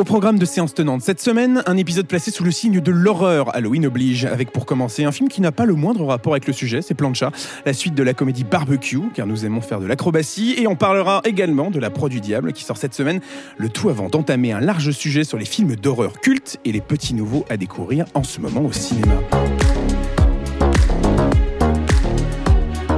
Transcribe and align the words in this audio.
Au 0.00 0.04
programme 0.04 0.38
de 0.38 0.44
séance 0.44 0.74
tenante 0.74 1.02
cette 1.02 1.20
semaine, 1.20 1.64
un 1.66 1.76
épisode 1.76 2.06
placé 2.06 2.30
sous 2.30 2.44
le 2.44 2.52
signe 2.52 2.80
de 2.80 2.92
l'horreur, 2.92 3.52
Halloween 3.56 3.84
oblige, 3.86 4.26
avec 4.26 4.52
pour 4.52 4.64
commencer 4.64 5.02
un 5.02 5.10
film 5.10 5.28
qui 5.28 5.40
n'a 5.40 5.50
pas 5.50 5.66
le 5.66 5.74
moindre 5.74 6.06
rapport 6.06 6.34
avec 6.34 6.46
le 6.46 6.52
sujet, 6.52 6.82
c'est 6.82 6.94
Plancha, 6.94 7.32
la 7.66 7.72
suite 7.72 7.96
de 7.96 8.04
la 8.04 8.14
comédie 8.14 8.44
Barbecue, 8.44 9.10
car 9.12 9.26
nous 9.26 9.44
aimons 9.44 9.60
faire 9.60 9.80
de 9.80 9.86
l'acrobatie, 9.86 10.54
et 10.56 10.68
on 10.68 10.76
parlera 10.76 11.20
également 11.24 11.72
de 11.72 11.80
La 11.80 11.90
Proie 11.90 12.08
du 12.08 12.20
Diable 12.20 12.52
qui 12.52 12.62
sort 12.62 12.76
cette 12.76 12.94
semaine, 12.94 13.20
le 13.56 13.68
tout 13.70 13.88
avant 13.88 14.08
d'entamer 14.08 14.52
un 14.52 14.60
large 14.60 14.92
sujet 14.92 15.24
sur 15.24 15.36
les 15.36 15.44
films 15.44 15.74
d'horreur 15.74 16.20
cultes 16.20 16.60
et 16.64 16.70
les 16.70 16.80
petits 16.80 17.14
nouveaux 17.14 17.44
à 17.50 17.56
découvrir 17.56 18.04
en 18.14 18.22
ce 18.22 18.40
moment 18.40 18.62
au 18.62 18.70
cinéma. 18.70 19.14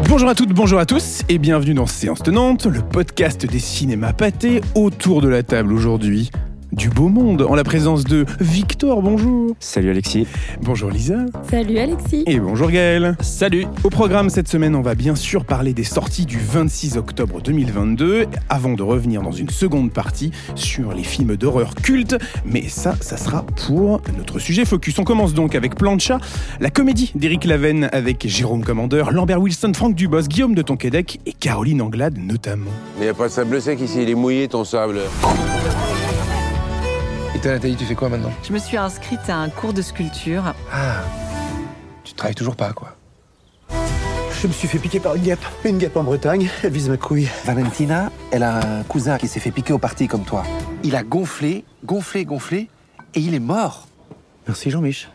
Bonjour 0.07 0.29
à 0.29 0.35
toutes, 0.35 0.53
bonjour 0.53 0.79
à 0.79 0.85
tous 0.85 1.23
et 1.31 1.39
bienvenue 1.39 1.73
dans 1.73 1.87
Séance 1.87 2.23
Tenante, 2.23 2.67
le 2.67 2.83
podcast 2.83 3.47
des 3.47 3.59
cinémas 3.59 4.13
pâtés 4.13 4.61
autour 4.75 5.23
de 5.23 5.29
la 5.29 5.43
table 5.43 5.73
aujourd'hui 5.73 6.31
du 6.73 6.89
beau 6.89 7.09
monde 7.09 7.43
en 7.43 7.55
la 7.55 7.65
présence 7.65 8.05
de 8.05 8.25
Victor, 8.41 9.03
bonjour. 9.03 9.55
Salut 9.61 9.91
Alexis. 9.91 10.27
Bonjour 10.63 10.91
Lisa. 10.91 11.27
Salut 11.49 11.79
Alexis. 11.79 12.25
Et 12.27 12.39
bonjour 12.39 12.71
Gaël. 12.71 13.17
Salut. 13.21 13.67
Au 13.85 13.91
programme 13.91 14.31
cette 14.31 14.49
semaine, 14.49 14.75
on 14.75 14.83
va 14.83 14.95
bien 14.95 15.15
sûr 15.15 15.45
parler 15.45 15.73
des 15.73 15.85
sorties 15.85 16.27
du 16.27 16.39
26 16.39 16.97
octobre 16.97 17.41
2022 17.41 18.27
avant 18.49 18.75
de 18.75 18.83
revenir 18.83 19.23
dans 19.23 19.33
une 19.33 19.51
seconde 19.51 19.93
partie 19.93 20.31
sur 20.55 20.93
les 20.93 21.03
films 21.03 21.37
d'horreur 21.37 21.75
cultes. 21.75 22.17
Mais 22.45 22.69
ça, 22.69 22.95
ça 23.01 23.17
sera 23.17 23.45
pour 23.67 24.01
notre 24.17 24.39
sujet 24.39 24.65
focus. 24.65 24.99
On 24.99 25.05
commence 25.05 25.35
donc 25.35 25.55
avec 25.55 25.75
Plancha, 25.75 26.19
la 26.61 26.71
comédie 26.71 27.13
d'Éric 27.15 27.45
Laven 27.45 27.89
avec 27.93 28.27
Jérôme 28.27 28.65
Commandeur, 28.65 29.11
Lambert 29.13 29.41
Wilson, 29.41 29.73
Franck 29.75 29.95
Dubos, 29.95 30.23
Guillaume 30.23 30.55
de 30.55 30.63
Tonquédec 30.63 31.21
et 31.27 31.33
Caroline 31.33 31.83
Anglade 31.83 32.19
notamment. 32.19 32.71
Il 32.99 33.03
n'y 33.03 33.09
a 33.09 33.15
pas 33.15 33.29
de 33.29 33.33
sable 33.33 33.61
sec 33.61 33.81
ici, 33.81 34.03
il 34.03 34.11
est 34.11 34.15
mouillé 34.15 34.49
ton 34.49 34.65
sable. 34.65 35.01
Et 37.35 37.39
toi 37.39 37.53
Nathalie, 37.53 37.77
tu 37.77 37.85
fais 37.85 37.95
quoi 37.95 38.09
maintenant? 38.09 38.33
Je 38.43 38.53
me 38.53 38.59
suis 38.59 38.77
inscrite 38.77 39.29
à 39.29 39.37
un 39.37 39.49
cours 39.49 39.73
de 39.73 39.83
sculpture. 39.83 40.55
Ah, 40.73 41.03
tu 42.05 42.13
travailles 42.15 42.35
toujours 42.35 42.57
pas 42.57 42.73
quoi 42.73 42.97
Je 44.41 44.47
me 44.47 44.53
suis 44.53 44.67
fait 44.69 44.79
piquer 44.79 45.01
par 45.01 45.15
une 45.15 45.23
guêpe. 45.23 45.45
Une 45.65 45.79
guêpe 45.79 45.97
en 45.97 46.03
Bretagne, 46.03 46.51
elle 46.63 46.73
vise 46.73 46.89
ma 46.89 46.97
couille. 46.97 47.29
Valentina, 47.45 48.11
elle 48.33 48.43
a 48.43 48.79
un 48.79 48.83
cousin 48.83 49.17
qui 49.19 49.29
s'est 49.29 49.41
fait 49.41 49.53
piquer 49.53 49.73
au 49.73 49.79
parti 49.79 50.09
comme 50.09 50.25
toi. 50.25 50.43
Il 50.83 50.97
a 50.97 51.03
gonflé, 51.03 51.65
gonflé, 51.85 52.25
gonflé, 52.25 52.69
et 53.15 53.21
il 53.21 53.35
est 53.35 53.41
mort. 53.41 53.87
Merci 54.49 54.71
Jean-Mich. 54.71 55.09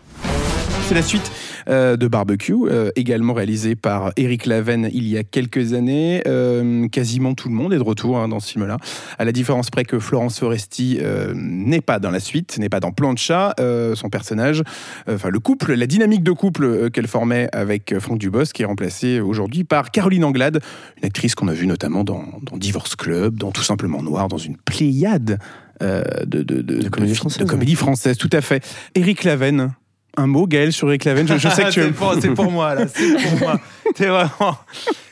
C'est 0.88 0.96
la 0.96 1.02
suite 1.02 1.30
euh, 1.68 1.98
de 1.98 2.08
Barbecue, 2.08 2.54
euh, 2.54 2.92
également 2.96 3.34
réalisé 3.34 3.76
par 3.76 4.12
Eric 4.18 4.46
Laven 4.46 4.90
il 4.94 5.08
y 5.08 5.18
a 5.18 5.24
quelques 5.24 5.74
années. 5.74 6.22
Euh, 6.28 6.88
quasiment 6.90 7.34
tout 7.34 7.50
le 7.50 7.56
monde 7.56 7.74
est 7.74 7.78
de 7.78 7.84
retour 7.84 8.18
hein, 8.18 8.28
dans 8.28 8.40
ce 8.40 8.52
film-là, 8.52 8.78
à 9.18 9.26
la 9.26 9.32
différence 9.32 9.70
près 9.70 9.84
que 9.84 10.00
Florence 10.00 10.40
Foresti 10.40 11.00
n'est 11.34 11.82
pas 11.82 12.00
dans 12.00 12.12
la 12.12 12.20
suite, 12.20 12.58
n'est 12.60 12.70
pas 12.70 12.80
dans 12.80 12.92
Plancha. 12.92 13.54
son 13.96 14.10
personnage, 14.10 14.64
enfin 15.08 15.30
le 15.30 15.40
couple, 15.40 15.74
la 15.74 15.88
dynamique 15.88 16.24
de 16.24 16.32
couple 16.32 16.90
qu'elle 16.92 17.08
formait 17.08 17.50
avec 17.52 17.98
Franck 18.00 18.20
Dubos, 18.20 18.46
qui 18.54 18.62
est 18.62 18.66
remplacé 18.66 19.20
aujourd'hui 19.20 19.64
par 19.64 19.92
Caroline 19.92 20.24
Anglade, 20.24 20.62
une 20.98 21.06
actrice 21.06 21.36
qu'on 21.36 21.48
a 21.48 21.54
vue 21.54 21.68
notamment 21.68 22.04
dans, 22.04 22.26
dans, 22.42 22.58
Divorce 22.58 22.96
Club, 22.96 23.38
dans 23.38 23.52
Tout 23.52 23.64
simplement 23.64 24.02
Noir, 24.02 24.28
dans 24.28 24.38
une 24.38 24.58
pléiade. 24.58 25.40
de, 25.82 26.26
de, 26.26 26.44
de, 26.44 26.62
de, 26.62 26.90
comédie 26.90 27.16
française, 27.16 27.40
de 27.40 27.50
comédie 27.50 27.76
française, 27.76 28.18
tout 28.18 28.30
à 28.32 28.42
fait. 28.42 28.64
Eric 28.96 29.24
Laven, 29.24 29.74
un 30.18 30.28
mot, 30.28 30.48
Gaël, 30.48 30.74
sur 30.74 30.88
Eric 30.90 31.06
Laven 31.06 31.28
je, 31.28 31.38
je, 31.38 31.50
sais 31.50 31.64
que 31.64 31.70
tu 31.72 31.82
c'est, 31.82 31.92
pour, 31.92 32.16
c'est 32.20 32.30
pour 32.30 32.52
moi, 32.52 32.76
là. 32.76 32.86
C'est 32.88 33.14
pour 33.14 33.40
moi. 33.40 33.60
T'es 33.96 34.08
vraiment. 34.08 34.58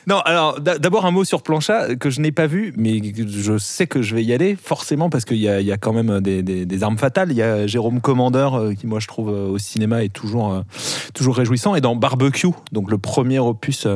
Non, 0.08 0.20
alors 0.20 0.60
d'abord 0.60 1.06
un 1.06 1.12
mot 1.12 1.24
sur 1.24 1.44
Plancha 1.44 1.96
que 1.96 2.10
je 2.10 2.20
n'ai 2.20 2.32
pas 2.32 2.48
vu, 2.48 2.74
mais 2.78 3.02
je 3.16 3.58
sais 3.58 3.88
que 3.88 4.02
je 4.02 4.16
vais 4.16 4.24
y 4.24 4.34
aller 4.34 4.56
forcément 4.56 5.10
parce 5.10 5.26
qu'il 5.26 5.38
y, 5.38 5.48
a 5.48 5.78
quand 5.78 5.94
même 5.94 6.20
des, 6.20 6.44
des, 6.44 6.84
armes 6.84 6.98
fatales. 6.98 7.32
Il 7.32 7.38
y 7.38 7.42
a 7.42 7.68
Jérôme 7.68 8.02
Commandeur 8.02 8.56
euh, 8.56 8.74
qui, 8.74 8.88
moi, 8.88 9.00
je 9.00 9.08
trouve 9.08 9.30
euh, 9.30 9.48
au 9.48 9.58
cinéma 9.58 10.04
est 10.04 10.14
toujours, 10.14 10.54
euh, 10.54 10.62
toujours 11.14 11.36
réjouissant. 11.38 11.76
Et 11.76 11.82
dans 11.82 11.96
Barbecue, 11.96 12.48
donc 12.72 12.92
le 12.92 12.98
premier 12.98 13.40
opus 13.40 13.88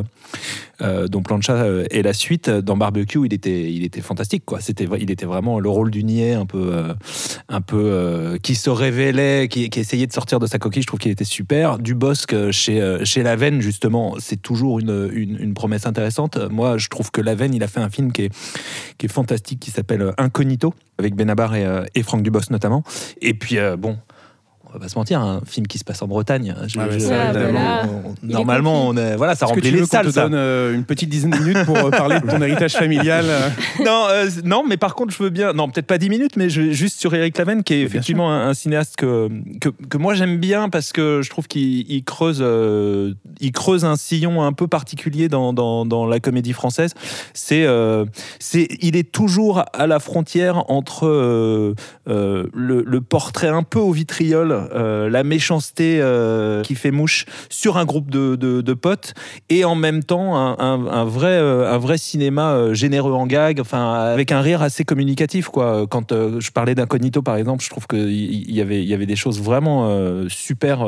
euh, 0.83 1.07
dont 1.07 1.23
Plancha 1.23 1.53
euh, 1.53 1.85
est 1.89 2.03
la 2.03 2.13
suite, 2.13 2.51
dans 2.51 2.77
Barbecue, 2.77 3.25
il 3.25 3.33
était, 3.33 3.73
il 3.73 3.83
était 3.83 4.01
fantastique. 4.01 4.43
Quoi. 4.45 4.59
C'était, 4.59 4.87
il 4.99 5.09
était 5.09 5.25
vraiment 5.25 5.59
le 5.59 5.69
rôle 5.69 5.89
du 5.89 6.03
niais, 6.03 6.33
un 6.33 6.45
peu, 6.45 6.69
euh, 6.71 6.93
un 7.49 7.61
peu 7.61 8.37
qui 8.43 8.53
se 8.53 8.69
révélait, 8.69 9.47
qui, 9.47 9.71
qui, 9.71 9.79
essayait 9.79 10.05
de 10.05 10.13
sortir 10.13 10.39
de 10.39 10.45
sa 10.45 10.59
coquille. 10.59 10.83
Je 10.83 10.87
trouve 10.87 10.99
qu'il 10.99 11.11
était 11.11 11.23
super. 11.23 11.79
Du 11.79 11.95
Bosque 11.95 12.51
chez, 12.51 12.99
chez 13.05 13.23
Laven, 13.23 13.59
justement, 13.59 14.15
c'est 14.19 14.39
toujours 14.39 14.79
une, 14.79 15.09
une, 15.11 15.37
une, 15.39 15.53
promesse 15.55 15.87
intéressante. 15.87 15.96
Moi, 16.49 16.77
je 16.77 16.87
trouve 16.89 17.11
que 17.11 17.21
Laven, 17.21 17.53
il 17.53 17.63
a 17.63 17.67
fait 17.67 17.79
un 17.79 17.89
film 17.89 18.11
qui 18.11 18.23
est, 18.23 18.33
qui 18.97 19.05
est 19.05 19.09
fantastique, 19.09 19.59
qui 19.59 19.71
s'appelle 19.71 20.13
Incognito, 20.17 20.73
avec 20.97 21.15
Benabar 21.15 21.55
et, 21.55 21.65
et 21.95 22.03
Franck 22.03 22.23
Dubos 22.23 22.49
notamment. 22.49 22.83
Et 23.21 23.33
puis, 23.33 23.57
bon 23.77 23.97
on 24.69 24.73
va 24.73 24.79
pas 24.79 24.89
se 24.89 24.97
mentir, 24.97 25.21
un 25.21 25.41
film 25.45 25.67
qui 25.67 25.77
se 25.77 25.83
passe 25.83 26.01
en 26.01 26.07
Bretagne. 26.07 26.55
Je, 26.67 26.79
ah 26.79 26.87
je, 26.91 27.05
ah, 27.11 27.31
voilà. 27.31 27.85
on, 27.85 28.27
normalement, 28.27 28.87
on 28.87 28.97
est, 28.97 29.15
voilà, 29.15 29.35
ça 29.35 29.45
remplit 29.45 29.71
les 29.71 29.85
salles. 29.85 30.07
Te 30.07 30.15
donne 30.15 30.33
euh, 30.33 30.73
une 30.73 30.83
petite 30.83 31.09
dizaine 31.09 31.31
de 31.31 31.37
minutes 31.37 31.65
pour 31.65 31.77
euh, 31.77 31.89
parler 31.89 32.19
de 32.19 32.27
ton 32.27 32.41
héritage 32.41 32.73
familial. 32.73 33.25
non, 33.85 34.07
euh, 34.09 34.29
non, 34.43 34.63
mais 34.67 34.77
par 34.77 34.95
contre, 34.95 35.13
je 35.13 35.23
veux 35.23 35.29
bien. 35.29 35.53
Non, 35.53 35.69
peut-être 35.69 35.85
pas 35.85 35.97
10 35.97 36.09
minutes, 36.09 36.35
mais 36.35 36.49
je, 36.49 36.71
juste 36.71 36.99
sur 36.99 37.13
Eric 37.13 37.37
Laven, 37.37 37.63
qui 37.63 37.75
est 37.75 37.81
effectivement 37.81 38.31
un, 38.31 38.49
un, 38.49 38.53
cinéaste 38.53 38.95
que, 38.97 39.29
que, 39.61 39.69
que 39.69 39.97
moi 39.97 40.13
j'aime 40.15 40.37
bien 40.37 40.69
parce 40.69 40.91
que 40.91 41.21
je 41.23 41.29
trouve 41.29 41.47
qu'il 41.47 42.03
creuse, 42.03 42.39
euh, 42.41 43.13
il 43.39 43.51
creuse 43.51 43.85
un 43.85 43.95
sillon 43.95 44.43
un 44.43 44.53
peu 44.53 44.67
particulier 44.67 45.29
dans, 45.29 45.53
dans, 45.53 45.85
dans 45.85 46.05
la 46.05 46.19
comédie 46.19 46.53
française. 46.53 46.93
C'est, 47.33 47.65
c'est, 48.39 48.67
il 48.81 48.95
est 48.95 49.11
toujours 49.11 49.63
à 49.73 49.87
la 49.87 49.99
frontière 49.99 50.69
entre 50.69 51.07
le, 52.05 52.45
le 52.53 53.01
portrait 53.01 53.47
un 53.47 53.63
peu 53.63 53.79
au 53.79 53.91
vitriol 53.91 54.56
euh, 54.73 55.09
la 55.09 55.23
méchanceté 55.23 55.99
euh, 56.01 56.61
qui 56.61 56.75
fait 56.75 56.91
mouche 56.91 57.25
sur 57.49 57.77
un 57.77 57.85
groupe 57.85 58.09
de, 58.09 58.73
potes 58.73 59.13
et 59.49 59.65
en 59.65 59.75
même 59.75 60.03
temps 60.03 60.35
un, 60.35 61.05
vrai, 61.05 61.31
euh, 61.31 61.73
un 61.73 61.77
vrai 61.77 61.97
cinéma 61.97 62.73
généreux 62.73 63.13
en 63.13 63.25
gag, 63.25 63.59
enfin 63.59 63.93
avec 63.93 64.31
un 64.31 64.41
rire 64.41 64.61
assez 64.61 64.83
communicatif 64.83 65.47
quoi. 65.47 65.87
Quand 65.89 66.11
je 66.11 66.51
parlais 66.51 66.75
d'incognito 66.75 67.21
par 67.21 67.37
exemple, 67.37 67.63
je 67.63 67.69
trouve 67.69 67.87
qu'il 67.87 68.11
y, 68.11 68.53
y, 68.53 68.61
avait, 68.61 68.83
y 68.83 68.93
avait 68.93 69.05
des 69.05 69.15
choses 69.15 69.41
vraiment 69.41 69.89
super 70.27 70.85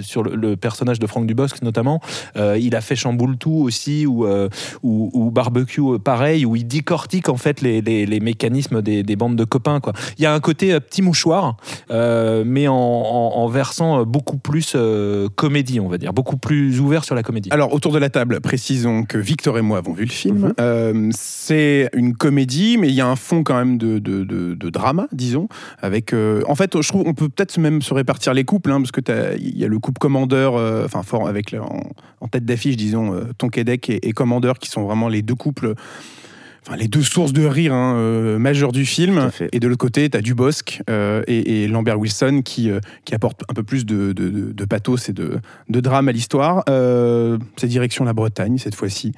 sur 0.00 0.22
le, 0.22 0.56
personnage 0.56 0.98
de 0.98 1.06
Franck 1.06 1.26
Dubosc 1.26 1.62
notamment. 1.62 2.00
il 2.36 2.76
a 2.76 2.80
fait 2.80 2.96
Chamboule 2.96 3.36
tout 3.36 3.62
aussi 3.64 4.06
ou, 4.06 5.30
Barbecue 5.32 5.98
pareil 6.02 6.44
où 6.44 6.56
il 6.56 6.66
décortique 6.66 7.28
en 7.28 7.36
fait 7.36 7.60
les 7.60 8.20
mécanismes 8.20 8.82
des, 8.82 9.02
des, 9.02 9.16
bandes 9.16 9.36
de 9.36 9.44
copains 9.44 9.80
quoi. 9.80 9.92
Il 10.18 10.22
y 10.22 10.26
a 10.26 10.34
un 10.34 10.40
côté 10.40 10.78
petit 10.80 11.02
mouchoir 11.02 11.56
mais 11.90 12.68
en 12.68 13.11
en, 13.12 13.48
versant 13.48 14.04
beaucoup 14.04 14.38
plus 14.38 14.72
euh, 14.74 15.28
comédie, 15.34 15.80
on 15.80 15.88
va 15.88 15.98
dire, 15.98 16.12
beaucoup 16.12 16.36
plus 16.36 16.80
ouvert 16.80 17.04
sur 17.04 17.14
la 17.14 17.22
comédie. 17.22 17.48
Alors, 17.52 17.72
autour 17.72 17.92
de 17.92 17.98
la 17.98 18.08
table, 18.08 18.40
précisons 18.40 19.04
que 19.04 19.18
Victor 19.18 19.58
et 19.58 19.62
moi 19.62 19.78
avons 19.78 19.92
vu 19.92 20.04
le 20.04 20.10
film. 20.10 20.38
Mm 20.38 20.44
-hmm. 20.46 20.54
euh, 20.60 21.10
c'est 21.12 21.88
une 21.94 22.14
comédie, 22.14 22.78
mais 22.78 22.88
il 22.88 22.94
y 22.94 23.00
a 23.00 23.06
un 23.06 23.16
fond 23.16 23.42
quand 23.42 23.56
même 23.56 23.78
de, 23.78 23.98
de, 23.98 24.24
de, 24.24 24.54
de 24.54 24.70
drama, 24.70 25.06
disons. 25.12 25.48
Avec, 25.80 26.12
euh, 26.12 26.42
en 26.46 26.54
fait, 26.54 26.80
je 26.80 26.88
trouve 26.88 27.02
on 27.06 27.14
peut 27.14 27.28
peut-être 27.28 27.58
même 27.58 27.82
se 27.82 27.94
répartir 27.94 28.34
les 28.34 28.44
couples, 28.44 28.70
hein, 28.70 28.80
parce 28.80 28.92
que 28.92 29.02
il 29.38 29.58
y 29.58 29.64
a 29.64 29.68
le 29.68 29.78
couple 29.78 29.98
commandeur, 29.98 30.56
euh, 30.56 30.84
enfin 30.84 31.02
fort 31.02 31.28
avec 31.28 31.54
en, 31.54 31.82
en, 32.20 32.28
tête 32.28 32.44
d'affiche, 32.44 32.76
disons, 32.76 33.14
euh, 33.14 33.24
Tonquédec 33.38 33.90
et, 33.90 34.08
et 34.08 34.12
commandeur, 34.12 34.58
qui 34.58 34.68
sont 34.68 34.84
vraiment 34.84 35.08
les 35.08 35.22
deux 35.22 35.34
couples 35.34 35.74
enfin, 36.66 36.76
les 36.76 36.88
deux 36.88 37.02
sources 37.02 37.32
de 37.32 37.44
rire 37.44 37.74
hein, 37.74 37.96
euh, 37.96 38.38
majeures 38.38 38.72
du 38.72 38.86
film. 38.86 39.30
Et 39.52 39.60
de 39.60 39.68
l'autre 39.68 39.80
côté, 39.80 40.08
tu 40.08 40.16
as 40.16 40.20
Dubosc 40.20 40.82
euh, 40.88 41.22
et, 41.26 41.64
et, 41.64 41.68
Lambert 41.68 41.98
Wilson 41.98 42.42
qui, 42.44 42.70
euh, 42.70 42.80
qui 43.04 43.14
apportent 43.14 43.42
un 43.48 43.54
peu 43.54 43.62
plus 43.62 43.84
de, 43.84 44.12
de, 44.12 44.64
pathos 44.64 45.08
et 45.08 45.12
de, 45.12 45.38
de 45.68 45.80
drame 45.80 46.08
à 46.08 46.12
l'histoire. 46.12 46.64
C'est 46.66 47.66
direction 47.66 48.04
la 48.04 48.12
Bretagne 48.12 48.58
cette 48.58 48.74
fois-ci. 48.74 49.12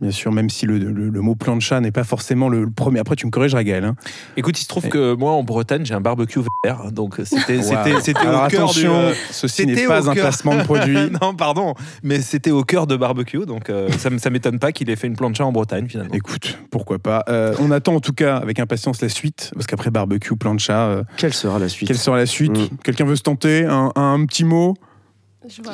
Bien 0.00 0.10
sûr, 0.10 0.32
même 0.32 0.48
si 0.48 0.64
le, 0.64 0.78
le, 0.78 1.10
le 1.10 1.20
mot 1.20 1.34
plancha 1.34 1.78
n'est 1.80 1.90
pas 1.90 2.04
forcément 2.04 2.48
le, 2.48 2.64
le, 2.64 2.70
premier. 2.70 3.00
Après, 3.00 3.16
tu 3.16 3.26
me 3.26 3.30
corriges, 3.30 3.54
Gaël. 3.54 3.84
Hein. 3.84 3.96
Écoute, 4.36 4.58
il 4.58 4.62
se 4.62 4.68
trouve 4.68 4.86
Et... 4.86 4.88
que 4.88 5.14
moi, 5.14 5.32
en 5.32 5.42
Bretagne, 5.42 5.84
j'ai 5.84 5.92
un 5.92 6.00
barbecue 6.00 6.40
vert. 6.64 6.90
Donc, 6.90 7.16
c'était 7.24 7.58
wow. 7.58 8.00
c'était 8.00 8.18
Alors, 8.20 8.46
au 8.46 8.48
cœur 8.48 8.62
attention, 8.62 9.10
du. 9.10 9.14
ceci 9.30 9.66
n'est 9.66 9.86
pas 9.86 10.08
un 10.08 10.14
placement 10.14 10.56
de 10.56 10.62
produit. 10.62 10.96
non, 11.22 11.34
pardon. 11.34 11.74
Mais 12.02 12.22
c'était 12.22 12.50
au 12.50 12.64
cœur 12.64 12.86
de 12.86 12.96
barbecue. 12.96 13.44
Donc, 13.44 13.68
euh, 13.68 13.90
ça 13.98 14.08
ne 14.08 14.30
m'étonne 14.30 14.58
pas 14.58 14.72
qu'il 14.72 14.88
ait 14.88 14.96
fait 14.96 15.06
une 15.06 15.16
plancha 15.16 15.44
en 15.44 15.52
Bretagne, 15.52 15.86
finalement. 15.86 16.14
Écoute, 16.14 16.58
pourquoi 16.70 16.98
pas. 16.98 17.24
Euh, 17.28 17.54
on 17.60 17.70
attend 17.70 17.94
en 17.94 18.00
tout 18.00 18.14
cas 18.14 18.38
avec 18.38 18.58
impatience 18.58 19.02
la 19.02 19.10
suite. 19.10 19.50
Parce 19.54 19.66
qu'après 19.66 19.90
barbecue, 19.90 20.34
plancha. 20.36 20.86
Euh, 20.86 21.02
quelle 21.18 21.34
sera 21.34 21.58
la 21.58 21.68
suite? 21.68 21.88
Quelle 21.88 21.98
sera 21.98 22.16
la 22.16 22.26
suite? 22.26 22.56
Mmh. 22.56 22.76
Quelqu'un 22.82 23.04
veut 23.04 23.16
se 23.16 23.22
tenter? 23.22 23.66
Un, 23.66 23.92
un, 23.96 24.14
un 24.14 24.24
petit 24.24 24.44
mot? 24.44 24.76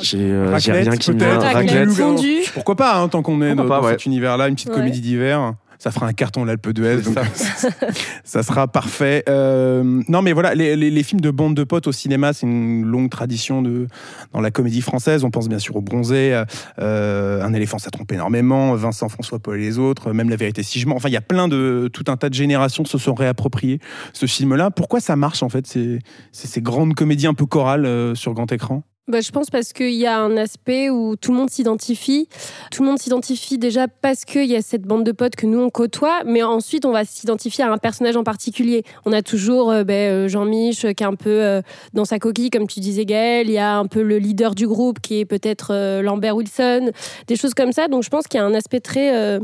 J'ai 0.00 0.18
euh, 0.30 0.56
rien 0.56 0.96
qui 0.96 1.12
me 1.12 1.24
Raclette, 1.24 1.90
fondue. 1.90 2.42
Pourquoi 2.54 2.76
pas, 2.76 2.96
hein, 2.98 3.08
tant 3.08 3.22
qu'on 3.22 3.42
est 3.42 3.54
dans, 3.54 3.66
pas, 3.66 3.80
dans 3.80 3.86
ouais. 3.86 3.92
cet 3.92 4.06
univers-là, 4.06 4.48
une 4.48 4.54
petite 4.54 4.68
ouais. 4.68 4.76
comédie 4.76 5.00
d'hiver. 5.00 5.54
ça 5.78 5.90
fera 5.90 6.06
un 6.06 6.12
carton 6.12 6.44
l'Alpe 6.44 6.70
d'Huez, 6.70 7.02
donc 7.02 7.16
ça. 7.34 7.70
ça 8.24 8.42
sera 8.44 8.68
parfait. 8.68 9.24
Euh, 9.28 9.82
non, 10.08 10.22
mais 10.22 10.32
voilà, 10.32 10.54
les, 10.54 10.76
les- 10.76 10.90
les 10.90 11.02
films 11.02 11.20
de 11.20 11.30
bande 11.32 11.54
de 11.56 11.64
potes 11.64 11.88
au 11.88 11.92
cinéma, 11.92 12.32
c'est 12.32 12.46
une 12.46 12.84
longue 12.84 13.10
tradition 13.10 13.60
de, 13.60 13.88
dans 14.32 14.40
la 14.40 14.50
comédie 14.52 14.80
française. 14.82 15.24
On 15.24 15.30
pense 15.30 15.48
bien 15.48 15.58
sûr 15.58 15.74
au 15.76 15.80
Bronzé, 15.82 16.40
euh, 16.78 17.42
Un 17.42 17.52
éléphant, 17.52 17.78
ça 17.78 17.90
trompe 17.90 18.12
énormément, 18.12 18.74
Vincent, 18.76 19.08
François, 19.08 19.38
Paul 19.40 19.56
et 19.58 19.62
les 19.62 19.78
autres, 19.78 20.12
même 20.12 20.30
La 20.30 20.36
vérité 20.36 20.62
si 20.62 20.78
je 20.78 20.86
mens. 20.86 20.94
Enfin, 20.96 21.08
il 21.08 21.12
y 21.12 21.16
a 21.18 21.20
plein 21.22 21.48
de, 21.48 21.90
tout 21.92 22.04
un 22.06 22.16
tas 22.16 22.28
de 22.28 22.34
générations 22.34 22.84
se 22.84 22.98
sont 22.98 23.14
réappropriés 23.14 23.80
ce 24.12 24.26
film-là. 24.26 24.70
Pourquoi 24.70 25.00
ça 25.00 25.16
marche 25.16 25.42
en 25.42 25.48
fait, 25.48 25.66
ces, 25.66 25.98
ces, 26.30 26.46
ces 26.46 26.62
grandes 26.62 26.94
comédies 26.94 27.26
un 27.26 27.34
peu 27.34 27.46
chorales 27.46 27.84
euh, 27.84 28.14
sur 28.14 28.32
grand 28.32 28.50
écran? 28.52 28.84
Bah, 29.08 29.20
je 29.20 29.31
pense 29.31 29.50
parce 29.50 29.73
qu'il 29.73 29.94
y 29.94 30.05
a 30.05 30.19
un 30.19 30.37
aspect 30.37 30.91
où 30.91 31.14
tout 31.14 31.31
le 31.31 31.38
monde 31.38 31.49
s'identifie. 31.49 32.29
Tout 32.73 32.82
le 32.82 32.88
monde 32.88 32.99
s'identifie 32.99 33.56
déjà 33.56 33.87
parce 33.87 34.25
qu'il 34.25 34.47
y 34.47 34.56
a 34.56 34.62
cette 34.62 34.82
bande 34.82 35.05
de 35.05 35.12
potes 35.12 35.37
que 35.37 35.47
nous 35.47 35.61
on 35.61 35.70
côtoie, 35.70 36.25
mais 36.25 36.43
ensuite 36.43 36.85
on 36.85 36.91
va 36.91 37.05
s'identifier 37.05 37.62
à 37.62 37.70
un 37.70 37.79
personnage 37.79 38.17
en 38.17 38.25
particulier. 38.25 38.82
On 39.05 39.12
a 39.12 39.23
toujours 39.23 39.70
euh, 39.70 39.85
ben, 39.85 40.11
euh, 40.11 40.29
Jean-Mich 40.29 40.81
qui 40.81 41.05
est 41.05 41.06
un 41.06 41.14
peu 41.14 41.31
euh, 41.31 41.62
dans 41.93 42.05
sa 42.05 42.19
coquille, 42.19 42.50
comme 42.50 42.67
tu 42.67 42.81
disais 42.81 43.05
Gaël. 43.05 43.49
Il 43.49 43.53
y 43.53 43.58
a 43.58 43.76
un 43.79 43.87
peu 43.87 44.03
le 44.03 44.19
leader 44.19 44.56
du 44.56 44.67
groupe 44.67 44.99
qui 44.99 45.20
est 45.20 45.25
peut-être 45.25 46.00
Lambert 46.02 46.35
Wilson, 46.35 46.91
des 47.29 47.37
choses 47.37 47.55
comme 47.55 47.70
ça. 47.70 47.87
Donc 47.87 48.02
je 48.02 48.11
pense 48.11 48.26
qu'il 48.26 48.38
y 48.38 48.43
a 48.43 48.44
un 48.44 48.55
aspect 48.55 48.81
très, 48.81 49.38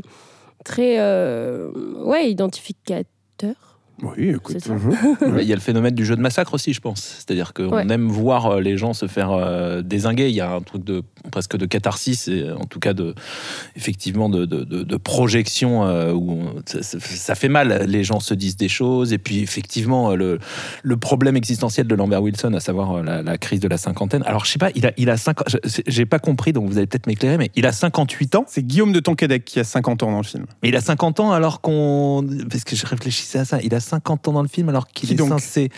très 0.65 0.99
ouais, 0.99 2.29
identificateur. 2.29 3.72
Oui, 4.03 4.31
écoute. 4.31 4.59
Ça. 4.61 4.75
Il 5.41 5.47
y 5.47 5.53
a 5.53 5.55
le 5.55 5.61
phénomène 5.61 5.95
du 5.95 6.05
jeu 6.05 6.17
de 6.17 6.21
massacre 6.21 6.55
aussi, 6.55 6.73
je 6.73 6.81
pense. 6.81 7.01
C'est-à-dire 7.19 7.53
qu'on 7.53 7.71
Ouais. 7.73 7.87
aime 7.89 8.09
voir 8.09 8.47
euh, 8.47 8.61
les 8.61 8.77
gens 8.77 8.93
se 8.95 9.07
faire 9.07 9.31
euh, 9.33 9.83
désinguer. 9.83 10.29
Il 10.29 10.35
y 10.35 10.41
a 10.41 10.53
un 10.53 10.61
truc 10.61 10.85
de 10.85 11.03
presque 11.31 11.57
de 11.57 11.67
catharsis, 11.67 12.29
et 12.29 12.51
en 12.51 12.65
tout 12.65 12.81
cas 12.81 12.95
de 12.95 13.15
effectivement 13.77 14.29
de, 14.29 14.45
de, 14.45 14.65
de- 14.65 14.83
de 14.83 14.97
projection 14.97 15.85
euh, 15.87 16.13
où 16.13 16.33
on- 16.33 16.55
ça, 16.67 17.35
fait 17.35 17.49
mal. 17.49 17.85
Les 17.89 18.03
gens 18.05 18.21
se 18.21 18.35
disent 18.35 18.57
des 18.57 18.69
choses, 18.69 19.13
et 19.13 19.19
puis 19.19 19.41
effectivement 19.41 20.15
le, 20.17 20.39
le 20.83 20.97
problème 20.97 21.37
existentiel 21.37 21.87
de 21.87 21.95
Lambert 21.95 22.23
Wilson, 22.23 22.53
à 22.55 22.61
savoir 22.61 23.03
la, 23.03 23.23
la 23.23 23.39
crise 23.39 23.61
de 23.61 23.69
la 23.69 23.77
cinquantaine. 23.79 24.23
Alors 24.27 24.45
je 24.45 24.51
sais 24.51 24.59
pas, 24.59 24.71
il 24.75 24.87
a 24.87 24.93
il 24.97 25.11
a 25.11 25.17
50 25.17 25.49
je- 25.49 25.81
J'ai 25.87 26.07
pas 26.07 26.19
compris, 26.19 26.53
donc 26.53 26.69
vous 26.69 26.79
allez 26.79 26.87
peut-être 26.87 27.07
m'éclairer, 27.07 27.39
mais 27.39 27.51
il 27.55 27.67
a 27.67 27.73
58 27.73 28.35
ans. 28.35 28.45
C'est 28.49 28.67
Guillaume 28.67 28.93
de 28.93 29.01
Tonquédec 29.01 29.45
qui 29.45 29.61
a 29.61 29.65
50 29.65 30.03
ans 30.03 30.11
dans 30.11 30.17
le 30.19 30.23
film. 30.25 30.47
Mais 30.63 30.71
il 30.71 30.77
a 30.77 30.81
50 30.81 31.21
ans 31.21 31.33
alors 31.33 31.61
qu'on. 31.61 32.27
Parce 32.51 32.65
que 32.65 32.75
je 32.77 32.87
réfléchissais 32.87 33.39
à 33.39 33.45
ça. 33.45 33.59
Il 33.63 33.75
a 33.75 33.81
50 33.81 33.92
ans 34.01 34.33
dans 34.33 34.43
le 34.43 34.49
film 34.49 34.69
alors 34.69 34.87
qu'il 34.89 35.09
Qui 35.09 35.15
est 35.15 35.19
donc 35.19 35.29
censé. 35.29 35.71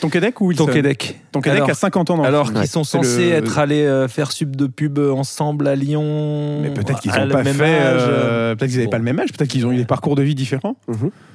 Tonquédec 0.00 0.40
ou 0.40 0.46
Wilson 0.48 0.66
Tonquédec. 0.66 1.20
Tonquédec 1.30 1.68
a 1.68 1.74
50 1.74 2.10
ans 2.10 2.16
dans 2.16 2.22
le 2.22 2.28
Alors 2.28 2.46
film. 2.48 2.58
qu'ils 2.60 2.68
sont 2.68 2.84
censés 2.84 3.30
le- 3.30 3.36
être 3.36 3.58
allés 3.58 3.84
euh, 3.86 4.08
faire 4.08 4.32
sub 4.32 4.56
de 4.56 4.66
pub 4.66 4.98
ensemble 4.98 5.68
à 5.68 5.74
Lyon. 5.76 6.60
Mais 6.62 6.70
peut-être 6.70 7.00
qu'ils 7.00 7.12
n'ont 7.12 7.24
le 7.24 7.30
pas 7.30 7.42
même 7.42 7.54
fait. 7.56 7.64
âge. 7.78 8.00
euh, 8.02 8.54
peut-être 8.56 8.68
qu'ils 8.70 8.78
n'avaient 8.78 8.86
Bon. 8.86 8.90
pas 8.92 8.98
le 8.98 9.04
même 9.04 9.20
âge. 9.20 9.32
Peut-être 9.32 9.50
qu'ils 9.50 9.64
ont 9.66 9.72
eu 9.72 9.76
des 9.76 9.84
parcours 9.84 10.16
de 10.16 10.22
vie 10.22 10.34
différents. 10.34 10.76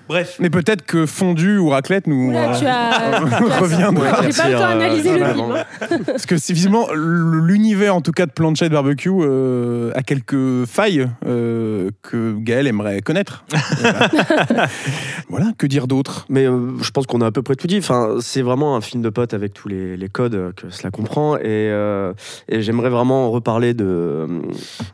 Bref. 0.09 0.37
Mais 0.39 0.49
peut-être 0.49 0.85
que 0.85 1.05
Fondu 1.05 1.57
ou 1.57 1.67
Raclette 1.67 2.07
nous 2.07 2.29
Oula, 2.29 2.53
euh, 2.55 2.59
tu 2.59 2.65
as. 2.65 3.19
reviendra. 3.59 4.21
J'ai 4.23 4.29
pas 4.37 4.47
le 4.49 4.53
temps 4.55 4.59
d'analyser 4.59 5.19
le 5.19 5.25
film. 5.25 5.51
hein. 5.51 5.97
Parce 6.05 6.25
que 6.25 6.37
c'est 6.37 6.53
visiblement 6.53 6.87
l'univers 6.93 7.93
en 7.93 7.99
tout 7.99 8.13
cas 8.13 8.25
de 8.25 8.31
Planchette 8.31 8.71
Barbecue 8.71 9.09
euh, 9.11 9.91
a 9.95 10.03
quelques 10.03 10.65
failles 10.65 11.07
euh, 11.25 11.89
que 12.03 12.37
Gaël 12.39 12.67
aimerait 12.67 13.01
connaître. 13.01 13.43
voilà. 13.81 14.67
Voilà, 15.29 15.45
que 15.57 15.67
dire 15.67 15.87
d'autre 15.87 16.06
Mais 16.29 16.45
euh, 16.45 16.77
je 16.81 16.91
pense 16.91 17.05
qu'on 17.05 17.21
a 17.21 17.27
à 17.27 17.31
peu 17.31 17.41
près 17.41 17.55
tout 17.55 17.67
dit. 17.67 17.77
Enfin, 17.77 18.17
c'est 18.21 18.41
vraiment 18.41 18.75
un 18.75 18.81
film 18.81 19.01
de 19.01 19.09
potes 19.09 19.33
avec 19.33 19.53
tous 19.53 19.67
les, 19.67 19.97
les 19.97 20.09
codes 20.09 20.35
euh, 20.35 20.51
que 20.53 20.69
cela 20.69 20.91
comprend. 20.91 21.37
Et, 21.37 21.41
euh, 21.45 22.13
et 22.49 22.61
j'aimerais 22.61 22.89
vraiment 22.89 23.29
reparler 23.31 23.73
de, 23.73 24.27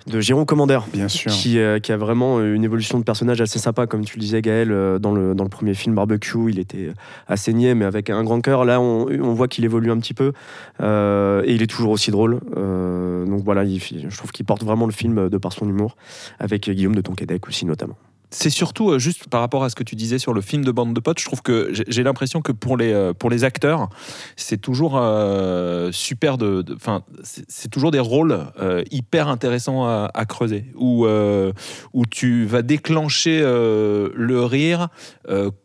de 0.07 0.19
Jérôme 0.19 0.45
Commander. 0.45 0.79
Bien 0.93 1.07
sûr. 1.07 1.31
Qui, 1.31 1.59
euh, 1.59 1.79
qui 1.79 1.91
a 1.91 1.97
vraiment 1.97 2.41
une 2.41 2.63
évolution 2.63 2.99
de 2.99 3.03
personnage 3.03 3.41
assez 3.41 3.59
sympa, 3.59 3.87
comme 3.87 4.05
tu 4.05 4.17
le 4.17 4.21
disais, 4.21 4.41
Gaël, 4.41 4.69
dans 4.99 5.11
le, 5.13 5.33
dans 5.35 5.43
le 5.43 5.49
premier 5.49 5.73
film 5.73 5.95
Barbecue, 5.95 6.49
il 6.49 6.59
était 6.59 6.91
assez 7.27 7.53
niais, 7.53 7.75
mais 7.75 7.85
avec 7.85 8.09
un 8.09 8.23
grand 8.23 8.41
cœur. 8.41 8.65
Là, 8.65 8.79
on, 8.81 9.07
on 9.07 9.33
voit 9.33 9.47
qu'il 9.47 9.65
évolue 9.65 9.91
un 9.91 9.97
petit 9.99 10.13
peu, 10.13 10.33
et 10.81 11.53
il 11.53 11.61
est 11.61 11.67
toujours 11.69 11.91
aussi 11.91 12.11
drôle. 12.11 12.39
Donc 12.55 13.43
voilà, 13.43 13.63
il- 13.63 13.79
je 13.79 14.17
trouve 14.17 14.31
qu'il 14.31 14.45
porte 14.45 14.63
vraiment 14.63 14.85
le 14.85 14.91
film 14.91 15.29
de 15.29 15.37
par 15.37 15.53
son 15.53 15.67
humour, 15.67 15.95
avec 16.39 16.69
Guillaume 16.69 16.95
de 16.95 17.01
Tonquédec 17.01 17.47
aussi 17.47 17.65
notamment. 17.65 17.95
C'est 18.33 18.49
surtout 18.49 18.89
euh, 18.89 18.99
juste 18.99 19.27
par 19.29 19.41
rapport 19.41 19.63
à 19.63 19.69
ce 19.69 19.75
que 19.75 19.83
tu 19.83 19.95
disais 19.95 20.17
sur 20.17 20.33
le 20.33 20.41
film 20.41 20.65
de 20.65 20.71
bande 20.71 20.93
de 20.93 20.99
potes. 20.99 21.19
Je 21.19 21.25
trouve 21.25 21.41
que 21.43 21.69
j'ai- 21.71 22.03
l'impression 22.03 22.41
que 22.41 22.51
pour 22.51 22.77
les 22.77 22.91
euh, 22.91 23.13
pour 23.13 23.29
les 23.29 23.43
acteurs, 23.43 23.89
c'est 24.35 24.57
toujours 24.59 24.97
euh, 24.97 25.91
super 25.91 26.37
de. 26.37 26.65
Enfin, 26.75 27.03
c'est 27.23 27.69
toujours 27.69 27.91
des 27.91 27.99
rôles 27.99 28.37
euh, 28.59 28.83
hyper 28.91 29.27
intéressants 29.27 29.85
à, 29.85 30.09
à 30.13 30.25
creuser, 30.25 30.65
où 30.75 31.05
euh, 31.05 31.53
où 31.93 32.05
tu 32.07 32.45
vas 32.45 32.61
déclencher 32.63 33.39
le 33.41 34.43
rire 34.43 34.89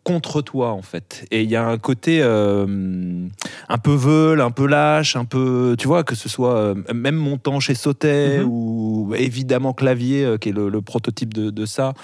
contre 0.04 0.42
toi 0.42 0.72
en 0.72 0.82
fait. 0.82 1.24
Et 1.30 1.42
il 1.42 1.50
y 1.50 1.56
a 1.56 1.66
un 1.66 1.78
côté 1.78 2.22
un 2.22 3.78
peu 3.82 3.94
veule, 3.94 4.40
un 4.40 4.50
peu 4.50 4.66
lâche, 4.66 5.16
un 5.16 5.24
peu, 5.24 5.74
tu 5.78 5.86
vois, 5.88 6.04
que 6.04 6.14
ce 6.14 6.28
soit 6.28 6.74
même 6.94 7.16
montant 7.16 7.60
chez 7.60 7.74
Sautet 7.74 8.42
ou 8.44 9.12
évidemment 9.16 9.72
Clavier, 9.72 10.36
qui 10.40 10.50
est 10.50 10.52
le, 10.52 10.68
le 10.68 10.82
prototype 10.82 11.32
de, 11.34 11.50
de 11.50 11.66
ça. 11.66 11.94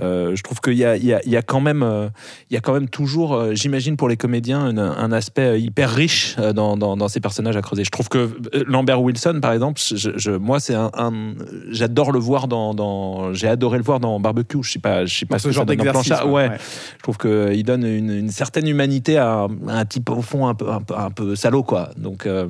Euh, 0.00 0.13
je 0.34 0.42
trouve 0.42 0.60
qu'il 0.60 0.74
y 0.74 0.84
a, 0.84 0.96
il 0.96 1.04
y, 1.04 1.12
a, 1.12 1.20
il 1.24 1.30
y 1.32 1.36
a 1.36 1.42
quand 1.42 1.60
même, 1.60 1.82
euh, 1.82 2.08
il 2.50 2.54
y 2.54 2.56
a 2.56 2.60
quand 2.60 2.72
même 2.72 2.88
toujours, 2.88 3.34
euh, 3.34 3.54
j'imagine 3.54 3.96
pour 3.96 4.08
les 4.08 4.16
comédiens, 4.16 4.60
un, 4.64 4.78
un 4.78 5.12
aspect 5.12 5.42
euh, 5.42 5.58
hyper 5.58 5.90
riche 5.90 6.36
dans, 6.36 6.76
dans, 6.76 6.96
dans 6.96 7.08
ces 7.08 7.20
personnages 7.20 7.56
à 7.56 7.62
creuser. 7.62 7.84
Je 7.84 7.90
trouve 7.90 8.08
que 8.08 8.30
Lambert 8.66 9.00
Wilson, 9.02 9.38
par 9.42 9.52
exemple, 9.52 9.80
je, 9.84 10.10
je- 10.16 10.30
moi, 10.30 10.60
c'est 10.60 10.74
un, 10.74 10.90
un- 10.94 11.34
j'adore 11.70 12.12
le 12.12 12.18
voir 12.18 12.48
dans, 12.48 12.74
dans 12.74 13.32
j'ai 13.34 13.48
adoré 13.48 13.78
le 13.78 13.84
voir 13.84 14.00
dans 14.00 14.18
Barbecue. 14.20 14.58
Je 14.62 14.70
sais 14.72 14.78
pas, 14.78 15.04
je 15.06 15.14
sais 15.14 15.26
pas 15.26 15.38
ce 15.38 15.48
que 15.48 15.52
genre 15.52 15.66
d'exercice. 15.66 16.12
Ouais, 16.26 16.50
je 16.98 17.02
trouve 17.02 17.18
qu'il 17.18 17.62
donne 17.64 17.84
une, 17.84 18.10
une 18.10 18.30
certaine 18.30 18.66
humanité 18.68 19.18
à, 19.18 19.42
à 19.68 19.78
un 19.78 19.84
type 19.84 20.10
au 20.10 20.22
fond 20.22 20.46
un 20.46 20.54
peu, 20.54 20.70
un 20.70 20.80
peu, 20.80 20.94
un 20.96 21.10
peu 21.10 21.36
salaud, 21.36 21.62
quoi. 21.62 21.90
Donc, 21.96 22.26
euh, 22.26 22.46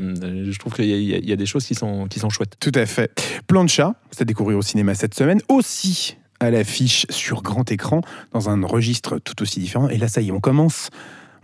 je 0.50 0.58
trouve 0.58 0.72
qu'il 0.74 0.86
y, 0.86 0.92
a- 0.92 1.18
il 1.18 1.24
il 1.24 1.30
y 1.30 1.36
des 1.36 1.46
choses 1.46 1.64
qui 1.64 1.74
sont, 1.74 2.06
qui 2.08 2.18
sont 2.20 2.28
chouettes. 2.30 2.54
Tout 2.60 2.72
à 2.74 2.86
fait. 2.86 3.10
Plancha, 3.46 3.94
c'est 4.10 4.22
à 4.22 4.24
découvrir 4.24 4.58
au 4.58 4.62
cinéma 4.62 4.94
cette 4.94 5.14
semaine, 5.14 5.40
aussi 5.48 6.16
à 6.40 6.50
l'affiche 6.50 7.06
sur 7.10 7.42
grand 7.42 7.70
écran, 7.70 8.00
dans 8.32 8.50
un 8.50 8.64
registre 8.64 9.18
tout 9.18 9.40
aussi 9.42 9.60
différent. 9.60 9.88
Et 9.88 9.98
là, 9.98 10.08
ça 10.08 10.20
y 10.20 10.28
est, 10.28 10.32
on 10.32 10.40
commence. 10.40 10.90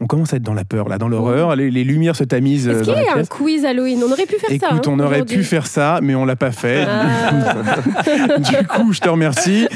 On 0.02 0.06
commence 0.06 0.32
à 0.32 0.38
être 0.38 0.42
dans 0.42 0.54
la 0.54 0.64
peur, 0.64 0.88
là, 0.88 0.96
dans 0.96 1.08
l'horreur. 1.08 1.56
Les, 1.56 1.70
les 1.70 1.84
lumières 1.84 2.16
se 2.16 2.24
tamisent 2.24 2.68
euh, 2.68 2.80
Est-ce 2.80 2.86
dans 2.86 2.94
qu'il 2.94 3.02
y 3.02 3.08
a 3.08 3.16
un 3.18 3.24
quiz 3.24 3.66
Halloween? 3.66 4.02
On 4.02 4.10
aurait 4.10 4.24
pu 4.24 4.36
faire 4.38 4.48
ça. 4.48 4.54
Écoute, 4.54 4.88
hein, 4.88 4.92
on 4.94 4.98
aurait 4.98 5.16
aujourd'hui. 5.16 5.36
pu 5.36 5.44
faire 5.44 5.66
ça, 5.66 6.00
mais 6.02 6.14
on 6.14 6.24
l'a 6.24 6.36
pas 6.36 6.52
fait. 6.52 6.86
Ah. 6.88 8.38
du 8.38 8.66
coup, 8.66 8.94
je 8.94 9.00
te 9.00 9.08
remercie. 9.10 9.68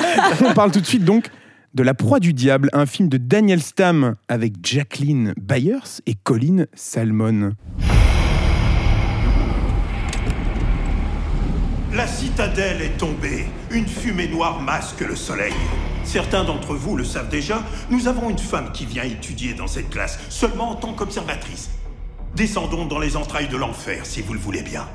On 0.43 0.55
parle 0.55 0.71
tout 0.71 0.81
de 0.81 0.87
suite 0.87 1.05
donc 1.05 1.29
de 1.75 1.83
La 1.83 1.93
proie 1.93 2.21
du 2.21 2.33
diable, 2.33 2.71
un 2.73 2.87
film 2.87 3.09
de 3.09 3.19
Daniel 3.19 3.61
Stam 3.61 4.15
avec 4.29 4.55
Jacqueline 4.63 5.35
Byers 5.37 6.01
et 6.07 6.15
Colin 6.15 6.65
Salmon. 6.73 7.53
La 11.95 12.09
citadelle 12.09 12.83
est 12.83 12.99
tombée. 12.99 13.47
Une 13.71 13.87
fumée 13.87 14.27
noire 14.27 14.61
masque 14.61 14.99
le 14.99 15.15
soleil. 15.15 15.53
Certains 16.03 16.43
d'entre 16.43 16.75
vous 16.75 16.97
le 16.97 17.05
savent 17.05 17.29
déjà, 17.29 17.63
nous 17.89 18.09
avons 18.09 18.31
une 18.31 18.39
femme 18.39 18.73
qui 18.73 18.85
vient 18.85 19.05
étudier 19.05 19.55
dans 19.55 19.69
cette 19.69 19.91
classe, 19.91 20.19
seulement 20.29 20.71
en 20.71 20.75
tant 20.75 20.93
qu'observatrice. 20.93 21.71
Descendons 22.35 22.87
dans 22.87 22.99
les 22.99 23.17
entrailles 23.17 23.47
de 23.47 23.57
l'enfer, 23.57 24.07
si 24.07 24.23
vous 24.23 24.33
le 24.33 24.41
voulez 24.41 24.63
bien. 24.63 24.89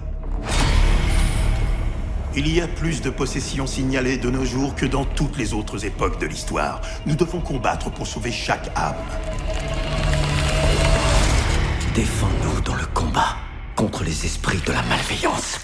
Il 2.36 2.54
y 2.54 2.60
a 2.60 2.68
plus 2.68 3.02
de 3.02 3.10
possessions 3.10 3.66
signalées 3.66 4.18
de 4.18 4.30
nos 4.30 4.44
jours 4.44 4.76
que 4.76 4.86
dans 4.86 5.06
toutes 5.06 5.38
les 5.38 5.54
autres 5.54 5.86
époques 5.86 6.20
de 6.20 6.26
l'histoire. 6.26 6.82
Nous 7.06 7.16
devons 7.16 7.40
combattre 7.40 7.90
pour 7.92 8.08
sauver 8.08 8.34
chaque 8.34 8.70
âme. 8.76 8.96
Défends-nous 11.96 12.60
dans 12.60 12.76
le 12.76 12.86
combat 12.94 13.38
contre 13.78 14.04
les 14.04 14.26
esprits 14.26 14.60
de 14.66 14.74
la 14.74 14.84
malveillance. 14.84 15.62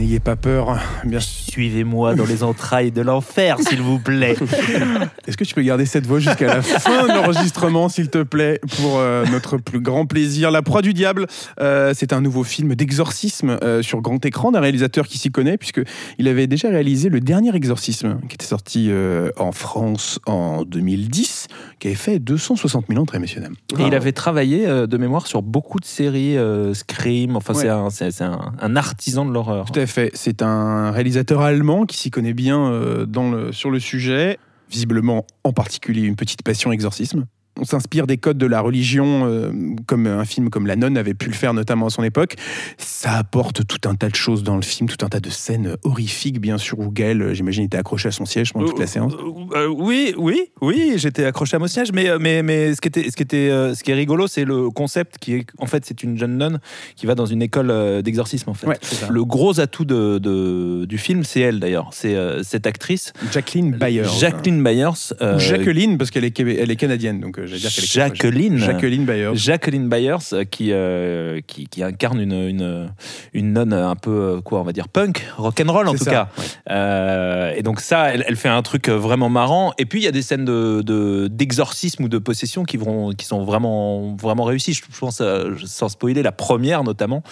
N'ayez 0.00 0.18
pas 0.18 0.34
peur. 0.34 0.78
Bien 1.04 1.20
Suivez-moi 1.20 2.14
dans 2.14 2.24
les 2.24 2.42
entrailles 2.42 2.90
de 2.90 3.02
l'enfer, 3.02 3.58
s'il 3.60 3.82
vous 3.82 3.98
plaît. 3.98 4.34
Est-ce 5.26 5.36
que 5.36 5.44
tu 5.44 5.52
peux 5.54 5.60
garder 5.60 5.84
cette 5.84 6.06
voix 6.06 6.18
jusqu'à 6.20 6.46
la 6.46 6.62
fin 6.62 7.02
de 7.06 7.08
l'enregistrement, 7.12 7.90
s'il 7.90 8.08
te 8.08 8.22
plaît, 8.22 8.60
pour 8.78 8.98
euh, 8.98 9.26
notre 9.30 9.58
plus 9.58 9.80
grand 9.80 10.06
plaisir? 10.06 10.50
La 10.50 10.62
proie 10.62 10.80
du 10.80 10.94
diable, 10.94 11.26
euh, 11.60 11.92
c'est 11.94 12.14
un 12.14 12.22
nouveau 12.22 12.44
film 12.44 12.74
d'exorcisme 12.76 13.58
euh, 13.62 13.82
sur 13.82 14.00
grand 14.00 14.24
écran 14.24 14.50
d'un 14.52 14.60
réalisateur 14.60 15.06
qui 15.06 15.18
s'y 15.18 15.30
connaît, 15.30 15.58
puisqu'il 15.58 16.28
avait 16.28 16.46
déjà 16.46 16.70
réalisé 16.70 17.10
le 17.10 17.20
dernier 17.20 17.54
exorcisme, 17.54 18.20
qui 18.26 18.36
était 18.36 18.46
sorti 18.46 18.86
euh, 18.90 19.28
en 19.36 19.52
France 19.52 20.18
en 20.24 20.62
2010, 20.64 21.48
qui 21.78 21.88
avait 21.88 21.96
fait 21.96 22.18
260 22.18 22.86
000 22.88 22.98
entrées, 23.02 23.18
messieurs 23.18 23.42
dames. 23.42 23.56
Et 23.78 23.82
il 23.86 23.94
avait 23.94 24.12
travaillé 24.12 24.66
euh, 24.66 24.86
de 24.86 24.96
mémoire 24.96 25.26
sur 25.26 25.42
beaucoup 25.42 25.78
de 25.78 25.84
séries, 25.84 26.38
euh, 26.38 26.72
Scream, 26.72 27.36
enfin 27.36 27.52
Ouais. 27.52 27.66
c'est 27.90 28.22
un, 28.22 28.32
un- 28.32 28.52
un 28.62 28.76
artisan 28.76 29.26
de 29.26 29.32
l'horreur. 29.32 29.66
Tout 29.70 29.78
à 29.78 29.86
fait. 29.86 29.89
C'est 30.14 30.42
un 30.42 30.90
réalisateur 30.90 31.40
allemand 31.40 31.86
qui 31.86 31.96
s'y 31.96 32.10
connaît 32.10 32.32
bien 32.32 32.70
euh, 32.70 33.52
sur 33.52 33.70
le 33.70 33.80
sujet. 33.80 34.38
Visiblement, 34.70 35.26
en 35.44 35.52
particulier, 35.52 36.02
une 36.02 36.16
petite 36.16 36.42
passion 36.42 36.72
exorcisme. 36.72 37.26
On 37.60 37.64
s'inspire 37.64 38.06
des 38.06 38.16
codes 38.18 38.38
de 38.38 38.46
la 38.46 38.60
religion, 38.60 39.26
euh, 39.26 39.52
comme 39.86 40.06
un 40.06 40.24
film 40.24 40.50
comme 40.50 40.66
La 40.66 40.76
Nonne 40.76 40.96
avait 40.96 41.14
pu 41.14 41.26
le 41.26 41.34
faire 41.34 41.54
notamment 41.54 41.86
à 41.86 41.90
son 41.90 42.02
époque. 42.02 42.34
Ça 42.78 43.12
apporte 43.12 43.66
tout 43.66 43.88
un 43.88 43.94
tas 43.94 44.08
de 44.08 44.14
choses 44.14 44.42
dans 44.42 44.56
le 44.56 44.62
film, 44.62 44.88
tout 44.88 45.04
un 45.04 45.08
tas 45.08 45.20
de 45.20 45.30
scènes 45.30 45.76
horrifiques, 45.84 46.40
bien 46.40 46.58
sûr, 46.58 46.78
où 46.80 46.90
Gaël, 46.90 47.20
euh, 47.22 47.34
j'imagine, 47.34 47.64
était 47.64 47.76
accroché 47.76 48.08
à 48.08 48.12
son 48.12 48.24
siège 48.24 48.52
pendant 48.52 48.66
toute 48.66 48.78
la 48.78 48.86
séance. 48.86 49.12
Euh, 49.54 49.66
oui, 49.68 50.14
oui, 50.16 50.40
oui, 50.60 50.94
j'étais 50.96 51.24
accroché 51.24 51.56
à 51.56 51.58
mon 51.58 51.66
siège, 51.66 51.92
mais, 51.92 52.08
mais, 52.18 52.42
mais 52.42 52.74
ce, 52.74 52.80
qui 52.80 52.88
était, 52.88 53.10
ce, 53.10 53.16
qui 53.16 53.22
était, 53.22 53.50
ce 53.74 53.82
qui 53.82 53.90
est 53.90 53.94
rigolo, 53.94 54.26
c'est 54.26 54.44
le 54.44 54.70
concept 54.70 55.18
qui 55.18 55.34
est, 55.34 55.46
en 55.58 55.66
fait, 55.66 55.84
c'est 55.84 56.02
une 56.02 56.16
jeune 56.18 56.36
nonne 56.38 56.60
qui 56.96 57.06
va 57.06 57.14
dans 57.14 57.26
une 57.26 57.42
école 57.42 58.02
d'exorcisme, 58.02 58.50
en 58.50 58.54
fait. 58.54 58.66
Ouais, 58.66 58.78
le 59.10 59.24
gros 59.24 59.60
atout 59.60 59.84
de, 59.84 60.18
de- 60.18 60.84
du 60.86 60.98
film, 60.98 61.24
c'est 61.24 61.40
elle, 61.40 61.60
d'ailleurs. 61.60 61.90
C'est 61.92 62.16
cette 62.42 62.66
actrice, 62.66 63.12
Jacqueline 63.32 63.72
Bayer. 63.72 64.04
Jacqueline 64.18 64.62
Byers. 64.62 65.12
euh, 65.20 65.38
Jacqueline, 65.38 65.98
parce 65.98 66.10
qu'elle 66.10 66.24
est, 66.24 66.38
elle 66.40 66.70
est 66.70 66.76
canadienne, 66.76 67.20
donc 67.20 67.38
j'allais 67.56 67.60
dire 67.60 67.70
Jacqueline. 67.70 68.58
Jacqueline 68.58 69.04
Bayer. 69.04 69.30
Jacqueline 69.34 69.88
Byers 69.88 70.18
euh, 70.32 70.44
qui, 70.44 70.68
euh, 70.72 71.40
qui, 71.46 71.66
qui 71.66 71.82
incarne 71.82 72.20
une, 72.20 72.32
une, 72.32 72.90
une 73.34 73.52
nonne 73.52 73.72
un 73.72 73.96
peu, 73.96 74.10
euh, 74.36 74.40
quoi, 74.40 74.60
on 74.60 74.64
va 74.64 74.72
dire 74.72 74.88
punk, 74.88 75.24
rock'n'roll 75.36 75.88
en 75.88 75.92
tout 75.94 76.04
ça, 76.04 76.10
cas. 76.10 76.28
Euh, 76.70 77.52
et 77.56 77.62
donc 77.62 77.80
ça, 77.80 78.12
elle, 78.14 78.24
elle 78.28 78.36
fait 78.36 78.48
un 78.48 78.62
truc 78.62 78.88
vraiment 78.88 79.28
marrant. 79.28 79.72
Et 79.78 79.86
puis 79.86 80.00
il 80.00 80.04
y 80.04 80.08
a 80.08 80.12
des 80.12 80.22
scènes 80.22 80.44
de, 80.44 80.82
de- 80.82 81.28
d'exorcisme 81.28 82.04
ou 82.04 82.08
de 82.08 82.18
possession 82.18 82.64
qui, 82.64 82.76
vont, 82.76 83.12
qui 83.12 83.26
sont 83.26 83.44
vraiment, 83.44 84.16
vraiment 84.16 84.44
réussies. 84.44 84.72
Je 84.74 84.82
pense, 84.98 85.22
sans 85.64 85.88
spoiler, 85.88 86.22
la 86.22 86.32
première 86.32 86.84
notamment, 86.84 87.22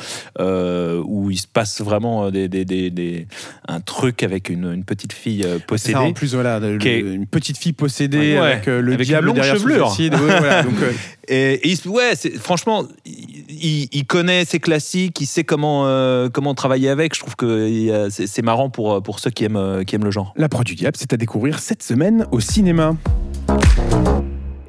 euh, 0.40 1.02
où 1.06 1.30
il 1.30 1.38
se 1.38 1.46
passe 1.46 1.80
vraiment 1.80 2.30
des, 2.30 2.48
des, 2.48 2.64
des- 2.64 2.90
des- 2.90 3.26
un 3.68 3.80
truc 3.80 4.22
avec 4.22 4.48
une, 4.48 4.72
une 4.72 4.84
petite 4.84 5.12
fille 5.12 5.46
possédée. 5.66 5.92
ça, 5.94 6.02
en 6.02 6.12
plus, 6.12 6.34
voilà, 6.34 6.58
le- 6.58 6.78
Qui 6.78 6.88
est- 6.88 7.00
une 7.00 7.26
petite 7.26 7.58
fille 7.58 7.72
possédée 7.72 8.18
Ouais, 8.38 8.38
avec 8.38 8.66
le 8.66 8.92
avec 8.92 9.06
diable 9.06 9.32
derrière 9.32 9.56
son 9.56 9.66
chevelure. 10.10 10.18
suicide. 10.18 10.32
Ouais, 10.34 10.38
voilà, 10.38 10.62
donc, 10.64 10.74
euh, 10.82 10.92
Et, 11.28 11.54
et 11.54 11.68
il 11.68 11.76
se- 11.76 11.88
ouais, 11.88 12.14
franchement, 12.38 12.84
il, 13.04 14.04
connaît 14.06 14.44
ses 14.44 14.60
classiques, 14.60 15.20
il 15.20 15.26
sait 15.26 15.44
comment, 15.44 15.86
euh, 15.86 16.28
comment 16.28 16.54
travailler 16.54 16.88
avec. 16.88 17.14
Je 17.14 17.20
trouve 17.20 17.36
que 17.36 18.08
c'est 18.10 18.42
marrant 18.42 18.70
pour, 18.70 19.02
pour 19.02 19.18
ceux 19.20 19.30
qui 19.30 19.44
aiment, 19.44 19.56
euh, 19.56 19.84
qui 19.84 19.94
aiment 19.94 20.04
le 20.04 20.10
genre. 20.10 20.32
La 20.36 20.48
Proie 20.48 20.64
du 20.64 20.74
Diable, 20.74 20.96
c'est 20.98 21.12
à 21.12 21.16
découvrir 21.16 21.58
cette 21.58 21.82
semaine 21.82 22.26
au 22.32 22.40
cinéma. 22.40 22.96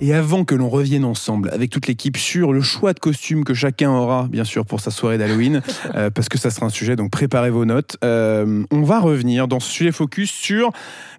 Et 0.01 0.13
avant 0.13 0.45
que 0.45 0.55
l'on 0.55 0.69
revienne 0.69 1.03
ensemble 1.03 1.49
avec 1.51 1.71
toute 1.71 1.87
l'équipe 1.87 2.15
sur 2.15 2.53
le 2.53 2.61
choix 2.61 2.93
de 2.93 2.99
costumes 2.99 3.43
que 3.43 3.53
chacun 3.53 3.91
aura, 3.91 4.27
bien 4.29 4.45
sûr, 4.45 4.65
pour 4.65 4.79
sa 4.79 4.91
soirée 4.91 5.17
d'Halloween, 5.17 5.61
euh, 5.95 6.09
parce 6.09 6.29
que 6.29 6.37
ça 6.37 6.51
sera 6.51 6.67
un 6.67 6.69
sujet, 6.69 6.95
donc 6.95 7.11
préparez 7.11 7.49
vos 7.49 7.65
notes, 7.65 7.97
euh, 8.05 8.63
on 8.71 8.83
va 8.83 8.99
revenir 9.01 9.49
dans 9.49 9.59
ce 9.59 9.69
sujet 9.69 9.91
focus 9.91 10.31
sur 10.31 10.71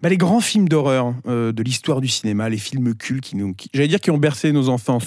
bah, 0.02 0.08
les 0.08 0.16
grands 0.16 0.40
films 0.40 0.66
d'horreur 0.66 1.12
euh, 1.28 1.52
de 1.52 1.62
l'histoire 1.62 2.00
du 2.00 2.08
cinéma, 2.08 2.48
les 2.48 2.56
films 2.56 2.94
cultes 2.94 3.22
qui 3.22 3.36
nous, 3.36 3.52
qui- 3.52 3.68
j'allais 3.74 3.88
dire, 3.88 4.00
qui 4.00 4.10
ont 4.10 4.16
bercé 4.16 4.50
nos 4.50 4.70
enfances. 4.70 5.04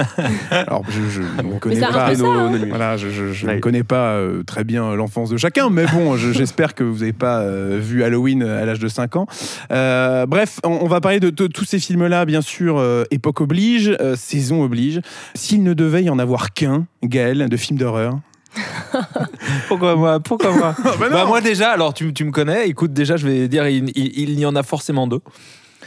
Alors, 0.50 0.82
je, 0.90 1.08
je 1.08 1.22
ne 1.22 1.58
connais 1.58 1.80
pas 1.80 2.10
hein. 2.10 2.52
Voilà, 2.68 2.96
je, 2.98 3.08
je- 3.08 3.32
je 3.32 3.46
Ouais. 3.46 3.54
ne 3.56 3.60
connais 3.60 3.84
pas 3.84 4.16
euh, 4.16 4.42
très 4.42 4.64
bien 4.64 4.94
l'enfance 4.94 5.30
de 5.30 5.38
chacun, 5.38 5.70
mais 5.70 5.86
bon, 5.86 6.16
je- 6.18 6.32
j'espère 6.32 6.74
que 6.74 6.84
vous 6.84 6.98
n'avez 6.98 7.14
pas 7.14 7.40
euh, 7.40 7.78
vu 7.82 8.04
Halloween 8.04 8.42
à 8.42 8.66
l'âge 8.66 8.80
de 8.80 8.88
5 8.88 9.16
ans. 9.16 9.26
Euh, 9.70 10.26
bref, 10.26 10.60
on, 10.62 10.72
on 10.82 10.88
va 10.88 11.00
parler 11.00 11.20
de, 11.20 11.30
de 11.30 11.46
tous 11.46 11.64
ces 11.64 11.78
films-là, 11.78 12.26
bien 12.26 12.42
sûr, 12.42 12.76
euh, 12.76 13.04
époque 13.14 13.40
oblige, 13.40 13.96
euh, 14.00 14.16
saison 14.16 14.62
oblige. 14.62 15.00
S'il 15.34 15.62
ne 15.62 15.72
devait 15.74 16.02
y 16.04 16.10
en 16.10 16.18
avoir 16.18 16.52
qu'un, 16.52 16.86
Gaël, 17.02 17.48
de 17.48 17.56
films 17.56 17.78
d'horreur. 17.78 18.18
Pourquoi 19.68 19.96
moi 19.96 20.20
Pourquoi 20.20 20.52
moi 20.56 20.74
bah 21.00 21.08
non. 21.10 21.26
Moi 21.26 21.40
déjà, 21.40 21.70
alors 21.70 21.94
tu, 21.94 22.12
tu 22.12 22.24
me 22.24 22.30
connais, 22.30 22.68
écoute, 22.68 22.92
déjà 22.92 23.16
je 23.16 23.26
vais 23.26 23.48
dire, 23.48 23.66
il, 23.68 23.90
il- 23.96 24.18
il 24.30 24.38
y 24.38 24.46
en 24.46 24.54
a 24.56 24.62
forcément 24.62 25.06
deux. 25.06 25.20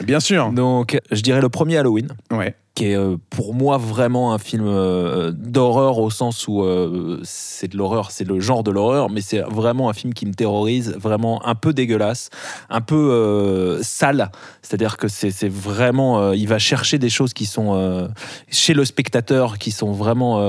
Bien 0.04 0.20
sûr. 0.20 0.52
Donc 0.52 1.00
je 1.12 1.22
dirais 1.22 1.42
le 1.42 1.50
premier 1.50 1.78
Halloween. 1.78 2.10
Ouais. 2.32 2.56
Qui 2.78 2.92
est 2.92 2.96
euh, 2.96 3.18
pour 3.32 3.56
moi 3.56 3.80
vraiment 3.80 4.34
un 4.34 4.38
film 4.38 4.66
euh, 4.68 5.32
d'horreur 5.32 5.98
au 5.98 6.12
sens 6.12 6.48
où 6.48 6.62
euh, 6.62 7.20
c'est 7.24 7.70
de 7.72 7.76
l'horreur, 7.76 8.12
c'est 8.12 8.24
le 8.24 8.40
genre 8.40 8.62
de 8.64 8.70
l'horreur, 8.70 9.10
mais 9.10 9.22
c'est 9.22 9.40
vraiment 9.40 9.90
un 9.90 9.94
film 9.94 10.14
qui 10.14 10.28
me 10.28 10.34
terrorise, 10.36 10.96
vraiment 10.96 11.44
un 11.48 11.56
peu 11.56 11.74
dégueulasse, 11.74 12.30
un 12.70 12.82
peu 12.82 12.96
euh, 13.12 13.82
sale. 13.82 14.30
C'est-à-dire 14.62 14.98
que 14.98 15.08
c'est 15.08 15.50
vraiment, 15.50 16.20
euh, 16.20 16.36
il 16.36 16.48
va 16.48 16.60
chercher 16.60 17.00
des 17.00 17.10
choses 17.10 17.34
qui 17.34 17.48
sont 17.48 17.74
euh, 17.74 18.08
chez 18.52 18.76
le 18.76 18.86
spectateur, 18.86 19.58
qui 19.58 19.72
sont 19.72 19.92
vraiment 19.92 20.40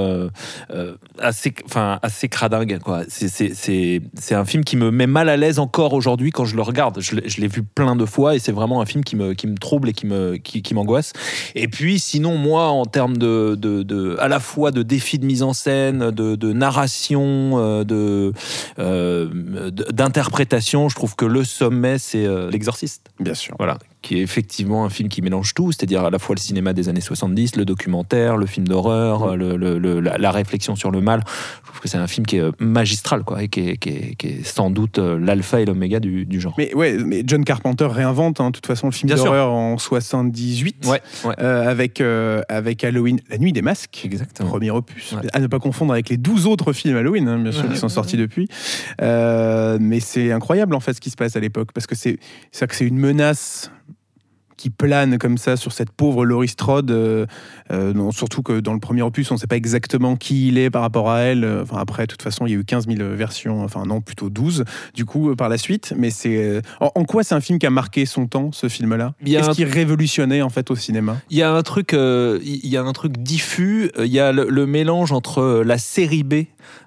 assez, 1.18 1.54
enfin 1.64 1.98
assez 2.02 2.28
cradingues. 2.28 2.78
C'est- 3.08 4.34
un 4.34 4.44
film 4.44 4.64
qui 4.64 4.76
me 4.76 4.90
met 4.90 5.06
mal 5.06 5.30
à 5.30 5.36
l'aise 5.38 5.58
encore 5.58 5.94
aujourd'hui 5.94 6.30
quand 6.30 6.44
je 6.44 6.56
le 6.56 6.62
regarde. 6.62 7.00
Je 7.00 7.16
l'ai- 7.40 7.48
vu 7.48 7.62
plein 7.62 7.96
de 7.96 8.04
fois 8.04 8.36
et 8.36 8.38
c'est 8.38 8.52
vraiment 8.52 8.82
un 8.82 8.86
film 8.86 9.02
qui 9.02 9.16
me, 9.16 9.32
qui 9.32 9.46
me 9.46 9.56
trouble 9.56 9.88
et 9.88 9.92
qui 9.94 10.04
me, 10.06 10.36
qui, 10.36 10.60
qui 10.60 10.74
m'angoisse. 10.74 11.14
Et 11.54 11.68
puis, 11.68 11.98
sinon, 12.18 12.36
moi, 12.36 12.66
en 12.70 12.84
termes 12.84 13.16
de, 13.16 13.54
de, 13.56 13.84
de- 13.84 14.16
à 14.18 14.26
la 14.26 14.40
fois 14.40 14.72
de 14.72 14.82
défis 14.82 15.20
de 15.20 15.24
mise 15.24 15.44
en 15.44 15.52
scène, 15.52 16.10
de, 16.10 16.34
de 16.34 16.52
narration, 16.52 17.52
euh, 17.54 17.84
de, 17.84 18.32
euh, 18.80 19.28
d- 19.70 19.84
d'interprétation, 19.92 20.88
je 20.88 20.96
trouve 20.96 21.14
que 21.14 21.24
le 21.24 21.44
sommet, 21.44 21.98
c'est 21.98 22.26
euh, 22.26 22.50
L'Exorciste. 22.50 23.10
Bien 23.20 23.34
sûr. 23.34 23.54
Voilà. 23.58 23.78
Qui 24.00 24.18
est 24.18 24.22
effectivement 24.22 24.84
un 24.84 24.90
film 24.90 25.08
qui 25.08 25.22
mélange 25.22 25.54
tout, 25.54 25.72
c'est-à-dire 25.72 26.04
à 26.04 26.10
la 26.10 26.20
fois 26.20 26.36
le 26.36 26.40
cinéma 26.40 26.72
des 26.72 26.88
années 26.88 27.00
70, 27.00 27.56
le 27.56 27.64
documentaire, 27.64 28.36
le 28.36 28.46
film 28.46 28.66
d'horreur, 28.68 29.36
le- 29.36 29.56
le- 29.56 29.78
le- 29.78 29.98
la, 29.98 30.18
la 30.18 30.30
réflexion 30.30 30.76
sur 30.76 30.92
le 30.92 31.00
mal. 31.00 31.24
Je 31.64 31.68
trouve 31.68 31.80
que 31.80 31.88
c'est 31.88 31.98
un 31.98 32.06
film 32.06 32.24
qui 32.24 32.36
est 32.36 32.40
euh, 32.42 32.52
magistral, 32.60 33.24
quoi, 33.24 33.42
et 33.42 33.48
qui 33.48 33.70
est, 33.70 33.76
qui 33.76 33.88
est- 33.88 34.14
qui 34.14 34.26
est 34.28 34.44
sans 34.46 34.70
doute 34.70 34.98
euh, 35.00 35.18
l'alpha 35.18 35.60
et 35.60 35.64
l'oméga 35.64 35.98
du, 35.98 36.26
du 36.26 36.40
genre. 36.40 36.54
Mais 36.58 36.72
ouais, 36.76 36.96
mais 37.04 37.24
John 37.26 37.44
Carpenter 37.44 37.86
réinvente, 37.90 38.40
hein, 38.40 38.46
de 38.50 38.52
toute 38.52 38.66
façon, 38.66 38.86
le 38.86 38.92
film 38.92 39.10
d'horreur 39.12 39.50
en 39.50 39.78
78. 39.78 40.86
Ouais, 40.86 41.02
ouais. 41.24 41.34
euh, 41.40 41.68
avec, 41.68 42.00
euh, 42.00 42.40
avec 42.48 42.84
Halloween, 42.84 43.18
La 43.30 43.38
Nuit 43.38 43.52
des 43.52 43.62
Masques. 43.62 44.00
Exactement. 44.04 44.48
Premier 44.48 44.70
opus. 44.70 45.12
Ouais. 45.12 45.28
À 45.32 45.40
ne 45.40 45.48
pas 45.48 45.58
confondre 45.58 45.92
avec 45.92 46.08
les 46.08 46.16
12 46.18 46.46
autres 46.46 46.72
films 46.72 46.96
Halloween, 46.96 47.26
hein, 47.26 47.38
bien 47.38 47.50
sûr, 47.52 47.68
qui 47.68 47.76
sont 47.76 47.88
sortis 47.88 48.16
depuis. 48.16 48.48
Euh, 49.02 49.78
mais 49.80 50.00
c'est 50.00 50.32
incroyable, 50.32 50.74
en 50.74 50.80
fait, 50.80 50.94
ce 50.94 51.00
qui 51.00 51.10
se 51.10 51.16
passe 51.16 51.36
à 51.36 51.40
l'époque. 51.40 51.70
Parce 51.72 51.86
que 51.86 51.94
c'est 51.96 52.18
c'est 52.52 52.66
que 52.68 52.74
c'est 52.76 52.86
une 52.86 52.98
menace 52.98 53.70
qui 54.58 54.68
plane 54.68 55.16
comme 55.16 55.38
ça 55.38 55.56
sur 55.56 55.72
cette 55.72 55.90
pauvre 55.90 56.26
Laurie 56.26 56.48
Strode. 56.48 56.90
euh, 56.90 57.24
euh, 57.70 57.94
non, 57.94 58.12
surtout 58.12 58.42
que 58.42 58.60
dans 58.60 58.74
le 58.74 58.80
premier 58.80 59.00
opus, 59.00 59.30
on 59.30 59.34
ne 59.34 59.38
sait 59.38 59.46
pas 59.46 59.56
exactement 59.56 60.16
qui 60.16 60.48
il 60.48 60.58
est 60.58 60.68
par 60.68 60.82
rapport 60.82 61.08
à 61.10 61.20
elle. 61.20 61.44
Euh, 61.44 61.62
Enfin, 61.62 61.78
après, 61.78 62.02
de 62.02 62.08
toute 62.12 62.22
façon, 62.22 62.44
il 62.46 62.52
y 62.52 62.54
a 62.54 62.58
eu 62.58 62.64
15 62.64 62.86
000 62.86 62.98
versions, 63.14 63.62
enfin 63.62 63.84
non, 63.86 64.00
plutôt 64.02 64.28
12, 64.30 64.64
du 64.94 65.04
coup, 65.06 65.34
par 65.36 65.48
la 65.48 65.56
suite. 65.58 65.94
Mais 65.96 66.10
c'est... 66.10 66.60
en, 66.80 66.90
en 66.94 67.04
quoi 67.04 67.22
c'est 67.24 67.34
un 67.34 67.40
film 67.40 67.58
qui 67.58 67.66
a 67.66 67.70
marqué 67.70 68.04
son 68.04 68.26
temps, 68.26 68.50
ce 68.52 68.68
film-là? 68.68 69.14
Qu'est-ce 69.24 69.50
un- 69.50 69.54
qui 69.54 69.64
révolutionnait, 69.64 70.42
en 70.42 70.50
fait, 70.50 70.70
au 70.70 70.76
cinéma? 70.76 71.16
Il 71.30 71.38
y 71.38 71.42
a 71.42 71.52
un 71.52 71.62
truc, 71.62 71.92
il 71.92 72.66
y 72.68 72.76
a 72.76 72.82
un 72.82 72.92
truc 72.92 73.16
diffus. 73.18 73.90
Il 73.98 74.06
y 74.12 74.18
a 74.20 74.32
le, 74.32 74.48
le 74.50 74.66
mélange 74.66 75.12
entre 75.12 75.62
la 75.64 75.78
série 75.78 76.24
B. 76.24 76.34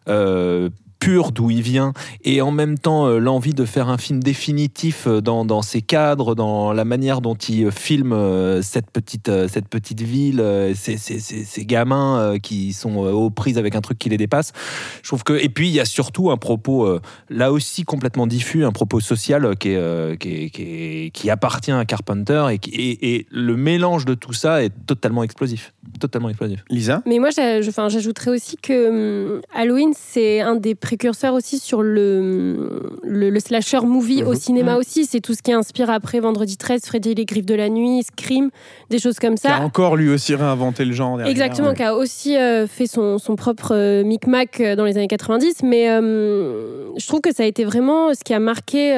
euh, 0.10 0.70
pure 1.02 1.32
d'où 1.32 1.50
il 1.50 1.64
vient 1.64 1.94
et 2.24 2.42
en 2.42 2.52
même 2.52 2.78
temps 2.78 3.08
euh, 3.08 3.18
l'envie 3.18 3.56
de 3.56 3.66
faire 3.66 3.90
un 3.90 3.98
film 3.98 4.22
définitif 4.22 5.08
euh, 5.08 5.20
dans, 5.20 5.46
dans 5.46 5.64
ses 5.64 5.82
cadres 5.82 6.36
dans 6.36 6.74
la 6.74 6.86
manière 6.86 7.22
dont 7.22 7.34
il 7.34 7.66
euh, 7.66 7.72
filme 7.72 8.14
euh, 8.14 8.62
cette 8.62 8.92
petite 8.92 9.28
euh, 9.28 9.48
cette 9.48 9.68
petite 9.68 10.02
ville 10.02 10.40
euh, 10.40 10.74
ces, 10.76 10.98
ces- 10.98 11.20
ces- 11.20 11.44
ces 11.44 11.66
gamins 11.66 12.20
euh, 12.20 12.38
qui 12.38 12.72
sont 12.74 13.04
euh, 13.06 13.12
aux 13.12 13.32
prises 13.32 13.58
avec 13.58 13.76
un 13.76 13.82
truc 13.82 13.98
qui 13.98 14.10
les 14.10 14.18
dépasse. 14.18 14.54
Je 15.02 15.08
trouve 15.10 15.24
que 15.24 15.34
et 15.34 15.50
puis 15.50 15.70
il 15.70 15.74
y 15.74 15.80
a 15.80 15.86
surtout 15.86 16.30
un 16.30 16.38
propos 16.38 16.86
euh, 16.86 17.02
là 17.32 17.52
aussi 17.52 17.84
complètement 17.84 18.28
diffus 18.28 18.64
un 18.64 18.72
propos 18.72 19.00
social 19.00 19.44
euh, 19.46 19.56
qui, 19.56 19.70
est, 19.70 19.78
euh, 19.78 20.16
qui, 20.16 20.30
est- 20.44 20.50
qui, 20.52 20.62
est- 20.62 21.10
qui 21.12 21.30
appartient 21.32 21.72
à 21.72 21.84
Carpenter 21.84 22.46
et, 22.52 22.60
qui- 22.60 22.70
et, 22.76 23.16
et 23.16 23.26
le 23.32 23.58
mélange 23.58 24.06
de 24.06 24.14
tout 24.14 24.34
ça 24.34 24.64
est 24.64 24.72
totalement 24.86 25.24
explosif. 25.24 25.74
Totalement 26.00 26.30
explosif. 26.30 26.64
Lisa? 26.70 27.02
Mais 27.08 27.18
moi, 27.18 27.30
j'ajouterais 27.32 28.30
aussi 28.30 28.56
que 28.58 29.36
hum, 29.38 29.42
Halloween, 29.56 29.94
c'est 29.98 30.42
un 30.42 30.56
des 30.56 30.76
précurseurs 30.96 31.34
aussi 31.34 31.58
sur 31.58 31.82
le, 31.84 32.82
le, 33.04 33.30
le 33.30 33.40
slasher 33.40 33.80
movie 33.82 34.24
au 34.24 34.32
Mhm. 34.32 34.36
cinéma 34.36 34.72
Mhm. 34.74 34.80
aussi. 34.80 35.06
C'est 35.06 35.22
tout 35.22 35.34
ce 35.34 35.42
qui 35.42 35.54
inspire 35.54 35.90
après 35.90 36.20
Vendredi 36.20 36.58
13, 36.58 36.82
Freddy 36.86 37.16
les 37.16 37.24
Griffes 37.24 37.46
de 37.46 37.56
la 37.56 37.70
Nuit, 37.70 38.04
Scream, 38.04 38.50
des 38.90 39.00
choses 39.00 39.18
comme 39.18 39.36
Qui 39.36 39.48
a 39.48 39.58
ça. 39.58 39.62
encore 39.62 39.96
lui 39.96 40.10
aussi 40.10 40.36
réinventé 40.36 40.84
le 40.84 40.92
genre 40.92 41.16
derrière. 41.16 41.32
Exactement, 41.32 41.70
Ouais. 41.70 41.76
qui 41.76 41.84
a 41.84 41.96
aussi 41.96 42.36
euh, 42.36 42.68
fait 42.68 42.88
son, 42.88 43.20
son 43.20 43.38
propre 43.38 43.74
euh, 43.74 44.04
micmac 44.04 44.60
euh, 44.60 44.76
dans 44.76 44.84
les 44.84 44.98
années 44.98 45.08
90. 45.08 45.64
Mais 45.64 45.90
euh, 45.90 46.88
je 46.98 47.08
trouve 47.08 47.22
que 47.22 47.34
ça 47.34 47.44
a 47.44 47.46
été 47.46 47.64
vraiment 47.64 48.14
ce 48.14 48.22
qui 48.26 48.34
a 48.34 48.40
marqué 48.40 48.92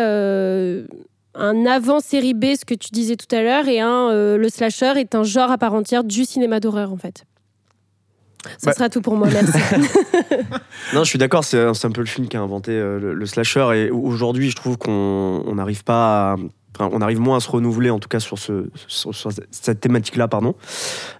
un 1.35 1.65
avant 1.67 1.99
série 1.99 2.33
B, 2.33 2.55
ce 2.59 2.65
que 2.65 2.73
tu 2.73 2.89
disais 2.91 3.15
tout 3.17 3.33
à 3.35 3.41
l'heure, 3.43 3.67
et 3.67 3.79
un 3.79 4.09
euh, 4.09 4.37
le 4.37 4.49
slasher 4.49 4.93
est 4.97 5.13
un 5.15 5.23
genre 5.23 5.51
à 5.51 5.57
part 5.59 5.73
entière 5.75 6.03
du 6.03 6.25
cinéma 6.25 6.59
d'horreur 6.59 6.91
en 6.91 6.97
fait. 6.97 7.25
Ce 8.59 8.65
Bah- 8.65 8.73
sera 8.73 8.89
tout 8.89 9.01
pour 9.01 9.15
moi, 9.15 9.27
merci. 9.31 9.57
Non, 10.93 11.03
je 11.03 11.09
suis 11.09 11.17
d'accord, 11.19 11.43
c'est 11.43 11.57
un 11.65 11.91
peu 11.91 12.01
le 12.01 12.07
film 12.07 12.27
qui 12.27 12.37
a 12.37 12.41
inventé 12.41 12.71
euh, 12.71 12.99
le, 12.99 13.13
le 13.13 13.25
slasher. 13.25 13.67
Et 13.75 13.89
aujourd'hui, 13.89 14.49
je 14.49 14.55
trouve 14.55 14.77
qu'on 14.77 15.43
on 15.45 15.55
n'arrive 15.55 15.83
pas 15.83 16.33
à. 16.33 16.35
enfin, 16.75 16.89
on 16.93 17.01
arrive 17.01 17.19
moins 17.19 17.37
à 17.37 17.39
se 17.39 17.49
renouveler, 17.49 17.89
en 17.89 17.99
tout 17.99 18.09
cas 18.09 18.19
sur, 18.19 18.37
ce, 18.37 18.69
sur, 18.87 19.13
sur 19.15 19.31
cette 19.51 19.79
thématique-là, 19.79 20.27
pardon. 20.27 20.55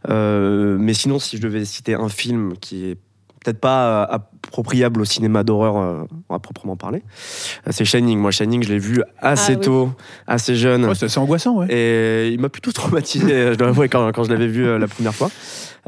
Euh, 0.10 0.78
mais 0.80 0.94
sinon, 0.94 1.18
si 1.20 1.38
je 1.38 1.42
devais 1.42 1.66
citer 1.66 1.96
un 1.96 2.10
film 2.10 2.54
qui 2.60 2.86
est 2.90 2.96
peut-être 3.44 3.60
pas 3.60 4.04
à, 4.04 4.16
à 4.16 4.30
appropriable 4.54 5.02
au 5.02 5.06
cinéma 5.06 5.44
d'horreur 5.44 5.78
euh, 5.78 6.04
à 6.30 6.38
proprement 6.38 6.76
parler. 6.76 7.02
Euh, 7.68 7.72
C'est 7.72 7.86
Shining. 7.86 8.20
Moi, 8.20 8.30
Shining, 8.30 8.62
je 8.64 8.70
l'ai 8.72 8.78
vu 8.78 9.02
assez 9.20 9.54
Ah 9.54 9.56
oui. 9.58 9.66
tôt, 9.66 9.90
assez 10.28 10.56
jeune. 10.56 10.86
Ouais, 10.86 10.94
c'est 10.94 11.06
assez 11.06 11.18
angoissant, 11.20 11.56
ouais. 11.58 11.66
Et 11.72 12.30
il 12.30 12.40
m'a 12.40 12.50
plutôt 12.50 12.72
traumatisé, 12.80 13.54
je 13.54 13.56
dois 13.56 13.70
avouer, 13.70 13.90
quand, 13.90 14.12
quand 14.12 14.24
je 14.26 14.30
l'avais 14.30 14.46
vu 14.48 14.64
euh, 14.66 14.78
la 14.78 14.88
première 14.88 15.16
fois. 15.16 15.32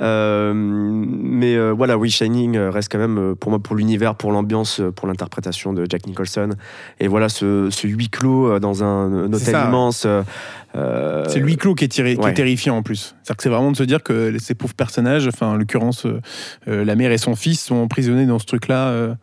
Euh, 0.02 0.52
mais 0.56 1.56
euh, 1.56 1.72
voilà, 1.72 1.98
oui, 1.98 2.10
Shining 2.10 2.58
euh, 2.58 2.70
reste 2.72 2.92
quand 2.92 2.98
même, 2.98 3.18
euh, 3.18 3.36
pour 3.36 3.52
moi, 3.52 3.60
pour 3.60 3.76
l'univers, 3.76 4.16
pour 4.16 4.32
l'ambiance, 4.32 4.80
euh, 4.82 4.92
pour 4.92 5.08
l'interprétation 5.08 5.72
de 5.72 5.86
Jack 5.90 6.08
Nicholson. 6.08 6.50
Et 7.00 7.08
voilà, 7.08 7.30
ce, 7.30 7.70
ce 7.70 7.88
huis 7.88 8.10
clos 8.10 8.52
euh, 8.52 8.60
dans 8.60 8.84
un, 8.84 9.26
un 9.26 9.32
hôtel 9.34 9.56
immense. 9.68 10.04
euh, 10.06 10.24
euh, 10.76 11.24
C'est 11.30 11.40
le 11.40 11.46
huis 11.46 11.56
clos 11.56 11.76
qui 11.76 11.86
est, 11.86 11.88
tiré, 11.88 12.18
qui 12.18 12.28
est 12.28 12.34
terrifiant 12.34 12.76
en 12.76 12.84
plus. 12.84 13.16
C'est-à-dire 13.24 13.38
que 13.38 13.44
c'est 13.44 13.50
vraiment 13.50 13.72
de 13.72 13.78
se 13.78 13.84
dire 13.84 14.04
que 14.04 14.38
ces 14.40 14.54
pauvres 14.54 14.74
personnages, 14.74 15.26
enfin 15.30 15.48
en 15.48 15.56
l'occurrence 15.56 16.06
euh, 16.06 16.20
euh, 16.68 16.84
la 16.84 16.96
mère 16.96 17.14
et 17.14 17.18
son 17.18 17.36
fils, 17.36 17.64
sont 17.64 17.76
emprisonnés 17.76 18.26
dans 18.26 18.40
ce 18.40 18.55
truc-là. 18.60 18.88
euh, 18.90 19.14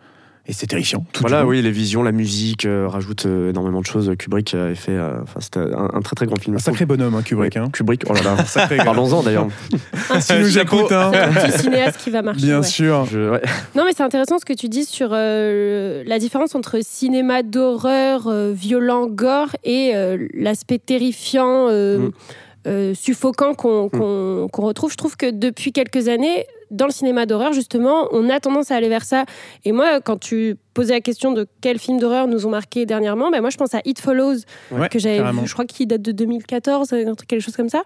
et 0.44 0.52
c'est 0.52 0.66
terrifiant. 0.66 1.06
tout 1.12 1.20
Voilà, 1.20 1.46
oui, 1.46 1.62
les 1.62 1.70
visions, 1.70 2.02
la 2.02 2.10
musique 2.10 2.66
euh, 2.66 2.88
rajoutent 2.88 3.26
euh, 3.26 3.50
énormément 3.50 3.80
de 3.80 3.86
choses. 3.86 4.10
Kubrick 4.18 4.52
avait 4.54 4.74
fait, 4.74 4.90
euh, 4.90 5.20
enfin, 5.22 5.38
c'était 5.38 5.60
un, 5.60 5.88
un 5.94 6.00
très 6.00 6.16
très 6.16 6.26
grand 6.26 6.34
film. 6.36 6.56
Un 6.56 6.58
sacré 6.58 6.84
bonhomme, 6.84 7.14
hein, 7.14 7.22
Kubrick. 7.22 7.56
hein. 7.56 7.68
Kubrick, 7.72 8.02
oh 8.10 8.12
là 8.12 8.22
là. 8.24 8.76
Parlons-en 8.84 9.22
d'ailleurs. 9.22 9.46
Nous 10.40 10.58
écoute, 10.58 10.90
hein. 10.90 11.12
Un 11.14 11.32
petit 11.32 11.58
cinéaste 11.60 11.98
qui 12.02 12.10
va 12.10 12.22
marcher. 12.22 12.44
Bien 12.44 12.58
ouais. 12.60 12.66
sûr. 12.66 13.04
Je- 13.04 13.30
ouais. 13.30 13.42
Non, 13.76 13.84
mais 13.84 13.92
c'est 13.96 14.02
intéressant 14.02 14.40
ce 14.40 14.44
que 14.44 14.52
tu 14.52 14.68
dis 14.68 14.84
sur 14.84 15.10
euh, 15.12 16.02
la 16.06 16.18
différence 16.18 16.56
entre 16.56 16.78
cinéma 16.82 17.44
d'horreur, 17.44 18.26
euh, 18.26 18.52
violent, 18.52 19.06
gore 19.06 19.54
et 19.62 19.92
euh, 19.94 20.26
l'aspect 20.34 20.78
terrifiant, 20.78 21.68
euh, 21.70 21.98
Mm. 21.98 22.10
Euh, 22.66 22.94
suffocant 22.94 23.54
qu'on 23.54 23.88
qu'on- 23.88 24.48
retrouve. 24.62 24.90
Je 24.92 24.96
trouve 24.96 25.16
que 25.16 25.30
depuis 25.30 25.72
quelques 25.72 26.08
années, 26.08 26.46
dans 26.70 26.86
le 26.86 26.92
cinéma 26.92 27.26
d'horreur, 27.26 27.52
justement, 27.52 28.08
on 28.12 28.30
a 28.30 28.40
tendance 28.40 28.70
à 28.70 28.76
aller 28.76 28.88
vers 28.88 29.04
ça. 29.04 29.24
Et 29.64 29.72
moi, 29.72 30.00
quand 30.00 30.18
tu 30.18 30.56
posais 30.72 30.94
la 30.94 31.00
question 31.00 31.32
de 31.32 31.46
quels 31.60 31.78
films 31.78 31.98
d'horreur 31.98 32.26
nous 32.28 32.46
ont 32.46 32.50
marqué 32.50 32.86
dernièrement, 32.86 33.30
ben 33.30 33.40
moi, 33.40 33.50
je 33.50 33.56
pense 33.58 33.74
à 33.74 33.80
It 33.84 34.00
Follows, 34.00 34.36
Ouais, 34.70 34.88
que 34.88 34.98
j'avais 34.98 35.18
je 35.44 35.52
crois 35.52 35.64
qu'il 35.66 35.86
date 35.88 36.02
de 36.02 36.12
2014, 36.12 36.92
un 36.92 37.14
truc, 37.14 37.28
quelque 37.28 37.42
chose 37.42 37.56
comme 37.56 37.68
ça. 37.68 37.82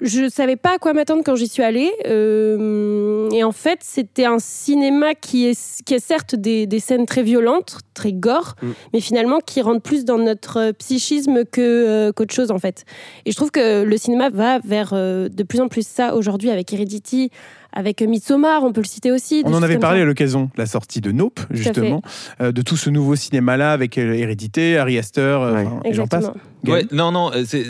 Je 0.00 0.28
savais 0.28 0.56
pas 0.56 0.74
à 0.74 0.78
quoi 0.78 0.92
m'attendre 0.92 1.22
quand 1.24 1.34
j'y 1.34 1.48
suis 1.48 1.62
allée. 1.62 1.90
euh, 2.06 3.28
et 3.32 3.42
en 3.44 3.52
fait, 3.52 3.80
c'était 3.82 4.24
un 4.24 4.38
cinéma 4.38 5.14
qui 5.14 5.46
est, 5.46 5.82
qui 5.84 5.94
est 5.94 5.98
certes 6.04 6.34
des, 6.34 6.66
des 6.66 6.78
scènes 6.80 7.06
très 7.06 7.22
violentes, 7.22 7.78
très 7.94 8.12
gore, 8.12 8.54
Mm. 8.62 8.66
mais 8.92 9.00
finalement 9.00 9.38
qui 9.44 9.60
rentre 9.60 9.82
plus 9.82 10.04
dans 10.04 10.18
notre 10.18 10.72
psychisme 10.72 11.44
que, 11.44 11.60
euh, 11.60 12.12
qu'autre 12.12 12.34
chose, 12.34 12.50
en 12.50 12.58
fait. 12.58 12.84
Et 13.26 13.32
je 13.32 13.36
trouve 13.36 13.50
que 13.50 13.82
le 13.82 13.96
cinéma 13.96 14.30
va 14.30 14.58
vers 14.60 14.90
euh, 14.92 15.28
de 15.28 15.42
plus 15.42 15.60
en 15.60 15.68
plus 15.68 15.86
ça 15.86 16.14
aujourd'hui 16.14 16.50
avec 16.50 16.72
Heredity, 16.72 17.30
avec 17.72 18.00
Midsommar, 18.02 18.64
on 18.64 18.72
peut 18.72 18.80
le 18.80 18.86
citer 18.86 19.12
aussi. 19.12 19.42
On 19.44 19.54
en 19.54 19.62
avait 19.62 19.78
parlé 19.78 19.98
ça. 19.98 20.02
à 20.02 20.06
l'occasion 20.06 20.44
de 20.44 20.50
la 20.56 20.66
sortie 20.66 21.00
de 21.00 21.12
Nope, 21.12 21.40
justement, 21.50 22.02
euh, 22.40 22.50
de 22.52 22.62
tout 22.62 22.76
ce 22.76 22.90
nouveau 22.90 23.14
cinéma-là 23.16 23.72
avec 23.72 23.98
euh, 23.98 24.14
Hérédité, 24.14 24.78
Ari 24.78 24.98
Aster, 24.98 25.20
euh, 25.20 25.52
Ouais. 25.54 25.66
enfin, 25.66 25.80
et 25.84 25.92
j'en 25.92 26.06
passe. 26.06 26.30
Ouais, 26.66 26.84
non, 26.90 27.12
non, 27.12 27.30
c'est, 27.46 27.64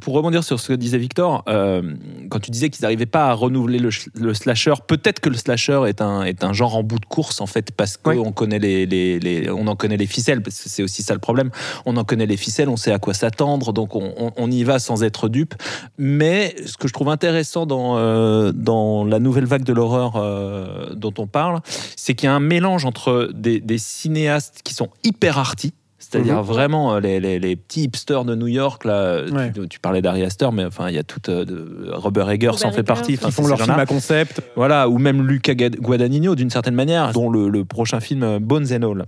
pour 0.00 0.14
rebondir 0.14 0.44
sur 0.44 0.60
ce 0.60 0.68
que 0.68 0.72
disait 0.74 0.98
Victor, 0.98 1.42
euh, 1.48 1.82
quand 2.28 2.38
tu 2.38 2.52
disais 2.52 2.70
qu'ils 2.70 2.82
n'arrivaient 2.82 3.04
pas 3.06 3.26
à 3.26 3.32
renouveler 3.32 3.80
le, 3.80 3.90
slasher, 4.34 4.74
peut-être 4.86 5.18
que 5.18 5.28
le 5.28 5.36
slasher 5.36 5.82
est 5.88 6.00
un, 6.00 6.22
est 6.22 6.44
un 6.44 6.52
genre 6.52 6.76
en 6.76 6.84
bout 6.84 7.00
de 7.00 7.04
course, 7.06 7.40
en 7.40 7.46
fait, 7.46 7.72
parce 7.72 7.96
qu'on 7.96 8.10
Ouais. 8.16 8.32
connaît 8.32 8.60
les, 8.60 8.86
les, 8.86 9.18
les- 9.18 9.50
on 9.50 9.66
en 9.66 9.74
connaît 9.74 9.96
les 9.96 10.06
ficelles, 10.06 10.40
parce 10.40 10.62
que 10.62 10.68
c'est 10.68 10.84
aussi 10.84 11.02
ça 11.02 11.14
le 11.14 11.20
problème. 11.20 11.50
On 11.84 11.96
en 11.96 12.04
connaît 12.04 12.26
les 12.26 12.36
ficelles, 12.36 12.68
on 12.68 12.76
sait 12.76 12.92
à 12.92 13.00
quoi 13.00 13.12
s'attendre, 13.12 13.72
donc 13.72 13.96
on, 13.96 14.12
on- 14.16 14.30
on 14.36 14.50
y 14.52 14.62
va 14.62 14.78
sans 14.78 15.02
être 15.02 15.28
dupe. 15.28 15.54
Mais 15.98 16.54
ce 16.64 16.76
que 16.76 16.86
je 16.86 16.92
trouve 16.92 17.08
intéressant 17.08 17.66
dans, 17.66 17.96
euh, 17.98 18.52
dans 18.54 19.04
la 19.04 19.18
nouvelle 19.18 19.37
vague 19.46 19.64
de 19.64 19.72
l'horreur 19.72 20.14
euh, 20.16 20.94
dont 20.94 21.14
on 21.18 21.26
parle, 21.26 21.60
c'est 21.96 22.14
qu'il 22.14 22.26
y 22.26 22.30
a 22.30 22.34
un 22.34 22.40
mélange 22.40 22.84
entre 22.84 23.30
des, 23.34 23.60
des 23.60 23.78
cinéastes 23.78 24.60
qui 24.64 24.74
sont 24.74 24.88
hyper 25.04 25.38
arty, 25.38 25.72
c'est-à-dire 25.98 26.36
Mhm. 26.36 26.42
vraiment 26.42 26.94
euh, 26.94 27.00
les, 27.00 27.20
les- 27.20 27.38
les 27.38 27.56
petits 27.56 27.82
hipsters 27.84 28.24
de 28.24 28.34
New 28.34 28.46
York. 28.46 28.84
Là, 28.84 29.22
Ouais. 29.30 29.52
tu, 29.52 29.68
tu 29.68 29.80
parlais 29.80 30.00
d'Ari 30.00 30.22
Aster, 30.24 30.48
mais 30.52 30.64
enfin, 30.64 30.88
il 30.88 30.94
y 30.94 30.98
a 30.98 31.02
tout. 31.02 31.20
euh, 31.28 31.44
Robert 31.92 32.30
Eggers 32.30 32.48
Robert 32.50 32.66
en 32.66 32.70
fait 32.70 32.78
Eggers. 32.80 32.84
partie. 32.84 33.14
Enfin, 33.14 33.28
Ils 33.28 33.32
font 33.32 33.46
leur 33.46 33.60
film 33.60 33.78
à 33.78 33.86
concept. 33.86 34.40
Voilà, 34.56 34.88
ou 34.88 34.98
même 34.98 35.26
Luca 35.26 35.54
Guadagnino 35.54 36.34
d'une 36.34 36.50
certaine 36.50 36.74
manière, 36.74 37.12
dont 37.12 37.28
le, 37.30 37.48
le 37.48 37.64
prochain 37.64 38.00
film 38.00 38.22
euh, 38.22 38.38
Bones 38.40 38.66
and 38.72 38.82
All. 38.90 39.04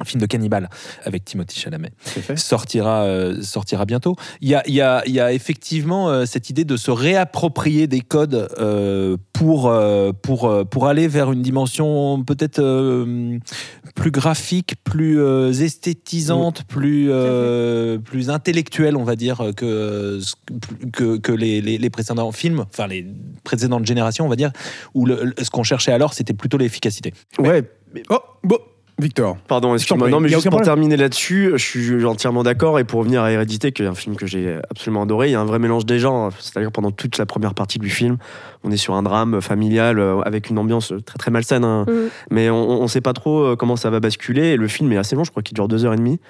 Un 0.00 0.04
film 0.04 0.20
de 0.20 0.26
cannibale 0.26 0.70
avec 1.04 1.24
Timothy 1.26 1.58
Chalamet. 1.60 1.90
Sortira, 2.36 3.02
euh, 3.04 3.42
sortira 3.42 3.84
bientôt. 3.84 4.16
Il 4.40 4.48
y 4.48 4.54
a, 4.54 4.62
il 4.66 4.74
y 4.74 4.80
a- 4.80 5.02
il 5.06 5.12
y 5.12 5.20
a 5.20 5.32
effectivement 5.32 6.08
euh, 6.08 6.24
cette 6.24 6.48
idée 6.48 6.64
de 6.64 6.76
se 6.78 6.90
réapproprier 6.90 7.86
des 7.86 8.00
codes 8.00 8.48
euh, 8.58 9.16
pour, 9.34 9.68
euh, 9.68 10.12
pour, 10.12 10.46
euh, 10.46 10.64
pour 10.64 10.86
aller 10.86 11.06
vers 11.06 11.32
une 11.32 11.42
dimension 11.42 12.24
peut-être 12.24 12.60
euh, 12.60 13.38
plus 13.94 14.10
graphique, 14.10 14.76
plus 14.84 15.20
euh, 15.20 15.52
esthétisante, 15.52 16.64
plus, 16.64 17.08
euh, 17.10 17.98
plus 17.98 18.30
intellectuelle, 18.30 18.96
on 18.96 19.04
va 19.04 19.16
dire, 19.16 19.50
que, 19.56 20.20
que, 20.92 21.18
que 21.18 21.32
les, 21.32 21.60
les- 21.60 21.76
les 21.78 21.90
précédents 21.90 22.32
films, 22.32 22.64
enfin 22.72 22.86
les 22.86 23.06
précédentes 23.44 23.86
générations, 23.86 24.24
on 24.24 24.28
va 24.30 24.36
dire, 24.36 24.50
où 24.94 25.04
le- 25.04 25.24
le- 25.24 25.44
ce 25.44 25.50
qu'on 25.50 25.62
cherchait 25.62 25.92
alors, 25.92 26.14
c'était 26.14 26.32
plutôt 26.34 26.56
l'efficacité. 26.56 27.12
Ouais, 27.38 27.64
Oh, 28.08 28.18
bon, 28.44 28.56
Victor. 29.00 29.36
Pardon, 29.48 29.74
excuse-moi. 29.74 30.08
Non, 30.08 30.20
mais 30.20 30.28
juste 30.28 30.42
pour 30.42 30.50
problème. 30.50 30.64
terminer 30.66 30.96
là-dessus, 30.96 31.52
je 31.52 31.56
suis 31.56 32.04
entièrement 32.04 32.42
d'accord. 32.42 32.78
Et 32.78 32.84
pour 32.84 33.00
revenir 33.00 33.22
à 33.22 33.32
Hérédité, 33.32 33.72
qui 33.72 33.82
est 33.82 33.86
un 33.86 33.94
film 33.94 34.16
que 34.16 34.26
j'ai 34.26 34.58
absolument 34.70 35.02
adoré, 35.02 35.28
il 35.28 35.32
y 35.32 35.34
a 35.34 35.40
un 35.40 35.44
vrai 35.44 35.58
mélange 35.58 35.86
des 35.86 35.98
genres. 35.98 36.30
C'est-à-dire 36.38 36.70
pendant 36.70 36.90
toute 36.90 37.18
la 37.18 37.26
première 37.26 37.54
partie 37.54 37.78
du 37.78 37.90
film, 37.90 38.18
on 38.64 38.70
est 38.70 38.76
sur 38.76 38.94
un 38.94 39.02
drame 39.02 39.40
familial 39.40 39.98
euh, 39.98 40.20
avec 40.20 40.50
une 40.50 40.58
ambiance 40.58 40.92
très 41.04 41.18
très 41.18 41.30
malsaine. 41.30 41.64
hein. 41.64 41.84
Mm. 41.88 41.92
Mais 42.30 42.50
on 42.50 42.82
ne 42.82 42.88
sait 42.88 43.00
pas 43.00 43.12
trop 43.12 43.40
euh, 43.40 43.56
comment 43.56 43.76
ça 43.76 43.90
va 43.90 44.00
basculer. 44.00 44.48
Et 44.48 44.56
le 44.56 44.68
film 44.68 44.92
est 44.92 44.96
assez 44.96 45.16
long, 45.16 45.24
je 45.24 45.30
crois 45.30 45.42
qu'il 45.42 45.54
dure 45.54 45.68
deux 45.68 45.84
heures 45.84 45.94
et 45.94 45.98
demie. 45.98 46.20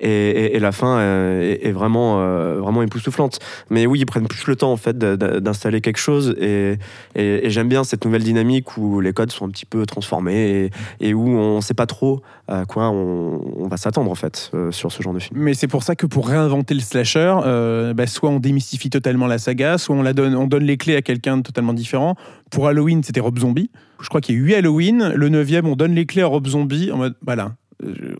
Et, 0.00 0.58
la 0.58 0.72
fin 0.72 1.00
est, 1.00 1.72
vraiment, 1.72 2.20
euh, 2.20 2.60
vraiment 2.60 2.82
époustouflante. 2.82 3.38
Mais 3.70 3.86
oui, 3.86 4.00
ils 4.00 4.06
prennent 4.06 4.26
plus 4.26 4.46
le 4.46 4.56
temps 4.56 4.72
en 4.72 4.76
fait 4.76 4.98
d'installer 4.98 5.80
quelque 5.80 5.98
chose. 5.98 6.34
Et, 6.40 6.78
j'aime 7.14 7.68
bien 7.68 7.84
cette 7.84 8.04
nouvelle 8.04 8.24
dynamique 8.24 8.76
où 8.76 9.00
les 9.00 9.12
codes 9.12 9.30
sont 9.30 9.46
un 9.46 9.50
petit 9.50 9.66
peu 9.66 9.86
transformés 9.86 10.70
et, 11.00 11.14
où 11.14 11.28
on 11.28 11.56
ne 11.56 11.60
sait 11.60 11.74
pas 11.74 11.86
trop 11.86 12.22
à 12.48 12.64
quoi 12.66 12.90
on, 12.90 13.68
va 13.68 13.76
s'attendre 13.78 14.10
en 14.10 14.14
fait 14.14 14.50
euh, 14.54 14.70
sur 14.70 14.92
ce 14.92 15.02
genre 15.02 15.14
de 15.14 15.18
film. 15.18 15.40
Mais 15.40 15.54
c'est 15.54 15.68
pour 15.68 15.82
ça 15.82 15.96
que 15.96 16.06
pour 16.06 16.28
réinventer 16.28 16.74
le 16.74 16.80
slasher, 16.80 17.34
euh, 17.44 17.94
bah, 17.94 18.06
soit 18.06 18.28
on 18.28 18.40
démystifie 18.40 18.90
totalement 18.90 19.26
la 19.26 19.38
saga, 19.38 19.78
soit 19.78 19.96
on, 19.96 20.02
donne, 20.12 20.34
on 20.34 20.46
donne 20.46 20.64
les 20.64 20.76
clés 20.76 20.96
à 20.96 21.02
quelqu'un 21.02 21.38
de 21.38 21.42
totalement 21.42 21.72
différent. 21.72 22.16
Pour 22.50 22.68
Halloween, 22.68 23.02
c'était 23.02 23.20
Rob 23.20 23.38
Zombie. 23.38 23.70
Je 24.00 24.08
crois 24.08 24.20
qu'il 24.20 24.34
y 24.34 24.38
a 24.38 24.40
eu 24.40 24.44
8 24.44 24.54
Halloween. 24.56 25.12
Le 25.14 25.28
9 25.28 25.48
on 25.64 25.76
donne 25.76 25.94
les 25.94 26.04
clés 26.04 26.22
à 26.22 26.26
Rob 26.26 26.46
Zombie 26.46 26.90
en 26.92 26.98
mode 26.98 27.14
voilà. 27.24 27.52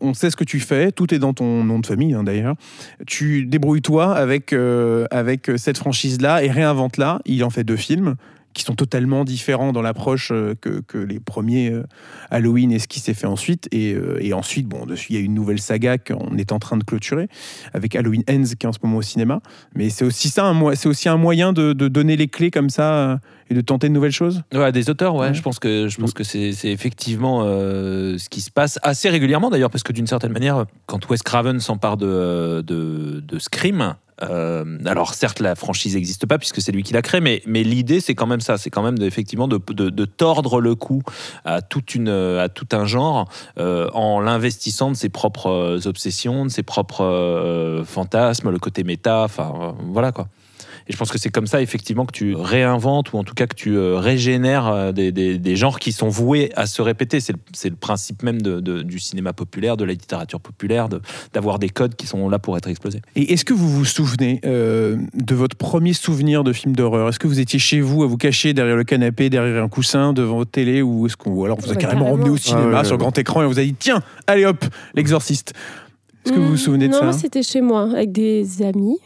On 0.01 0.15
sait 0.15 0.31
ce 0.31 0.37
que 0.37 0.45
tu 0.45 0.61
fais, 0.61 0.93
tout 0.93 1.15
est 1.15 1.19
dans 1.19 1.33
ton 1.33 1.65
nom 1.65 1.79
de 1.79 1.87
famille 1.87 2.15
hein, 2.15 2.25
d'ailleurs. 2.25 2.55
Tu 3.07 3.47
débrouilles-toi 3.47 4.15
avec, 4.15 4.53
euh, 4.53 5.07
avec 5.11 5.51
cette 5.57 5.79
franchise-là 5.79 6.45
et 6.45 6.51
réinvente-la. 6.51 7.21
Il 7.25 7.45
en 7.45 7.51
fait 7.51 7.65
deux 7.65 7.77
films 7.77 8.17
qui 8.55 8.63
sont 8.63 8.75
totalement 8.75 9.25
différents 9.25 9.73
dans 9.73 9.83
l'approche 9.83 10.31
euh, 10.33 10.55
que, 10.61 10.81
que 10.81 10.99
les 10.99 11.21
premiers 11.21 11.71
euh, 11.71 11.83
Halloween 12.31 12.73
et 12.73 12.79
ce 12.79 12.89
qui 12.89 13.01
s'est 13.01 13.15
fait 13.15 13.27
ensuite. 13.27 13.69
Et, 13.73 13.93
euh, 13.93 14.19
et 14.21 14.33
ensuite, 14.33 14.67
bon, 14.67 14.87
dessus, 14.87 15.09
il 15.11 15.17
y 15.17 15.19
a 15.19 15.23
une 15.23 15.35
nouvelle 15.35 15.61
saga 15.61 15.99
qu'on 15.99 16.37
est 16.39 16.53
en 16.53 16.59
train 16.59 16.77
de 16.77 16.85
clôturer 16.85 17.29
avec 17.73 17.95
Halloween 17.97 18.23
Ends 18.31 18.55
qui 18.59 18.65
est 18.65 18.67
en 18.67 18.73
ce 18.73 18.79
moment 18.83 18.99
au 18.99 19.03
cinéma. 19.03 19.41
Mais 19.75 19.91
c'est 19.91 20.05
aussi 20.05 20.29
ça, 20.29 20.53
c'est 20.75 20.89
aussi 20.89 21.09
un 21.09 21.17
moyen 21.17 21.53
de, 21.53 21.73
de 21.73 21.89
donner 21.89 22.17
les 22.17 22.29
clés 22.29 22.51
comme 22.51 22.71
ça 22.71 23.21
et 23.51 23.55
de 23.55 23.61
tenter 23.61 23.89
de 23.89 23.93
nouvelles 23.93 24.13
choses. 24.13 24.43
Ouais, 24.55 24.73
des 24.73 24.89
auteurs, 24.89 25.15
ouais. 25.15 25.29
Ouais. 25.29 25.35
Je 25.35 25.43
pense 25.43 25.59
que 25.59 25.89
je 25.89 25.99
pense 25.99 26.13
que 26.13 26.25
c'est 26.25 26.53
c'est 26.53 26.71
effectivement 26.71 27.43
euh, 27.45 28.17
ce 28.19 28.29
qui 28.29 28.41
se 28.41 28.51
passe 28.51 28.79
assez 28.83 29.09
régulièrement 29.09 29.51
d'ailleurs, 29.51 29.71
parce 29.71 29.83
que 29.83 29.93
d'une 29.93 30.07
certaine 30.07 30.33
manière, 30.33 30.65
quand 30.87 31.11
Wes 31.11 31.23
Craven 31.23 31.61
s'empare 31.61 31.97
de, 31.97 32.63
de 32.67 33.21
de 33.21 33.39
Scream. 33.39 33.95
Euh, 34.23 34.79
alors 34.87 35.15
certes 35.15 35.41
la 35.41 35.55
franchise 35.55 35.95
n'existe 35.95 36.27
pas 36.27 36.39
puisque 36.39 36.61
c'est 36.61 36.71
lui 36.71 36.83
qui 36.83 36.93
l'a 36.93 37.03
créé 37.03 37.21
mais, 37.21 37.43
mais 37.47 37.65
l'idée 37.65 38.01
c'est 38.01 38.15
quand 38.15 38.27
même 38.27 38.41
ça. 38.41 38.59
C'est 38.59 38.71
quand 38.71 38.83
même 38.83 39.01
effectivement 39.03 39.49
de, 39.49 39.59
de, 39.59 40.05
tordre 40.05 40.61
le 40.61 40.75
cou 40.75 41.03
à, 41.45 41.63
toute 41.63 41.95
une, 41.95 42.09
à 42.09 42.49
tout 42.49 42.69
un 42.73 42.85
genre 42.85 43.29
euh, 43.59 43.89
en 43.93 44.21
l'investissant 44.21 44.91
de 44.91 44.97
ses 44.97 45.09
propres 45.09 45.81
obsessions 45.87 46.45
de 46.45 46.51
ses 46.51 46.63
propres 46.63 47.05
euh, 47.05 47.85
fantasmes 47.85 48.51
le 48.51 48.59
côté 48.59 48.85
méta 48.85 49.23
enfin 49.23 49.75
voilà 49.89 50.13
quoi 50.13 50.29
et 50.87 50.93
je 50.93 50.97
pense 50.99 51.11
que 51.11 51.19
c'est 51.19 51.31
comme 51.31 51.47
ça, 51.47 51.63
effectivement, 51.63 52.05
que 52.05 52.13
tu 52.13 52.35
réinventes 52.35 53.13
ou 53.13 53.17
en 53.19 53.25
tout 53.25 53.35
cas 53.35 53.47
que 53.47 53.55
tu 53.55 53.77
euh, 53.77 53.97
régénères 53.99 54.67
euh, 54.69 54.93
des, 54.93 55.13
des- 55.13 55.39
des 55.39 55.57
genres 55.57 55.79
qui 55.79 55.93
sont 55.93 56.09
voués 56.09 56.51
à 56.57 56.67
se 56.67 56.83
répéter. 56.83 57.21
C'est 57.21 57.33
le, 57.71 57.75
principe 57.77 58.23
même 58.23 58.43
de- 58.43 58.61
de- 58.61 58.83
du 58.83 58.99
cinéma 58.99 59.33
populaire, 59.33 59.77
de 59.77 59.85
la 59.85 59.93
littérature 59.93 60.41
populaire, 60.41 60.89
de- 60.89 61.01
d'avoir 61.33 61.59
des 61.59 61.69
codes 61.71 61.95
qui 61.97 62.07
sont 62.07 62.29
là 62.29 62.39
pour 62.39 62.57
être 62.57 62.69
explosés. 62.69 63.01
Et 63.17 63.33
est-ce 63.33 63.45
que 63.45 63.55
vous 63.55 63.69
vous 63.69 63.85
souvenez 63.85 64.41
euh, 64.45 64.97
de 65.15 65.35
votre 65.35 65.57
premier 65.57 65.93
souvenir 65.95 66.45
de 66.45 66.53
film 66.53 66.77
d'horreur? 66.77 67.09
Est-ce 67.09 67.19
que 67.19 67.27
vous 67.29 67.41
étiez 67.41 67.59
chez 67.59 67.81
vous 67.81 68.03
à 68.03 68.07
vous 68.07 68.17
cacher 68.19 68.53
derrière 68.53 68.77
le 68.77 68.85
canapé, 68.85 69.31
derrière 69.31 69.63
un 69.63 69.69
coussin, 69.69 70.13
devant 70.13 70.37
votre 70.37 70.51
télé 70.51 70.83
ou 70.83 71.07
est-ce 71.07 71.17
qu'on 71.17 71.45
alors 71.45 71.59
on 71.59 71.63
vous 71.63 71.69
a 71.71 71.75
Ouais, 71.75 71.79
carrément 71.81 72.03
carrément. 72.05 72.15
emmené 72.23 72.31
au 72.31 72.37
cinéma 72.37 72.71
Ah 72.75 72.79
ouais, 72.79 72.85
sur 72.85 72.93
ouais. 72.93 72.99
grand 72.99 73.17
écran 73.19 73.43
et 73.43 73.45
on 73.47 73.49
vous 73.49 73.59
a 73.59 73.65
dit 73.65 73.75
tiens, 73.79 74.03
allez 74.27 74.45
hop, 74.45 74.65
l'exorciste. 74.95 75.55
Est-ce 76.27 76.33
que 76.33 76.39
vous 76.41 76.49
vous 76.51 76.57
souvenez 76.57 76.89
de 76.89 76.93
non, 76.93 76.99
ça? 77.01 77.05
moi, 77.05 77.13
c'était 77.13 77.43
chez 77.43 77.61
moi, 77.61 77.83
avec 77.93 78.11
des 78.13 78.63
amis. 78.63 78.99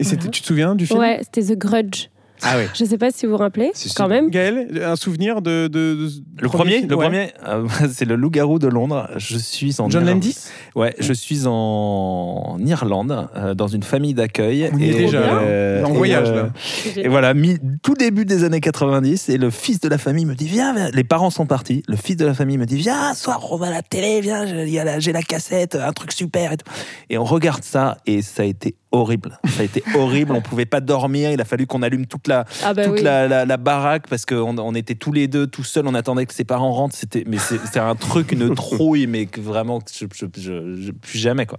Et 0.00 0.04
Voilà. 0.04 0.22
tu 0.30 0.40
te 0.40 0.46
souviens 0.46 0.74
du 0.74 0.86
film? 0.86 0.98
Ouais, 0.98 1.20
c'était 1.22 1.54
The 1.54 1.58
Grudge. 1.58 2.06
Ah 2.42 2.56
ouais. 2.56 2.68
Je 2.72 2.86
sais 2.86 2.96
pas 2.96 3.10
si 3.10 3.26
vous 3.26 3.32
vous 3.32 3.36
rappelez, 3.36 3.70
quand 3.94 4.08
même. 4.08 4.30
Gaël, 4.30 4.82
un 4.82 4.96
souvenir 4.96 5.42
de. 5.42 5.66
de- 5.68 5.68
de- 5.94 6.10
Le 6.40 6.48
premier, 6.48 6.78
film 6.78 6.88
le 6.88 6.96
Ouais. 6.96 7.04
premier, 7.04 7.32
euh, 7.46 7.66
c'est 7.92 8.06
le 8.06 8.16
loup-garou 8.16 8.58
de 8.58 8.66
Londres. 8.66 9.10
Je 9.18 9.36
suis 9.36 9.74
en 9.78 9.90
John 9.90 10.00
Irlande. 10.06 10.22
Landis? 10.24 10.46
Ouais, 10.74 10.94
je 10.98 11.12
suis 11.12 11.46
en 11.46 12.56
Irlande, 12.64 13.28
euh, 13.36 13.52
dans 13.52 13.66
une 13.66 13.82
famille 13.82 14.14
d'accueil. 14.14 14.70
On 14.72 14.78
y 14.78 14.88
est 14.88 14.94
déjà, 14.94 15.20
là. 15.20 15.26
euh, 15.42 15.84
En 15.84 15.92
voyage, 15.92 16.30
euh, 16.30 16.42
là. 16.44 16.50
Et 16.96 17.08
voilà, 17.08 17.34
mi- 17.34 17.58
tout 17.82 17.92
début 17.92 18.24
des 18.24 18.44
années 18.44 18.62
90, 18.62 19.28
et 19.28 19.36
le 19.36 19.50
fils 19.50 19.78
de 19.80 19.90
la 19.90 19.98
famille 19.98 20.24
me 20.24 20.34
dit 20.34 20.46
Viens, 20.48 20.72
viens. 20.74 20.90
les 20.94 21.04
parents 21.04 21.28
sont 21.28 21.44
partis. 21.44 21.82
Le 21.88 21.96
fils 21.96 22.16
de 22.16 22.24
la 22.24 22.32
famille 22.32 22.56
me 22.56 22.64
dit 22.64 22.76
Viens, 22.78 23.12
soir, 23.12 23.48
on 23.50 23.56
va 23.58 23.66
à 23.66 23.70
la 23.70 23.82
télé, 23.82 24.22
viens, 24.22 24.46
j'ai 24.46 24.82
la- 24.82 24.98
j'ai 24.98 25.12
la 25.12 25.20
cassette, 25.22 25.74
un 25.74 25.92
truc 25.92 26.10
super. 26.12 26.52
Et, 26.52 26.56
tout. 26.56 26.64
et 27.10 27.18
on 27.18 27.24
regarde 27.24 27.64
ça, 27.64 27.98
et 28.06 28.22
ça 28.22 28.44
a 28.44 28.46
été 28.46 28.76
horrible. 28.92 29.38
Ça 29.48 29.62
a 29.62 29.64
été 29.64 29.82
horrible, 29.94 30.32
on 30.32 30.40
pouvait 30.40 30.66
pas 30.66 30.80
dormir, 30.80 31.30
il 31.30 31.40
a 31.40 31.44
fallu 31.44 31.66
qu'on 31.66 31.82
allume 31.82 32.06
toute 32.06 32.26
la, 32.28 32.44
Ah 32.64 32.74
bah 32.74 32.84
toute 32.84 32.94
oui. 32.94 33.02
la, 33.02 33.28
la- 33.28 33.44
la 33.44 33.56
baraque 33.56 34.08
parce 34.08 34.26
qu'on 34.26 34.58
on 34.58 34.74
était 34.74 34.94
tous 34.94 35.12
les 35.12 35.28
deux 35.28 35.46
tout 35.46 35.64
seuls, 35.64 35.86
on 35.86 35.94
attendait 35.94 36.26
que 36.26 36.34
ses 36.34 36.44
parents 36.44 36.72
rentrent. 36.72 36.96
C'était, 36.96 37.24
mais 37.26 37.38
c'est- 37.38 37.78
un 37.78 37.94
truc, 37.94 38.32
une 38.32 38.54
trouille, 38.54 39.06
mais 39.06 39.26
que 39.26 39.40
vraiment, 39.40 39.80
que 39.80 39.90
je, 39.92 40.06
je, 40.14 40.26
je- 40.40 40.76
je- 40.82 40.92
plus 40.92 41.18
jamais 41.18 41.46
quoi. 41.46 41.58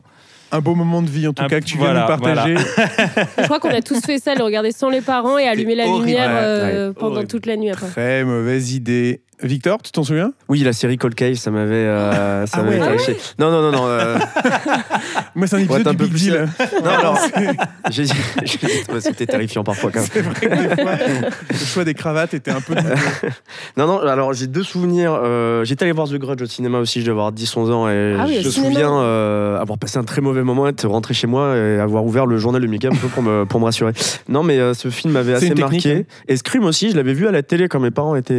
Un 0.54 0.60
beau 0.60 0.76
moment 0.76 1.02
de 1.02 1.10
vie, 1.10 1.26
en 1.30 1.34
tout 1.34 1.44
Un- 1.44 1.48
cas, 1.48 1.62
que 1.62 1.65
tu 1.65 1.78
viens 1.78 1.94
voilà, 1.94 2.06
de 2.08 2.12
nous 2.12 2.20
partager. 2.20 2.56
Je 3.38 3.44
crois 3.44 3.62
qu'on 3.62 3.70
a 3.70 3.82
tous 3.82 4.02
fait 4.02 4.20
ça, 4.20 4.36
le 4.36 4.44
regarder 4.44 4.74
sans 4.74 4.89
les 4.89 5.00
parents 5.00 5.38
et 5.38 5.48
allumer 5.48 5.76
la 5.76 5.86
horrible. 5.88 6.08
lumière 6.08 6.30
Ouais, 6.30 6.36
euh, 6.41 6.88
ouais, 6.89 6.94
pendant 6.94 7.13
horrible. 7.15 7.32
toute 7.32 7.46
la 7.46 7.56
nuit 7.56 7.70
après. 7.70 7.88
Très 7.88 8.24
mauvaise 8.26 8.74
idée. 8.74 9.22
Victor, 9.43 9.82
tu 9.82 9.91
t'en 9.91 10.04
souviens? 10.04 10.34
Oui, 10.49 10.60
la 10.60 10.73
série 10.73 10.97
Cold 10.97 11.15
Case, 11.15 11.38
ça 11.38 11.51
m'avait. 11.51 11.73
euh, 11.73 12.45
ça 12.45 12.58
Ah 12.60 12.63
m'avait 12.63 12.80
ouais. 12.80 12.97
fait- 12.99 13.36
Non, 13.39 13.49
non, 13.51 13.62
non, 13.63 13.71
non. 13.71 13.88
euh, 13.88 14.17
Moi, 15.36 15.47
c'est 15.47 15.56
un 15.56 15.65
Pour 15.65 15.77
épisode 15.77 15.82
être 15.82 15.88
un 15.88 15.91
du 15.91 15.97
peu 15.97 16.04
Big 16.06 16.12
plus 16.13 16.21
Deal. 16.23 16.47
Non, 16.84 16.89
alors, 16.99 17.17
c'était 18.99 19.25
terrifiant 19.25 19.63
parfois 19.63 19.91
quand 19.91 19.99
même. 19.99 20.10
C'est 20.12 20.21
vrai 20.21 20.34
que 20.39 20.75
des 20.75 20.82
fois, 20.82 20.91
le 21.49 21.56
choix 21.58 21.84
des 21.84 21.93
cravates 21.93 22.34
était 22.34 22.51
un 22.51 22.62
peu. 22.62 22.75
Non, 23.77 23.88
non, 23.88 23.99
alors 23.99 24.34
j'ai 24.34 24.47
deux 24.47 24.63
souvenirs. 24.63 25.13
Euh, 25.23 25.63
J'étais 25.63 25.84
allé 25.86 25.91
voir 25.93 26.08
The 26.08 26.15
Grudge 26.15 26.41
au 26.41 26.45
cinéma 26.45 26.80
aussi, 26.80 26.99
je 27.01 27.06
devais 27.06 27.12
avoir 27.13 27.32
10-11 27.32 27.71
ans. 27.71 27.89
Et 27.89 28.15
Ah 28.19 28.25
oui, 28.27 28.39
je 28.41 28.47
me 28.47 28.51
souviens 28.51 28.93
euh, 28.93 29.60
avoir 29.60 29.77
passé 29.77 29.97
un 29.97 30.04
très 30.04 30.21
mauvais 30.21 30.43
moment, 30.43 30.67
être 30.67 30.88
rentré 30.88 31.13
chez 31.13 31.27
moi 31.27 31.56
et 31.56 31.80
avoir 31.80 32.06
ouvert 32.06 32.25
le 32.25 32.38
journal 32.38 32.62
de 32.62 32.67
Mickey 32.67 32.88
un 32.88 32.91
peu 32.91 33.08
pour 33.08 33.23
me, 33.23 33.45
pour 33.45 33.60
me 33.60 33.65
rassurer. 33.65 33.93
Non, 34.27 34.43
mais 34.43 34.60
euh, 34.60 34.73
ce 34.73 34.89
film 34.89 35.13
m'avait 35.13 35.34
assez 35.34 35.49
technique, 35.49 35.62
marqué. 35.86 35.95
hein. 36.10 36.13
Et 36.27 36.38
Scream 36.38 36.63
aussi, 36.65 36.91
je 36.91 36.95
l'avais 36.95 37.13
vu 37.13 37.27
à 37.27 37.32
la 37.32 37.43
télé 37.43 37.67
quand 37.67 37.80
mes 37.80 37.91
parents 37.91 38.15
étaient, 38.15 38.34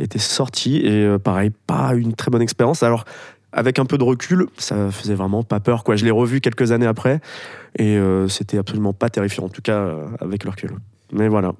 étaient 0.00 0.18
sortis. 0.18 0.78
Et 0.78 1.04
euh, 1.04 1.18
pareil, 1.18 1.50
pas 1.66 1.94
une 1.94 2.14
très 2.14 2.30
bonne 2.30 2.42
expérience. 2.42 2.82
Alors. 2.82 3.04
Avec 3.52 3.80
un 3.80 3.84
peu 3.84 3.98
de 3.98 4.04
recul, 4.04 4.46
ça 4.58 4.92
faisait 4.92 5.16
vraiment 5.16 5.42
pas 5.42 5.58
peur. 5.58 5.82
Quoi. 5.82 5.96
Je 5.96 6.04
l'ai 6.04 6.12
revu 6.12 6.40
quelques 6.40 6.70
années 6.70 6.86
après 6.86 7.20
et 7.76 7.96
euh, 7.96 8.28
c'était 8.28 8.58
absolument 8.58 8.92
pas 8.92 9.10
terrifiant, 9.10 9.46
en 9.46 9.48
tout 9.48 9.60
cas 9.60 9.78
euh, 9.78 10.06
avec 10.20 10.44
le 10.44 10.50
recul. 10.50 10.70
Mais 11.12 11.26
voilà. 11.26 11.54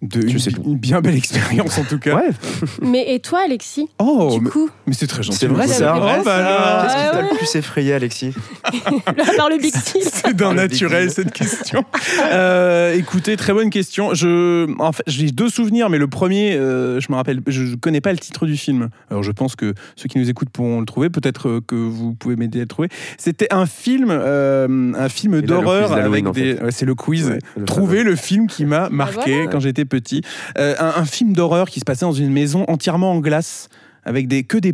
De, 0.00 0.20
Je 0.22 0.28
une, 0.28 0.38
sais 0.38 0.50
tout. 0.52 0.62
une 0.64 0.76
bien 0.78 1.00
belle 1.00 1.16
expérience, 1.16 1.76
en 1.76 1.82
tout 1.82 1.98
cas. 1.98 2.14
Ouais, 2.14 2.30
Mais 2.82 3.14
et 3.14 3.18
toi, 3.18 3.40
Alexis? 3.44 3.88
Oh, 3.98 4.30
Du 4.38 4.44
mais, 4.44 4.50
coup, 4.50 4.70
mais 4.86 4.92
c'est 4.92 5.08
très 5.08 5.24
gentil. 5.24 5.38
c'est 5.38 5.46
vrai, 5.48 5.66
ça. 5.66 5.94
Oh, 5.96 6.22
bah 6.24 6.36
alors. 6.36 6.82
Qu'est-ce 6.84 6.94
qui 6.94 7.00
Ah 7.02 7.10
t'a 7.10 7.16
ouais. 7.22 7.28
le 7.32 7.36
plus 7.36 7.56
effrayé, 7.56 7.94
Alexis? 7.94 8.32
À 9.06 9.34
part 9.36 9.48
le 9.50 9.58
Big. 9.58 9.72
C'est 10.00 10.34
d'un 10.36 10.50
Oh, 10.50 10.54
naturel 10.54 11.10
cette 11.10 11.32
question. 11.32 11.84
Euh, 12.30 12.94
écoutez, 12.94 13.36
très 13.36 13.52
bonne 13.52 13.70
question. 13.70 14.14
Je, 14.14 14.68
en 14.80 14.92
fait, 14.92 15.02
j'ai 15.08 15.30
deux 15.30 15.48
souvenirs, 15.50 15.90
mais 15.90 15.98
le 15.98 16.06
premier, 16.06 16.54
euh, 16.54 17.00
je 17.00 17.06
me 17.10 17.16
rappelle, 17.16 17.40
je 17.46 17.74
connais 17.74 18.00
pas 18.00 18.12
le 18.12 18.18
titre 18.18 18.46
du 18.46 18.56
film. 18.56 18.88
Alors, 19.10 19.22
je 19.24 19.32
pense 19.32 19.56
que 19.56 19.74
ceux 19.96 20.08
qui 20.08 20.18
nous 20.18 20.30
écoutent 20.30 20.50
pourront 20.50 20.80
le 20.80 20.86
trouver. 20.86 21.10
Peut-être 21.10 21.48
euh, 21.48 21.60
que 21.66 21.74
vous 21.74 22.14
pouvez 22.14 22.36
m'aider 22.36 22.58
à 22.60 22.62
le 22.62 22.68
trouver. 22.68 22.88
C'était 23.18 23.48
un 23.52 23.66
film, 23.66 24.08
euh, 24.10 24.92
un 24.96 25.08
film 25.08 25.40
d'horreur 25.42 25.92
avec 25.92 26.26
en 26.26 26.30
des. 26.30 26.54
fait. 26.54 26.62
ouais, 26.62 26.70
c'est 26.70 26.86
le 26.86 26.94
quiz. 26.94 27.28
Ouais, 27.30 27.38
le 27.56 27.64
Trouver 27.64 28.04
le 28.04 28.14
film 28.16 28.46
qui 28.46 28.64
m'a 28.64 28.88
marqué 28.90 29.32
voilà. 29.34 29.46
quand 29.50 29.60
j'étais 29.60 29.84
petit. 29.88 30.22
Euh, 30.58 30.74
un, 30.78 31.00
un 31.00 31.04
film 31.04 31.32
d'horreur 31.32 31.68
qui 31.68 31.80
se 31.80 31.84
passait 31.84 32.04
dans 32.06 32.12
une 32.12 32.30
maison 32.30 32.64
entièrement 32.68 33.12
en 33.12 33.18
glace. 33.18 33.68
Avec 34.04 34.26
des, 34.26 34.42
que 34.42 34.56
des, 34.56 34.72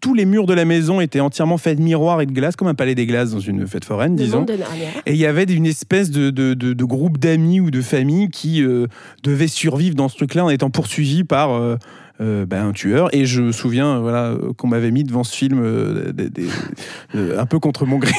tous 0.00 0.14
les 0.14 0.24
murs 0.24 0.46
de 0.46 0.54
la 0.54 0.64
maison 0.64 1.00
étaient 1.00 1.18
entièrement 1.18 1.58
faits 1.58 1.78
de 1.78 1.82
miroirs 1.82 2.20
et 2.20 2.26
de 2.26 2.32
glace, 2.32 2.54
comme 2.54 2.68
un 2.68 2.74
palais 2.74 2.94
des 2.94 3.06
glaces 3.06 3.32
dans 3.32 3.40
une 3.40 3.66
fête 3.66 3.84
foraine, 3.84 4.14
disons. 4.14 4.42
Et 5.04 5.14
il 5.14 5.18
y 5.18 5.26
avait 5.26 5.44
une 5.44 5.66
espèce 5.66 6.12
de, 6.12 6.30
de, 6.30 6.54
de- 6.54 6.84
groupe 6.84 7.18
d'amis 7.18 7.58
ou 7.58 7.72
de 7.72 7.80
famille 7.80 8.28
qui 8.28 8.62
euh, 8.62 8.86
devait 9.24 9.48
survivre 9.48 9.96
dans 9.96 10.08
ce 10.08 10.16
truc-là 10.16 10.44
en 10.44 10.50
étant 10.50 10.70
poursuivi 10.70 11.24
par 11.24 11.50
euh, 12.20 12.46
ben, 12.46 12.66
un 12.68 12.72
tueur. 12.72 13.14
Et 13.14 13.24
je 13.26 13.40
me 13.42 13.52
souviens 13.52 13.96
euh, 13.96 14.00
voilà, 14.00 14.24
euh, 14.30 14.52
qu'on 14.56 14.66
m'avait 14.68 14.90
mis 14.90 15.04
devant 15.04 15.24
ce 15.24 15.34
film 15.36 15.60
euh, 15.62 16.12
des- 16.12 16.30
des- 16.30 16.48
euh, 17.14 17.38
un 17.40 17.46
peu 17.46 17.58
contre 17.58 17.86
mon 17.86 17.98
gré. 17.98 18.12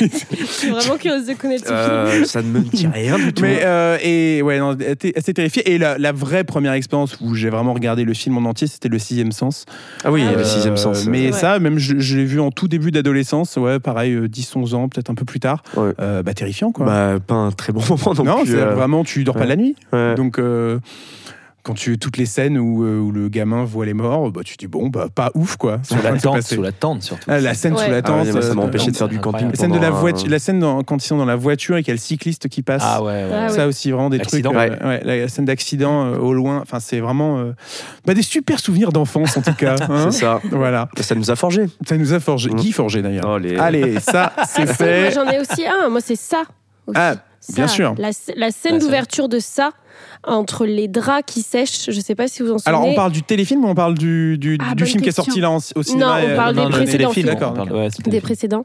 Je 0.00 0.44
suis 0.44 0.70
vraiment 0.70 0.96
curieuse 0.98 1.26
de 1.26 1.34
connaître 1.34 1.64
ce 1.66 1.72
film. 1.72 2.22
Euh, 2.22 2.24
Ça 2.24 2.42
ne 2.42 2.48
me 2.48 2.60
dit 2.60 2.86
rien 2.86 3.18
du 3.18 3.32
tout. 3.32 3.42
Mais 3.42 3.60
euh, 3.64 3.96
et 4.02 4.42
ouais, 4.42 4.58
non, 4.58 4.76
assez 5.16 5.34
terrifié. 5.34 5.72
Et 5.72 5.78
la, 5.78 5.98
la 5.98 6.12
vraie 6.12 6.44
première 6.44 6.72
expérience 6.72 7.18
où 7.20 7.34
j'ai 7.34 7.50
vraiment 7.50 7.72
regardé 7.74 8.04
le 8.04 8.14
film 8.14 8.36
en 8.38 8.48
entier, 8.48 8.66
c'était 8.66 8.88
le 8.88 8.98
sixième 8.98 9.32
sens. 9.32 9.64
Ah 10.04 10.12
oui, 10.12 10.22
le 10.36 10.44
sixième 10.44 10.76
sens. 10.76 11.06
Mais 11.06 11.22
Ouais. 11.26 11.32
ça, 11.32 11.58
même 11.58 11.78
je, 11.78 11.98
je 11.98 12.16
l'ai 12.16 12.24
vu 12.24 12.40
en 12.40 12.50
tout 12.50 12.68
début 12.68 12.90
d'adolescence, 12.90 13.56
ouais, 13.56 13.78
pareil, 13.78 14.12
euh, 14.14 14.28
10-11 14.28 14.74
ans, 14.74 14.88
peut-être 14.88 15.08
un 15.10 15.14
peu 15.14 15.24
plus 15.24 15.40
tard. 15.40 15.62
Ouais. 15.76 15.92
Euh, 16.00 16.22
bah 16.22 16.34
terrifiant 16.34 16.72
quoi. 16.72 16.84
Bah, 16.86 17.14
pas 17.24 17.34
un 17.34 17.50
très 17.52 17.72
bon 17.72 17.80
moment 17.88 18.14
non, 18.14 18.24
non, 18.38 18.44
plus. 18.44 18.56
euh, 18.56 18.74
vraiment, 18.74 19.04
tu 19.04 19.24
dors 19.24 19.36
pas 19.36 19.46
la 19.46 19.56
nuit. 19.56 19.76
ouais. 19.92 20.14
Donc, 20.16 20.38
euh, 20.38 20.78
quand 21.64 21.74
tu 21.74 21.96
toutes 21.98 22.16
les 22.16 22.26
scènes 22.26 22.58
où, 22.58 22.84
euh, 22.84 22.98
où 22.98 23.12
le 23.12 23.28
gamin 23.28 23.64
voit 23.64 23.86
les 23.86 23.94
morts, 23.94 24.30
bah, 24.32 24.40
tu 24.44 24.56
dis 24.56 24.66
bon, 24.66 24.88
bah 24.88 25.06
pas 25.14 25.30
ouf 25.34 25.56
quoi. 25.56 25.78
Sous 25.84 25.94
la 26.02 26.18
tente, 26.18 26.42
sous 26.42 26.60
la 26.60 26.72
tente 26.72 27.02
surtout. 27.02 27.22
Ah, 27.28 27.38
la 27.40 27.54
scène 27.54 27.74
Ouais. 27.74 27.84
sous 27.84 27.90
la 27.90 27.96
Ah 27.98 28.02
tente. 28.02 28.26
ouais, 28.26 28.32
moi, 28.32 28.42
ça 28.42 28.54
m'a 28.54 28.62
euh, 28.62 28.66
empêché 28.66 28.90
de 28.90 28.96
faire 28.96 29.08
du 29.08 29.20
camping. 29.20 29.48
La 29.48 29.54
scène 29.54 29.70
de 29.72 29.78
la 29.78 29.88
un- 29.88 29.90
voiture, 29.90 30.28
la 30.28 30.38
scène 30.40 30.58
dans- 30.58 30.82
quand 30.82 30.96
ils 31.04 31.06
sont 31.06 31.16
dans 31.18 31.24
la 31.24 31.36
voiture 31.36 31.76
et 31.76 31.82
qu'il 31.82 31.88
y 31.88 31.92
a 31.92 31.94
le 31.94 32.00
cycliste 32.00 32.48
qui 32.48 32.62
passe. 32.62 32.82
Ah 32.84 33.02
ouais, 33.02 33.12
ouais. 33.24 33.30
Ah 33.32 33.48
Ça 33.48 33.66
aussi, 33.68 33.90
vraiment 33.92 34.10
des 34.10 34.18
Accident. 34.20 34.50
trucs. 34.52 34.72
euh, 34.82 34.88
ouais, 34.88 35.02
la 35.04 35.28
scène 35.28 35.44
d'accident 35.44 36.06
euh, 36.06 36.18
au 36.18 36.32
loin. 36.34 36.58
Enfin, 36.62 36.80
c'est 36.80 36.98
vraiment 37.00 37.38
euh, 37.38 37.52
bah, 38.06 38.14
des 38.14 38.22
super 38.22 38.58
souvenirs 38.58 38.90
d'enfance 38.92 39.36
en 39.36 39.42
tout 39.42 39.54
cas. 39.54 39.76
hein. 39.88 40.08
C'est 40.10 40.20
ça. 40.20 40.40
Voilà. 40.50 40.88
Ça 41.00 41.14
nous 41.14 41.30
a 41.30 41.36
forgé. 41.36 41.66
Ça 41.86 41.96
nous 41.96 42.12
a 42.12 42.18
forgé. 42.20 42.50
Mm. 42.50 42.54
Guy 42.56 42.72
forgé 42.72 43.02
d'ailleurs. 43.02 43.24
Oh, 43.28 43.38
les- 43.38 43.56
Allez, 43.56 44.00
ça, 44.00 44.32
c'est 44.36 44.42
Ah, 44.42 44.46
si, 44.46 44.60
moi 44.64 44.74
fait. 44.74 45.10
j'en 45.12 45.26
ai 45.28 45.38
aussi 45.38 45.64
un. 45.66 45.88
Moi, 45.90 46.00
c'est 46.00 46.16
ça. 46.16 46.42
aussi. 46.88 46.96
Ah, 46.98 47.14
Ça. 47.44 47.52
bien 47.54 47.66
sûr. 47.68 47.94
La, 47.98 48.10
sc- 48.12 48.32
la 48.36 48.50
scène 48.52 48.78
d'ouverture 48.78 49.28
de 49.28 49.38
ça, 49.40 49.72
entre 50.24 50.64
les 50.64 50.86
draps 50.86 51.24
qui 51.26 51.42
sèchent, 51.42 51.90
je 51.90 52.00
sais 52.00 52.14
pas 52.14 52.28
si 52.28 52.42
vous 52.42 52.52
en 52.52 52.58
souvenez. 52.58 52.76
Alors, 52.76 52.86
on 52.86 52.94
parle 52.94 53.10
du 53.12 53.22
téléfilm 53.24 53.64
ou 53.64 53.68
on 53.68 53.74
parle 53.74 53.94
du, 53.98 54.38
du, 54.38 54.56
Ah, 54.64 54.74
du 54.76 54.86
film 54.86 55.02
qui 55.02 55.08
est 55.08 55.12
sorti 55.12 55.40
là 55.40 55.50
en- 55.50 55.58
au 55.74 55.82
cinéma 55.82 56.20
Non, 56.20 56.26
on 56.26 56.30
euh, 56.30 56.36
parle 56.36 56.54
des 56.54 56.60
non, 56.62 56.70
précédents 56.70 57.10
films. 57.10 57.36
parle- 57.38 57.72
ouais, 57.72 57.88
des 58.06 58.20
précédents. 58.20 58.62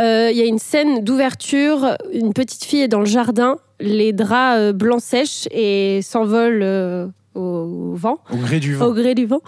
Euh, 0.00 0.28
Il 0.32 0.36
y 0.36 0.42
a 0.42 0.44
une 0.44 0.58
scène 0.58 1.04
d'ouverture, 1.04 1.96
une 2.12 2.32
petite 2.32 2.64
fille 2.64 2.80
est 2.82 2.88
dans 2.88 2.98
le 3.00 3.06
jardin, 3.06 3.58
les 3.78 4.12
draps 4.12 4.58
euh, 4.58 4.72
blancs 4.72 5.00
sèchent 5.02 5.46
et 5.52 6.00
s'envolent 6.02 6.62
euh, 6.64 7.06
au 7.36 7.92
vent, 7.94 8.18
Au 8.32 8.36
gré 8.36 8.58
du 8.58 8.74
vent. 8.74 8.86
au 8.86 8.92
gré 8.92 9.14
du 9.14 9.26
vent. 9.26 9.40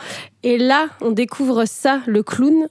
Et 0.45 0.57
là, 0.57 0.87
on 1.01 1.11
découvre 1.11 1.65
ça, 1.65 2.01
le 2.07 2.23
clown, 2.23 2.69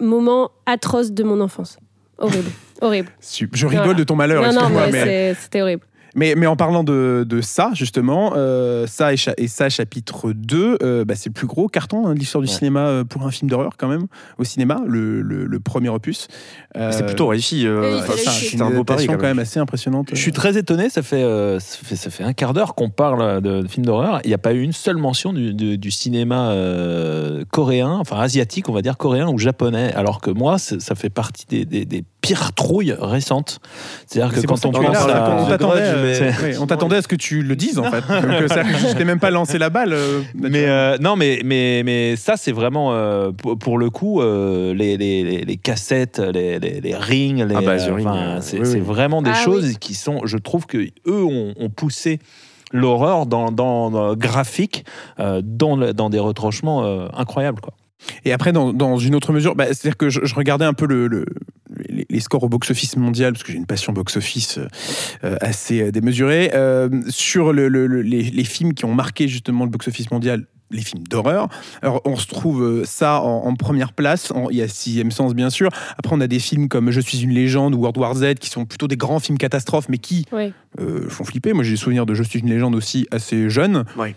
moment 0.00 0.50
atroce 0.66 1.10
de 1.10 1.24
mon 1.24 1.40
enfance. 1.40 1.78
Horrible, 2.18 2.50
horrible. 2.80 3.08
Je 3.52 3.66
rigole 3.66 3.84
Voilà. 3.84 3.94
de 3.98 4.04
ton 4.04 4.16
malheur, 4.16 4.42
non, 4.42 4.52
non, 4.52 4.58
excuse-moi, 4.60 4.86
mais, 4.86 4.92
mais, 4.92 5.04
c'est- 5.34 5.40
c'était 5.42 5.62
horrible. 5.62 5.82
mais, 6.14 6.34
mais 6.36 6.46
en 6.46 6.56
parlant 6.56 6.82
de, 6.84 7.24
de 7.28 7.40
ça, 7.40 7.70
justement, 7.74 8.32
euh, 8.36 8.86
ça 8.86 9.12
et, 9.12 9.16
cha- 9.16 9.34
et 9.36 9.46
ça, 9.46 9.68
chapitre 9.68 10.32
2, 10.32 10.78
euh, 10.82 11.04
bah, 11.04 11.14
c'est 11.16 11.28
le 11.28 11.34
plus 11.34 11.46
gros 11.46 11.68
carton 11.68 12.06
hein, 12.06 12.14
de 12.14 12.18
l'histoire 12.18 12.42
du 12.42 12.48
Ouais. 12.48 12.54
cinéma 12.56 12.80
euh, 12.86 13.04
pour 13.04 13.22
un 13.26 13.30
film 13.30 13.48
d'horreur, 13.50 13.74
quand 13.78 13.88
même, 13.88 14.06
au 14.38 14.44
cinéma, 14.44 14.80
le, 14.86 15.20
le- 15.22 15.44
le 15.44 15.60
premier 15.60 15.90
opus. 15.90 16.26
Euh, 16.76 16.90
C'est 16.92 17.04
plutôt 17.06 17.26
réussi. 17.28 17.66
euh, 17.66 18.00
c'est 18.16 18.60
un 18.60 18.70
beau 18.70 18.84
pari 18.84 19.06
quand 19.06 19.20
même. 19.20 19.38
assez 19.38 19.60
impressionnante. 19.60 20.08
Je 20.12 20.16
suis 20.20 20.32
très 20.32 20.56
étonné, 20.56 20.88
ça 20.88 21.02
fait, 21.02 21.22
euh, 21.22 21.60
ça 21.60 21.78
fait, 21.84 21.96
ça 21.96 22.10
fait 22.10 22.24
un 22.24 22.32
quart 22.32 22.52
d'heure 22.54 22.74
qu'on 22.74 22.90
parle 22.90 23.40
de, 23.40 23.62
de 23.62 23.68
films 23.68 23.86
d'horreur. 23.86 24.20
Il 24.24 24.28
n'y 24.28 24.34
a 24.34 24.38
pas 24.38 24.52
eu 24.54 24.60
une 24.62 24.72
seule 24.72 24.96
mention 24.96 25.32
du, 25.32 25.52
du- 25.54 25.78
du 25.78 25.90
cinéma 25.90 26.50
euh, 26.50 27.44
coréen, 27.52 27.90
enfin 27.90 28.18
asiatique, 28.18 28.68
on 28.68 28.72
va 28.72 28.82
dire 28.82 28.96
coréen 28.96 29.28
ou 29.28 29.38
japonais. 29.38 29.92
Alors 29.94 30.20
que 30.20 30.30
moi, 30.30 30.58
ça 30.58 30.94
fait 30.94 31.10
partie 31.10 31.46
des, 31.46 31.64
des- 31.64 31.84
des 31.84 32.02
pires 32.28 32.52
trouilles 32.52 32.94
récentes. 32.98 33.58
C'est-à-dire 34.06 34.34
que 34.34 34.46
quand 34.46 34.64
on 34.66 34.70
pense 34.70 34.92
là, 34.92 35.24
à. 35.38 35.42
on 35.42 35.48
t'attendait, 35.48 35.80
Grudge, 35.80 35.94
euh, 35.94 36.30
mais- 36.42 36.48
oui, 36.50 36.58
on 36.60 36.66
t'attendait 36.66 36.96
à 36.96 37.02
ce 37.02 37.08
que 37.08 37.16
tu 37.16 37.42
le 37.42 37.56
dises 37.56 37.78
en 37.78 37.84
fait. 37.84 38.00
Donc, 38.08 38.24
euh, 38.42 38.48
ça- 38.48 38.62
je 38.64 38.94
t'ai 38.94 39.04
même 39.04 39.18
pas 39.20 39.30
lancé 39.30 39.56
la 39.58 39.70
balle. 39.70 39.92
euh, 39.94 40.20
Mais 40.34 40.66
euh, 40.66 40.98
non, 40.98 41.16
mais, 41.16 41.40
mais, 41.44 41.82
mais 41.84 42.16
ça, 42.16 42.36
c'est 42.36 42.52
vraiment, 42.52 42.92
euh, 42.92 43.30
pour, 43.32 43.58
pour 43.58 43.78
le 43.78 43.88
coup, 43.90 44.20
euh, 44.20 44.74
les, 44.74 44.96
les, 44.98 45.24
les, 45.24 45.38
les 45.44 45.56
cassettes, 45.56 46.18
les, 46.18 46.58
les, 46.58 46.80
les 46.80 46.94
rings, 46.96 47.44
les, 47.44 47.54
Ah 47.56 47.60
bah, 47.62 47.78
The 47.78 47.88
euh, 47.88 47.94
Ring, 47.94 48.06
enfin, 48.06 48.18
euh, 48.18 48.38
c'est 48.42 48.58
oui, 48.58 48.66
c'est 48.66 48.74
oui. 48.74 48.80
vraiment 48.80 49.22
des 49.22 49.30
Ah 49.32 49.44
choses 49.44 49.78
qui 49.78 49.94
sont, 49.94 50.20
je 50.24 50.36
trouve 50.36 50.66
que 50.66 50.78
eux 51.06 51.24
ont, 51.24 51.54
ont 51.58 51.70
poussé 51.70 52.18
l'horreur 52.72 53.24
dans, 53.24 53.50
dans, 53.50 53.90
dans 53.90 54.08
le 54.10 54.14
graphique, 54.16 54.84
euh, 55.20 55.40
dans, 55.42 55.76
dans 55.94 56.10
des 56.10 56.18
retranchements 56.18 56.84
euh, 56.84 57.08
incroyables. 57.16 57.60
Quoi. 57.62 57.72
Et 58.24 58.32
après, 58.32 58.52
dans, 58.52 58.72
dans 58.72 58.96
une 58.98 59.14
autre 59.14 59.32
mesure, 59.32 59.56
bah, 59.56 59.64
c'est-à-dire 59.68 59.96
que 59.96 60.08
je, 60.10 60.20
je 60.24 60.34
regardais 60.34 60.64
un 60.66 60.74
peu 60.74 60.86
le, 60.86 61.08
le- 61.08 61.24
les, 62.10 62.20
scores 62.20 62.44
au 62.44 62.48
box-office 62.48 62.96
mondial, 62.96 63.32
parce 63.32 63.42
que 63.44 63.52
j'ai 63.52 63.58
une 63.58 63.66
passion 63.66 63.92
box-office 63.92 64.58
euh, 64.58 64.66
euh, 65.24 65.36
assez 65.40 65.82
euh, 65.82 65.90
démesurée, 65.90 66.50
euh, 66.54 66.88
sur 67.08 67.52
le- 67.52 67.68
le- 67.68 67.86
le- 67.86 68.02
les, 68.02 68.22
les 68.22 68.44
films 68.44 68.74
qui 68.74 68.84
ont 68.84 68.94
marqué 68.94 69.28
justement 69.28 69.64
le 69.64 69.70
box-office 69.70 70.10
mondial 70.10 70.46
les 70.70 70.82
films 70.82 71.04
d'horreur. 71.08 71.48
Alors, 71.80 72.02
on 72.04 72.16
se 72.16 72.26
trouve 72.26 72.84
ça 72.84 73.22
en, 73.22 73.46
en 73.46 73.54
première 73.54 73.94
place. 73.94 74.34
Il 74.50 74.56
y 74.58 74.60
a 74.60 74.68
Sixième 74.68 75.10
Sens, 75.10 75.34
bien 75.34 75.48
sûr. 75.48 75.70
Après, 75.96 76.14
on 76.14 76.20
a 76.20 76.26
des 76.26 76.38
films 76.40 76.68
comme 76.68 76.90
Je 76.90 77.00
suis 77.00 77.22
une 77.22 77.30
légende 77.30 77.74
ou 77.74 77.78
World 77.78 77.96
War 77.96 78.14
Z, 78.14 78.34
qui 78.38 78.50
sont 78.50 78.66
plutôt 78.66 78.86
des 78.86 78.98
grands 78.98 79.18
films 79.18 79.38
catastrophes, 79.38 79.88
mais 79.88 79.96
qui 79.96 80.26
Ouais. 80.30 80.52
euh, 80.78 81.08
font 81.08 81.24
flipper. 81.24 81.54
Moi, 81.54 81.64
j'ai 81.64 81.70
des 81.70 81.76
souvenirs 81.78 82.04
de 82.04 82.12
Je 82.12 82.22
suis 82.22 82.40
une 82.40 82.50
légende 82.50 82.74
aussi 82.74 83.06
assez 83.10 83.48
jeune. 83.48 83.84
Ouais. 83.96 84.14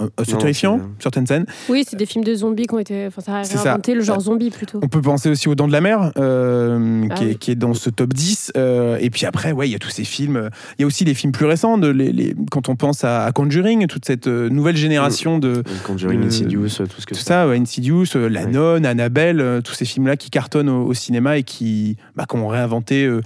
Euh, 0.00 0.08
assez 0.16 0.32
Non, 0.32 0.38
terrifiant, 0.38 0.78
c'est- 0.96 1.02
certaines 1.02 1.26
scènes. 1.26 1.44
Oui, 1.68 1.84
c'est 1.86 1.96
des 1.96 2.06
films 2.06 2.24
de 2.24 2.34
zombies 2.34 2.66
qui 2.66 2.74
ont 2.74 2.78
été. 2.78 3.06
Enfin, 3.08 3.20
ça 3.20 3.36
a 3.38 3.44
C'est 3.44 3.56
ça. 3.58 3.62
réinventé 3.64 3.94
le 3.94 4.00
genre 4.00 4.20
zombie 4.20 4.48
plutôt. 4.50 4.80
On 4.82 4.88
peut 4.88 5.02
penser 5.02 5.28
aussi 5.28 5.48
aux 5.48 5.54
Dents 5.54 5.66
de 5.68 5.72
la 5.72 5.82
Mer, 5.82 6.12
euh, 6.16 7.06
Ah 7.10 7.14
qui, 7.14 7.24
est, 7.24 7.26
oui. 7.28 7.36
qui 7.36 7.50
est 7.50 7.54
dans 7.56 7.74
ce 7.74 7.90
top 7.90 8.14
10. 8.14 8.52
euh, 8.56 8.96
et 9.00 9.10
puis 9.10 9.26
après, 9.26 9.52
ouais, 9.52 9.68
il 9.68 9.72
y 9.72 9.74
a 9.74 9.78
tous 9.78 9.90
ces 9.90 10.04
films. 10.04 10.48
Il 10.78 10.82
y 10.82 10.84
a 10.84 10.86
aussi 10.86 11.04
les 11.04 11.12
films 11.14 11.32
plus 11.32 11.44
récents, 11.46 11.76
de, 11.76 11.88
les, 11.88 12.10
les- 12.12 12.34
quand 12.50 12.68
on 12.70 12.76
pense 12.76 13.04
à, 13.04 13.24
à 13.24 13.32
Conjuring, 13.32 13.86
toute 13.86 14.06
cette 14.06 14.28
euh, 14.28 14.48
nouvelle 14.48 14.76
génération 14.76 15.38
de. 15.38 15.62
Conjuring, 15.86 16.22
Euh, 16.22 16.26
Insidious, 16.26 16.68
tout 16.68 16.86
ce 17.00 17.04
que 17.06 17.14
Tout 17.14 17.20
ça, 17.20 17.46
ouais, 17.46 17.58
Insidious, 17.58 18.06
euh, 18.16 18.28
La 18.28 18.44
Ouais. 18.44 18.50
Nonne, 18.50 18.86
Annabelle, 18.86 19.40
euh, 19.40 19.60
tous 19.60 19.74
ces 19.74 19.84
films-là 19.84 20.16
qui 20.16 20.30
cartonnent 20.30 20.70
au, 20.70 20.86
au 20.86 20.94
cinéma 20.94 21.36
et 21.36 21.42
qui, 21.42 21.96
bah, 22.16 22.24
qui 22.28 22.36
ont 22.36 22.48
réinventé. 22.48 23.04
euh, 23.04 23.20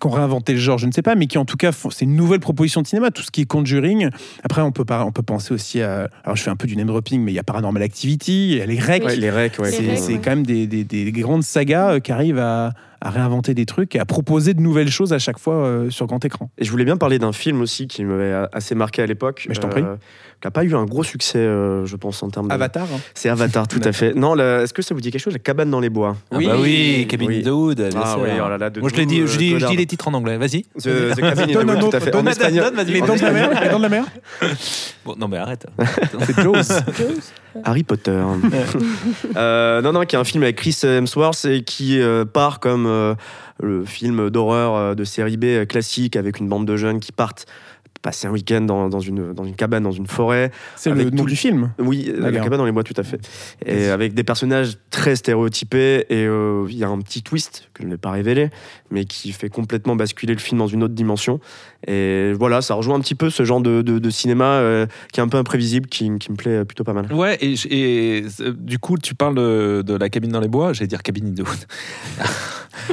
qui 0.00 0.06
ont 0.06 0.10
réinventé 0.10 0.52
le 0.52 0.58
genre, 0.58 0.76
je 0.78 0.86
ne 0.86 0.92
sais 0.92 1.00
pas, 1.02 1.14
mais 1.14 1.26
qui 1.26 1.38
en 1.38 1.44
tout 1.46 1.56
cas, 1.56 1.72
font- 1.72 1.88
c'est 1.90 2.04
une 2.04 2.16
nouvelle 2.16 2.40
proposition 2.40 2.82
de 2.82 2.86
cinéma, 2.86 3.10
tout 3.10 3.22
ce 3.22 3.30
qui 3.30 3.40
est 3.42 3.44
Conjuring. 3.46 4.10
Après, 4.42 4.60
on 4.62 4.70
peut, 4.72 4.84
on 4.90 5.12
peut 5.12 5.22
penser 5.22 5.54
aussi 5.54 5.80
à. 5.80 6.08
Alors, 6.24 6.36
je 6.36 6.42
fais 6.42 6.50
un 6.50 6.56
peu 6.56 6.66
du 6.66 6.76
name 6.76 6.86
dropping, 6.88 7.22
mais 7.22 7.32
il 7.32 7.34
y 7.34 7.38
a 7.38 7.42
Paranormal 7.42 7.82
Activity, 7.82 8.50
il 8.52 8.58
y 8.58 8.60
a 8.60 8.66
les 8.66 8.78
Recs. 8.78 9.04
Ouais, 9.04 9.16
les 9.16 9.30
recs, 9.30 9.58
ouais. 9.58 9.70
Les 9.70 9.76
C'est 9.76 9.88
Recs, 9.90 9.98
c'est 9.98 10.12
ouais. 10.14 10.20
quand 10.22 10.30
même 10.30 10.44
des, 10.46 10.66
des- 10.66 10.84
des 10.84 11.10
grandes 11.12 11.42
sagas 11.44 11.94
euh, 11.94 12.00
qui 12.00 12.12
arrivent 12.12 12.38
à, 12.38 12.72
à 13.00 13.10
réinventer 13.10 13.54
des 13.54 13.66
trucs 13.66 13.94
et 13.94 13.98
à 13.98 14.04
proposer 14.04 14.54
de 14.54 14.60
nouvelles 14.60 14.90
choses 14.90 15.12
à 15.12 15.18
chaque 15.18 15.38
fois 15.38 15.54
euh, 15.54 15.90
sur 15.90 16.06
grand 16.06 16.24
écran. 16.24 16.50
Et 16.58 16.64
je 16.64 16.70
voulais 16.70 16.84
bien 16.84 16.96
parler 16.96 17.18
d'un 17.18 17.32
film 17.32 17.60
aussi 17.60 17.86
qui 17.86 18.04
m'avait 18.04 18.32
assez 18.52 18.74
marqué 18.74 19.02
à 19.02 19.06
l'époque. 19.06 19.44
Mais 19.48 19.54
je 19.54 19.60
t'en 19.60 19.68
prie. 19.68 19.82
Qui 20.38 20.46
n'a 20.46 20.50
pas 20.50 20.64
eu 20.64 20.74
un 20.74 20.84
gros 20.84 21.02
succès, 21.02 21.38
euh, 21.38 21.86
je 21.86 21.96
pense, 21.96 22.22
en 22.22 22.28
termes 22.28 22.48
de. 22.48 22.52
Avatar 22.52 22.82
hein. 22.84 22.98
C'est 23.14 23.30
Avatar, 23.30 23.66
tout 23.66 23.80
à 23.82 23.92
fait. 23.92 24.12
Non, 24.14 24.34
la- 24.34 24.62
est-ce 24.64 24.74
que 24.74 24.82
ça 24.82 24.94
vous 24.94 25.00
dit 25.00 25.10
quelque 25.10 25.22
chose 25.22 25.32
La 25.32 25.38
cabane 25.38 25.70
dans 25.70 25.80
les 25.80 25.88
bois? 25.88 26.14
Ah 26.30 26.36
bah 26.38 26.56
oui, 26.60 27.06
Cabin 27.08 27.24
Oui. 27.26 27.38
in 27.40 27.42
the 27.42 27.52
Wood. 27.52 27.88
Ah 27.96 28.16
oui, 28.20 28.28
oh 28.44 28.48
là 28.50 28.58
là, 28.58 28.68
de 28.68 28.80
Moi, 28.80 28.90
je 28.94 29.00
dit, 29.02 29.20
nous, 29.20 29.26
je 29.26 29.34
euh, 29.34 29.38
dis, 29.38 29.58
je 29.58 29.66
dis 29.66 29.76
les 29.76 29.86
titres 29.86 30.08
en 30.08 30.12
anglais. 30.12 30.36
Vas-y. 30.36 30.64
The, 30.78 31.14
the 31.14 31.20
Cabin 31.20 31.42
in 31.44 31.46
the 31.46 31.56
Wood, 31.56 31.90
tout 31.90 31.96
à 31.96 32.00
fait. 32.00 32.10
donne- 32.10 32.28
En 32.28 32.30
espagnol. 32.30 32.64
donne, 32.66 32.74
vas-y. 32.74 32.92
Les 32.92 33.00
dents 33.00 33.16
de 33.16 33.22
la 33.22 33.30
mer 33.32 33.62
Les 33.62 33.68
dents 33.70 33.78
de 33.78 33.82
la 33.82 33.88
mer 33.88 34.04
Bon, 35.06 35.14
non, 35.18 35.26
mais 35.26 35.38
arrête. 35.38 35.66
C'est 36.26 36.42
Jaws. 36.42 36.82
Harry 37.64 37.84
Potter. 37.84 38.22
Euh, 39.36 39.80
non, 39.82 39.92
non, 39.92 40.04
qui 40.04 40.16
est 40.16 40.18
un 40.18 40.24
film 40.24 40.42
avec 40.42 40.56
Chris 40.56 40.78
Hemsworth 40.82 41.44
et 41.46 41.62
qui 41.62 42.00
euh, 42.00 42.24
part 42.24 42.60
comme 42.60 42.85
euh, 42.86 43.14
le 43.62 43.84
film 43.84 44.30
d'horreur 44.30 44.74
euh, 44.74 44.94
de 44.94 45.04
série 45.04 45.36
B 45.36 45.44
euh, 45.44 45.64
classique 45.66 46.16
avec 46.16 46.38
une 46.40 46.48
bande 46.48 46.66
de 46.66 46.76
jeunes 46.76 47.00
qui 47.00 47.12
partent 47.12 47.46
passer 48.02 48.28
un 48.28 48.30
week-end 48.30 48.60
dans, 48.60 48.88
dans 48.88 49.00
une, 49.00 49.32
dans 49.32 49.44
une 49.44 49.56
cabane, 49.56 49.82
dans 49.82 49.90
une 49.90 50.06
forêt. 50.06 50.52
C'est 50.76 50.90
le 50.90 51.04
nom 51.10 51.22
tout- 51.24 51.28
du 51.30 51.34
film? 51.34 51.72
Oui, 51.80 52.12
la 52.16 52.30
cabane 52.30 52.58
dans 52.58 52.64
les 52.66 52.70
bois, 52.70 52.84
tout 52.84 52.94
à 52.96 53.02
fait. 53.02 53.18
Et 53.64 53.86
avec 53.88 54.14
des 54.14 54.22
personnages 54.22 54.76
très 54.90 55.16
stéréotypés. 55.16 56.04
Et 56.10 56.24
euh, 56.24 56.66
il 56.68 56.76
y 56.76 56.84
a 56.84 56.88
un 56.88 56.98
petit 57.00 57.22
twist 57.22 57.68
que 57.74 57.82
je 57.82 57.88
ne 57.88 57.94
vais 57.94 57.98
pas 57.98 58.12
révéler, 58.12 58.50
mais 58.92 59.06
qui 59.06 59.32
fait 59.32 59.48
complètement 59.48 59.96
basculer 59.96 60.34
le 60.34 60.38
film 60.38 60.58
dans 60.58 60.68
une 60.68 60.84
autre 60.84 60.94
dimension. 60.94 61.40
Et 61.88 62.32
voilà, 62.38 62.62
ça 62.62 62.74
rejoint 62.74 62.94
un 62.96 63.00
petit 63.00 63.16
peu 63.16 63.28
ce 63.28 63.44
genre 63.44 63.60
de, 63.60 63.82
de- 63.82 63.98
de 63.98 64.10
cinéma 64.10 64.44
euh, 64.44 64.86
qui 65.12 65.18
est 65.18 65.22
un 65.24 65.28
peu 65.28 65.38
imprévisible, 65.38 65.88
qui, 65.88 66.08
qui 66.18 66.30
me 66.30 66.36
plaît 66.36 66.64
plutôt 66.64 66.84
pas 66.84 66.92
mal. 66.92 67.12
Ouais, 67.12 67.38
et, 67.40 68.22
euh, 68.40 68.52
du 68.56 68.78
coup, 68.78 68.98
tu 68.98 69.16
parles 69.16 69.34
de, 69.34 69.82
de 69.84 69.94
la 69.96 70.10
cabine 70.10 70.30
dans 70.30 70.40
les 70.40 70.48
bois? 70.48 70.72
J'allais 70.74 70.86
dire 70.86 71.02
cabine 71.02 71.34
wood. 71.38 71.48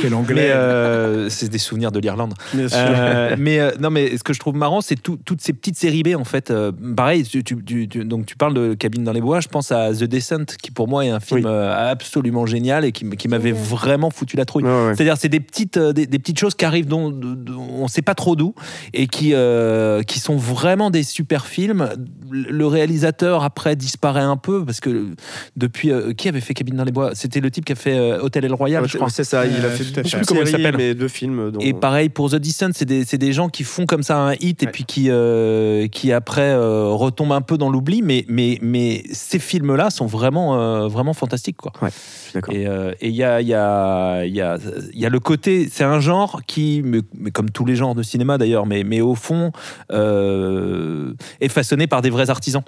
Quel 0.02 0.14
anglais. 0.14 0.50
euh, 0.52 1.30
c'est 1.30 1.50
des 1.50 1.58
souvenirs 1.58 1.92
de 1.92 2.00
l'Irlande. 2.00 2.34
Bien 2.54 2.68
sûr. 2.68 2.78
Euh, 2.80 3.36
mais 3.38 3.60
euh, 3.60 3.72
non, 3.80 3.90
mais 3.90 4.18
ce 4.18 4.24
que 4.24 4.34
je 4.34 4.40
trouve 4.40 4.56
marrant, 4.56 4.82
c'est 4.82 4.96
tout- 5.02 5.20
toutes 5.24 5.42
ces 5.42 5.54
petites 5.54 5.78
séries 5.78 6.04
B 6.04 6.16
en 6.18 6.24
fait. 6.24 6.52
Euh, 6.52 6.72
pareil, 6.96 7.24
tu, 7.24 7.44
tu- 7.44 7.64
tu- 7.64 7.88
tu- 7.88 8.06
donc 8.06 8.26
tu 8.26 8.36
parles 8.36 8.54
de 8.54 8.74
Cabine 8.74 9.04
dans 9.04 9.12
les 9.14 9.22
bois. 9.22 9.40
Je 9.40 9.48
pense 9.48 9.72
à 9.72 9.94
The 9.94 10.04
Descent, 10.04 10.46
qui 10.62 10.72
pour 10.72 10.88
moi 10.88 11.06
est 11.06 11.10
un 11.10 11.20
film 11.20 11.46
Oui. 11.46 11.52
absolument 11.52 12.46
génial 12.46 12.86
et 12.86 12.92
qui, 12.92 13.06
m'avait 13.28 13.52
vraiment 13.52 14.10
foutu 14.10 14.36
la 14.38 14.46
trouille. 14.46 14.64
Ouais, 14.64 14.70
ouais. 14.88 14.96
C'est-à-dire, 14.96 15.18
c'est 15.18 15.30
des 15.30 15.40
petites, 15.40 15.78
des, 15.80 16.06
des 16.08 16.20
petites 16.20 16.40
choses 16.40 16.56
qui 16.56 16.66
arrivent 16.66 16.88
dont, 16.88 17.14
on 17.58 17.84
ne 17.84 17.88
sait 17.88 18.02
pas 18.02 18.16
trop 18.16 18.36
d'où 18.36 18.54
et 18.94 19.08
qui, 19.08 19.32
euh, 19.34 20.02
qui 20.04 20.20
sont 20.20 20.36
vraiment 20.38 20.90
des 20.90 21.04
super 21.04 21.46
films. 21.46 21.90
Le 22.30 22.66
réalisateur 22.68 23.44
après 23.44 23.76
disparaît 23.76 24.22
un 24.22 24.38
peu 24.38 24.66
parce 24.66 24.80
que 24.80 25.08
depuis 25.56 25.92
euh, 25.92 26.14
qui 26.14 26.28
avait 26.30 26.42
fait 26.42 26.54
Cabine 26.54 26.76
dans 26.76 26.84
les 26.84 26.92
bois? 26.92 27.12
C'était 27.14 27.40
le 27.40 27.52
type 27.52 27.66
qui 27.66 27.74
a 27.74 27.76
fait 27.76 27.98
euh, 27.98 28.20
Hôtel 28.22 28.46
El 28.46 28.54
Royal, 28.54 28.84
Ouais, 28.84 28.88
je 28.90 28.98
crois. 28.98 29.10
C'est 29.10 29.24
ça, 29.24 29.46
il 29.46 29.66
a 29.66 29.70
fait 29.78 29.84
tout 29.84 30.00
à 30.00 30.04
beaucoup 30.04 30.10
fait. 30.10 30.20
de 30.22 30.26
Comment 30.26 30.42
il 30.42 30.48
s'appelle 30.48 30.76
mais 30.78 30.96
deux 30.96 31.08
films. 31.08 31.52
Dont... 31.52 31.60
Et 31.60 31.74
pareil 31.74 32.10
pour 32.10 32.30
The 32.30 32.36
Descent, 32.36 32.70
c'est 32.74 32.86
des, 32.86 33.06
c'est 33.06 33.18
des 33.18 33.34
gens 33.34 33.50
qui 33.50 33.64
font 33.64 33.86
comme 33.86 34.04
ça 34.04 34.18
un 34.18 34.34
hit 34.34 34.64
et 34.64 34.68
puis 34.68 34.84
qui, 34.86 35.10
euh, 35.10 35.88
qui 35.88 36.12
après 36.12 36.52
euh, 36.52 36.88
retombent 36.90 37.34
un 37.34 37.42
peu 37.42 37.58
dans 37.58 37.70
l'oubli. 37.70 38.02
Mais, 38.02 38.26
mais, 38.28 38.58
mais 38.62 39.04
ces 39.12 39.40
films-là 39.40 39.90
sont 39.90 40.06
vraiment, 40.06 40.60
euh, 40.60 40.88
vraiment 40.88 41.14
fantastiques. 41.14 41.58
Quoi. 41.58 41.72
Ouais, 41.82 41.90
je. 42.34 42.40
Et 42.52 42.68
euh, 42.68 42.94
et 43.02 43.10
il 43.10 43.16
y, 43.16 43.24
a, 43.24 43.42
il 43.42 43.48
y, 43.48 43.54
a, 43.54 44.26
il 44.26 44.36
y, 44.36 44.42
a, 44.42 44.58
il 44.94 45.00
y 45.00 45.06
a 45.06 45.10
le 45.10 45.20
côté, 45.20 45.68
c'est 45.72 45.84
un 45.84 46.00
genre 46.00 46.42
qui, 46.48 46.82
mais, 46.84 47.00
mais 47.18 47.32
comme 47.32 47.50
tous 47.50 47.66
les 47.66 47.76
genres 47.76 47.96
de 47.96 48.04
cinéma 48.04 48.38
d'ailleurs, 48.38 48.66
mais, 48.66 48.84
mais 48.84 49.02
au 49.02 49.16
fond, 49.16 49.52
euh, 49.92 51.14
est 51.42 51.50
façonné 51.50 51.88
par 51.88 52.02
des 52.02 52.10
vrais 52.10 52.30
artisans. 52.30 52.64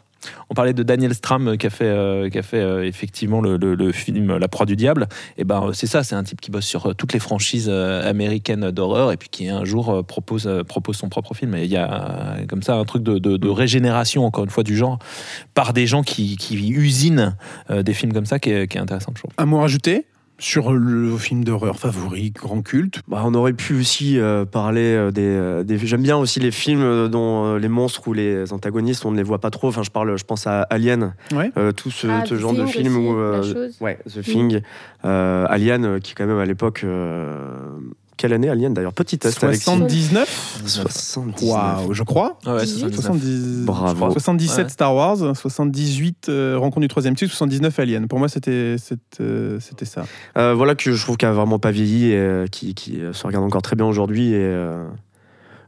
On 0.50 0.56
parlait 0.56 0.74
de 0.74 0.82
Daniel 0.82 1.14
Stram 1.14 1.56
qui 1.58 1.68
a 1.68 1.70
fait, 1.70 1.86
euh, 1.86 2.30
qui 2.30 2.40
a 2.40 2.42
fait 2.42 2.60
euh, 2.60 2.84
effectivement 2.86 3.42
le, 3.42 3.58
le- 3.58 3.76
le 3.76 3.92
film 3.92 4.38
La 4.38 4.48
Proie 4.48 4.66
du 4.66 4.76
Diable. 4.76 5.08
Et 5.38 5.44
ben 5.44 5.70
c'est 5.74 5.86
ça, 5.88 6.04
c'est 6.04 6.16
un 6.16 6.24
type 6.24 6.42
qui 6.42 6.50
bosse 6.50 6.66
sur 6.66 6.95
toutes 6.98 7.14
les 7.14 7.20
franchises 7.20 7.68
euh, 7.70 8.10
américaines 8.10 8.72
d'horreur 8.72 9.12
et 9.12 9.18
puis 9.18 9.30
qui 9.30 9.48
un 9.50 9.66
jour 9.66 9.90
euh, 9.90 10.04
propose, 10.04 10.48
euh, 10.48 10.64
propose 10.64 10.96
son 10.98 11.10
propre 11.10 11.34
film. 11.34 11.56
Et 11.56 11.64
il 11.66 11.72
y 11.72 11.78
a 11.78 12.38
comme 12.48 12.64
ça 12.64 12.76
un 12.76 12.86
truc 12.86 13.04
de, 13.04 13.20
de- 13.20 13.38
de 13.38 13.50
régénération 13.50 14.26
encore 14.26 14.44
une 14.44 14.50
fois 14.50 14.64
du 14.64 14.76
genre 14.76 15.00
par 15.54 15.74
des 15.74 15.88
gens 15.88 16.04
qui, 16.04 16.38
qui 16.38 16.56
usinent 16.70 17.36
des 17.70 17.94
films 17.94 18.14
comme 18.14 18.26
ça 18.26 18.40
qui 18.40 18.50
est, 18.52 18.68
qui 18.68 18.78
est 18.78 18.82
intéressant 18.82 19.12
je 19.16 19.20
trouve. 19.22 19.32
Un 19.38 19.46
mot 19.46 19.60
rajouté 19.60 20.06
sur 20.38 20.74
le 20.74 21.16
film 21.18 21.44
d'horreur 21.44 21.80
favori, 21.80 22.32
grand 22.32 22.62
culte. 22.62 23.02
Bah, 23.08 23.22
on 23.26 23.34
aurait 23.34 23.54
pu 23.54 23.80
aussi 23.80 24.20
euh, 24.20 24.44
parler 24.46 24.82
euh, 24.94 25.12
des, 25.12 25.22
euh, 25.24 25.64
des- 25.64 25.78
J'aime 25.78 26.02
bien 26.04 26.18
aussi 26.18 26.40
les 26.40 26.52
films 26.52 27.08
dont 27.08 27.46
euh, 27.46 27.58
les 27.60 27.70
monstres 27.70 28.08
ou 28.08 28.14
les 28.14 28.52
antagonistes, 28.52 29.06
on 29.06 29.12
ne 29.12 29.18
les 29.18 29.24
voit 29.24 29.40
pas 29.40 29.50
trop. 29.50 29.70
Enfin, 29.70 29.84
je 29.84 29.92
parle, 29.92 30.18
je 30.18 30.24
pense 30.26 30.46
à 30.48 30.64
Alien, 30.64 31.14
Ouais. 31.34 31.52
euh, 31.58 31.72
tout 31.72 31.90
ce, 31.92 32.08
Ah, 32.08 32.24
ce 32.26 32.36
The 32.36 32.38
genre 32.38 32.54
de 32.54 32.66
film 32.66 32.98
aussi, 32.98 33.08
où. 33.08 33.18
euh, 33.18 33.70
ouais, 33.80 33.98
The 34.10 34.22
Thing, 34.22 34.62
euh, 35.06 35.46
Alien, 35.50 36.00
qui 36.02 36.14
quand 36.16 36.26
même 36.26 36.40
à 36.40 36.46
l'époque. 36.46 36.86
Quelle 38.18 38.34
année 38.34 38.50
Alien 38.50 38.74
d'ailleurs 38.74 38.94
Petit 38.94 39.18
test 39.18 39.44
avec 39.44 39.62
79 39.62 40.62
79. 40.66 41.50
Waouh, 41.50 41.94
je 41.94 42.04
crois. 42.04 42.38
Ouais, 42.46 42.64
18. 42.64 42.94
70... 42.94 43.66
Bravo. 43.66 44.12
77 44.12 44.66
Ouais. 44.66 44.70
Star 44.70 44.96
Wars, 44.96 45.36
78 45.36 46.30
euh, 46.30 46.58
Rencontre 46.58 46.82
du 46.82 46.88
troisième 46.88 47.16
type, 47.16 47.30
79 47.30 47.80
Alien. 47.80 48.08
Pour 48.08 48.20
moi, 48.20 48.30
c'était 48.30 48.78
c'était 48.78 49.02
euh, 49.22 49.60
c'était 49.60 49.86
ça. 49.86 50.06
Euh, 50.38 50.54
voilà 50.54 50.76
que 50.76 50.94
je 50.94 51.02
trouve 51.02 51.18
qu'il 51.18 51.28
a 51.28 51.34
vraiment 51.34 51.60
pas 51.60 51.72
vieilli 51.72 52.12
et 52.12 52.18
euh, 52.18 52.48
qui, 52.48 52.74
qui 52.74 53.00
se 53.12 53.28
regarde 53.28 53.44
encore 53.44 53.62
très 53.62 53.76
bien 53.76 53.86
aujourd'hui. 53.86 54.30
Et, 54.30 54.36
euh, 54.36 54.86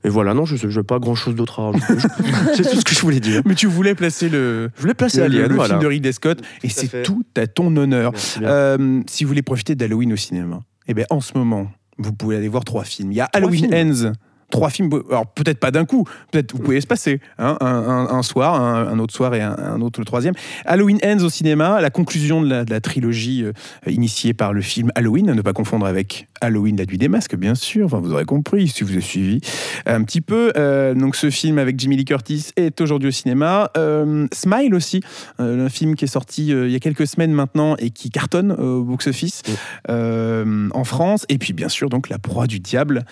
et 0.04 0.10
voilà, 0.10 0.34
non, 0.34 0.46
je 0.46 0.68
n'ai 0.68 0.84
pas 0.84 1.00
grand 1.00 1.16
chose 1.16 1.36
d'autre 1.36 1.60
à 1.60 1.72
rajouter. 1.72 1.94
C'est 2.56 2.70
tout 2.70 2.80
ce 2.80 2.86
que 2.86 2.96
je 2.96 3.02
voulais 3.02 3.20
dire. 3.20 3.42
Mais 3.46 3.56
tu 3.56 3.68
voulais 3.68 3.96
placer 3.96 4.30
le, 4.30 4.70
Je 4.76 4.82
voulais 4.82 4.94
placer 4.94 5.20
le, 5.20 5.26
Alien, 5.26 5.48
le 5.50 5.56
voilà. 5.56 5.74
film 5.76 5.82
de 5.82 5.88
Ridley 5.88 6.12
Scott, 6.12 6.42
et 6.64 6.70
c'est 6.70 7.04
tout 7.04 7.26
à 7.36 7.48
ton 7.48 7.76
honneur. 7.76 8.14
Euh, 8.42 9.02
si 9.08 9.24
vous 9.24 9.30
voulez 9.30 9.42
profiter 9.42 9.76
d'Halloween 9.76 10.14
au 10.14 10.16
cinéma, 10.16 10.62
eh 10.88 10.94
bien, 10.94 11.06
en 11.10 11.20
ce 11.20 11.38
moment, 11.38 11.68
vous 11.98 12.14
pouvez 12.14 12.36
aller 12.38 12.48
voir 12.48 12.64
trois 12.64 12.84
films. 12.84 13.12
Il 13.12 13.16
y 13.16 13.22
a 13.22 13.30
Halloween 13.34 13.74
Ends. 13.74 14.12
Trois 14.50 14.70
films, 14.70 14.90
alors 15.10 15.28
peut-être 15.28 15.60
pas 15.60 15.72
d'un 15.72 15.84
coup, 15.84 16.06
peut-être 16.32 16.54
vous 16.54 16.60
pouvez 16.60 16.78
espacer, 16.78 17.20
hein, 17.38 17.58
un, 17.60 17.68
un- 17.68 18.08
un 18.18 18.24
soir, 18.24 18.56
un, 18.56 18.88
un 18.88 18.98
autre 18.98 19.14
soir 19.14 19.36
et 19.36 19.42
un, 19.42 19.82
autre 19.82 20.00
le 20.00 20.06
troisième. 20.06 20.36
Halloween 20.66 21.00
Ends 21.04 21.20
au 21.26 21.30
cinéma, 21.30 21.82
la 21.82 21.90
conclusion 21.90 22.42
de 22.42 22.48
la, 22.50 22.64
de 22.64 22.72
la 22.72 22.80
trilogie 22.80 23.44
euh, 23.44 23.52
initiée 23.88 24.34
par 24.34 24.54
le 24.54 24.62
film 24.62 24.90
Halloween, 24.96 25.30
à 25.30 25.34
ne 25.34 25.42
pas 25.42 25.52
confondre 25.52 25.86
avec 25.86 26.30
Halloween, 26.42 26.78
la 26.78 26.86
nuit 26.86 26.98
des 26.98 27.08
masques, 27.08 27.36
bien 27.36 27.56
sûr, 27.56 27.86
enfin, 27.86 28.00
vous 28.00 28.14
aurez 28.14 28.26
compris 28.26 28.68
si 28.68 28.84
vous 28.84 28.92
avez 28.92 29.02
suivi 29.02 29.40
un 29.86 30.04
petit 30.04 30.22
peu. 30.22 30.52
Euh, 30.56 30.94
donc 30.94 31.16
ce 31.16 31.30
film 31.30 31.58
avec 31.58 31.80
Jimmy 31.80 31.98
Lee 31.98 32.06
Curtis 32.06 32.52
est 32.56 32.80
aujourd'hui 32.82 33.10
au 33.10 33.12
cinéma. 33.12 33.72
Euh, 33.78 34.28
Smile 34.34 34.76
aussi, 34.76 35.02
euh, 35.40 35.66
un 35.66 35.70
film 35.70 35.96
qui 35.96 36.06
est 36.06 36.10
sorti 36.10 36.48
il 36.48 36.70
y 36.70 36.76
a 36.76 36.80
quelques 36.80 37.08
semaines 37.08 37.32
maintenant 37.32 37.76
et 37.78 37.90
qui 37.90 38.10
cartonne 38.10 38.52
au 38.52 38.84
box-office 38.84 39.44
en 39.88 40.84
France. 40.84 41.26
Et 41.30 41.38
puis 41.38 41.54
bien 41.54 41.70
sûr 41.70 41.90
donc 41.90 42.10
La 42.10 42.20
Proie 42.20 42.48
du 42.48 42.60
Diable 42.60 43.06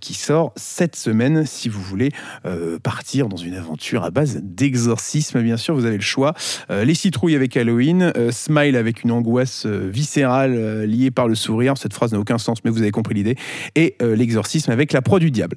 qui 0.00 0.14
sort 0.14 0.52
cette 0.56 0.96
semaine 0.96 1.44
si 1.46 1.68
vous 1.68 1.80
voulez 1.80 2.10
partir 2.82 3.28
dans 3.28 3.36
une 3.36 3.54
aventure 3.54 4.04
à 4.04 4.10
base 4.10 4.40
d'exorcisme. 4.42 5.42
Bien 5.42 5.56
sûr, 5.56 5.74
vous 5.74 5.84
avez 5.84 5.96
le 5.96 6.02
choix. 6.02 6.34
Les 6.70 6.94
citrouilles 6.94 7.34
avec 7.34 7.56
Halloween, 7.56 8.12
Smile 8.30 8.76
avec 8.76 9.04
une 9.04 9.10
angoisse 9.10 9.66
viscérale 9.66 10.84
liée 10.84 11.10
par 11.10 11.28
le 11.28 11.34
sourire. 11.34 11.74
Cette 11.76 11.94
phrase 11.94 12.12
n'a 12.12 12.18
aucun 12.18 12.38
sens, 12.38 12.61
mais 12.64 12.70
vous 12.70 12.82
avez 12.82 12.90
compris 12.90 13.14
l'idée. 13.14 13.36
Et 13.74 13.96
euh, 14.02 14.16
l'exorcisme 14.16 14.70
avec 14.70 14.92
La 14.92 15.02
Proie 15.02 15.18
du 15.18 15.30
Diable. 15.30 15.56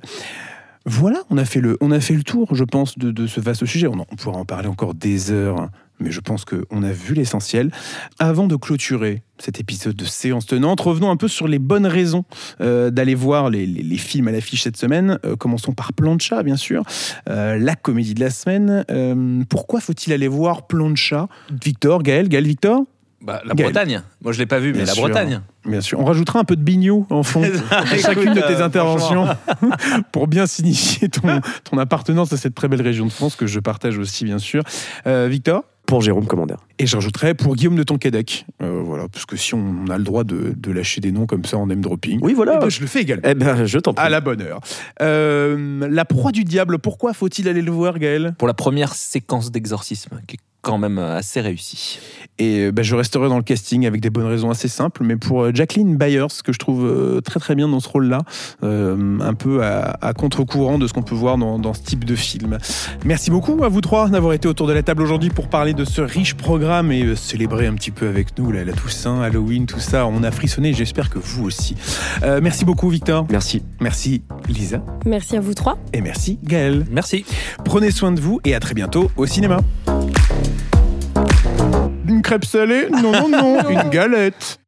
Voilà, 0.87 1.23
on 1.31 1.37
a 1.37 1.45
fait 1.45 1.61
le, 1.61 1.77
on 1.81 1.89
a 1.89 1.99
fait 1.99 2.13
le 2.13 2.21
tour, 2.21 2.53
je 2.53 2.63
pense, 2.63 2.99
de, 2.99 3.25
ce 3.25 3.39
vaste 3.39 3.65
sujet. 3.65 3.87
On, 3.87 4.05
pourra 4.15 4.37
en 4.37 4.45
parler 4.45 4.67
encore 4.67 4.93
des 4.93 5.31
heures 5.31 5.69
mais 6.01 6.11
je 6.11 6.19
pense 6.19 6.43
qu'on 6.43 6.83
a 6.83 6.91
vu 6.91 7.13
l'essentiel. 7.13 7.71
Avant 8.19 8.47
de 8.47 8.57
clôturer 8.57 9.23
cet 9.37 9.61
épisode 9.61 9.95
de 9.95 10.03
séance 10.03 10.45
tenante, 10.45 10.81
revenons 10.81 11.09
un 11.09 11.15
peu 11.15 11.29
sur 11.29 11.47
les 11.47 11.57
bonnes 11.57 11.85
raisons 11.87 12.25
euh, 12.59 12.91
d'aller 12.91 13.15
voir 13.15 13.49
les, 13.49 13.65
films 13.97 14.27
à 14.27 14.33
l'affiche 14.33 14.63
cette 14.63 14.75
semaine. 14.75 15.17
Euh, 15.23 15.37
commençons 15.37 15.71
par 15.71 15.93
Plancha, 15.93 16.43
bien 16.43 16.57
sûr, 16.57 16.83
la 17.27 17.75
comédie 17.75 18.13
de 18.13 18.19
la 18.19 18.29
semaine. 18.29 18.83
Pourquoi 19.47 19.79
faut-il 19.79 20.11
aller 20.11 20.27
voir 20.27 20.67
Plancha? 20.67 21.29
Victor, 21.63 22.03
Gaël, 22.03 22.27
Gaël, 22.27 22.45
Victor? 22.45 22.83
Bah, 23.25 23.41
la 23.45 23.53
Gaël. 23.55 23.71
Bretagne. 23.73 24.01
Moi, 24.23 24.31
je 24.33 24.39
l'ai 24.39 24.45
pas 24.45 24.59
vu, 24.59 24.67
mais 24.67 24.79
Bien 24.79 24.85
la 24.85 24.93
sûr. 24.93 25.01
Bretagne. 25.03 25.41
Bien 25.65 25.81
sûr, 25.81 25.99
on 25.99 26.05
rajoutera 26.05 26.39
un 26.39 26.43
peu 26.43 26.55
de 26.55 26.61
bignou 26.61 27.07
en 27.09 27.23
fond 27.23 27.41
à 27.71 27.97
chacune 27.97 28.33
de 28.35 28.39
tes 28.41 28.61
euh, 28.61 28.65
interventions 28.65 29.27
pour 30.11 30.27
bien 30.27 30.45
signifier 30.45 31.09
ton, 31.09 31.41
ton 31.63 31.77
appartenance 31.79 32.31
à 32.33 32.37
cette 32.37 32.53
très 32.53 32.67
belle 32.67 32.83
région 32.83 33.05
de 33.05 33.11
France 33.11 33.35
que 33.35 33.47
je 33.47 33.59
partage 33.59 33.97
aussi, 33.97 34.25
bien 34.25 34.37
sûr. 34.37 34.61
Euh, 35.07 35.27
Victor? 35.29 35.63
Pour 35.87 36.01
Jérôme 36.01 36.25
Commander. 36.25 36.55
Et 36.79 36.87
je 36.87 36.95
rajouterais 36.95 37.35
pour 37.35 37.55
Guillaume 37.55 37.75
de 37.75 37.83
Tonquédec. 37.83 38.47
Euh, 38.63 38.81
voilà, 38.83 39.07
parce 39.07 39.27
que 39.27 39.37
si 39.37 39.53
on 39.53 39.85
a 39.89 39.99
le 39.99 40.03
droit 40.03 40.23
de, 40.23 40.51
de 40.57 40.71
lâcher 40.71 40.99
des 40.99 41.11
noms 41.11 41.27
comme 41.27 41.45
ça 41.45 41.57
en 41.57 41.67
name 41.67 41.81
dropping, 41.81 42.19
Oui, 42.23 42.33
voilà. 42.33 42.55
eh 42.55 42.59
ben, 42.59 42.69
je 42.69 42.81
le 42.81 42.87
fais 42.87 43.01
également. 43.01 43.21
Eh 43.27 43.35
ben, 43.35 43.65
je 43.67 43.77
t'en 43.77 43.93
prie. 43.93 44.03
À 44.03 44.09
la 44.09 44.19
bonne 44.19 44.41
heure. 44.41 44.61
Euh, 45.03 45.87
la 45.87 46.05
proie 46.05 46.31
du 46.31 46.43
diable, 46.43 46.79
pourquoi 46.79 47.13
faut-il 47.13 47.47
aller 47.47 47.61
le 47.61 47.71
voir, 47.71 47.99
Gaël? 47.99 48.33
Pour 48.39 48.47
la 48.47 48.55
première 48.55 48.95
séquence 48.95 49.51
d'exorcisme, 49.51 50.19
qui 50.27 50.37
est 50.37 50.39
quand 50.65 50.79
même 50.79 50.97
assez 50.97 51.41
réussie. 51.41 51.99
Et 52.37 52.65
euh, 52.65 52.71
bah, 52.71 52.81
je 52.81 52.95
resterai 52.95 53.29
dans 53.29 53.37
le 53.37 53.43
casting 53.43 53.85
avec 53.85 54.01
des 54.01 54.09
bonnes 54.09 54.25
raisons 54.25 54.49
assez 54.49 54.67
simples, 54.67 55.03
mais 55.03 55.15
pour 55.15 55.43
euh, 55.43 55.51
Jacqueline 55.53 55.95
Byers, 55.95 56.27
que 56.43 56.51
je 56.51 56.57
trouve 56.57 56.85
euh, 56.85 57.21
très 57.21 57.39
très 57.39 57.55
bien 57.55 57.69
dans 57.69 57.79
ce 57.79 57.87
rôle-là, 57.87 58.23
euh, 58.63 59.19
un 59.21 59.33
peu 59.35 59.63
à, 59.63 59.95
à 60.01 60.13
contre-courant 60.13 60.77
de 60.77 60.87
ce 60.87 60.93
qu'on 60.93 61.03
peut 61.03 61.15
voir 61.15 61.37
dans, 61.37 61.59
dans 61.59 61.73
ce 61.73 61.81
type 61.83 62.03
de 62.03 62.15
film. 62.15 62.57
Merci 63.05 63.31
beaucoup 63.31 63.63
à 63.63 63.69
vous 63.69 63.79
trois 63.79 64.09
d'avoir 64.09 64.33
été 64.33 64.47
autour 64.47 64.67
de 64.67 64.73
la 64.73 64.83
table 64.83 65.03
aujourd'hui 65.03 65.29
pour 65.29 65.47
parler 65.47 65.73
de 65.73 65.85
ce 65.85 66.01
riche 66.01 66.33
programme 66.33 66.91
et 66.91 67.03
euh, 67.03 67.15
célébrer 67.15 67.67
un 67.67 67.75
petit 67.75 67.91
peu 67.91 68.07
avec 68.09 68.37
nous 68.37 68.51
la, 68.51 68.65
la 68.65 68.73
Toussaint, 68.73 69.21
Halloween, 69.21 69.67
tout 69.67 69.79
ça. 69.79 70.07
On 70.07 70.23
a 70.23 70.31
frissonné, 70.31 70.73
j'espère 70.73 71.09
que 71.09 71.19
vous 71.19 71.45
aussi. 71.45 71.75
Euh, 72.23 72.39
merci 72.41 72.65
beaucoup 72.65 72.89
Victor. 72.89 73.27
Merci. 73.29 73.61
Merci 73.79 74.23
Lisa. 74.49 74.83
Merci 75.05 75.37
à 75.37 75.39
vous 75.39 75.53
trois. 75.53 75.77
Et 75.93 76.01
merci 76.01 76.39
Gaël. 76.43 76.85
Merci. 76.91 77.23
Prenez 77.63 77.91
soin 77.91 78.11
de 78.11 78.19
vous 78.19 78.41
et 78.43 78.55
à 78.55 78.59
très 78.59 78.73
bientôt 78.73 79.09
au 79.15 79.25
cinéma. 79.25 79.59
Une 82.07 82.21
crêpe 82.21 82.45
salée 82.45 82.87
Non, 82.89 83.11
non, 83.11 83.29
non, 83.29 83.69
une 83.69 83.89
galette. 83.89 84.59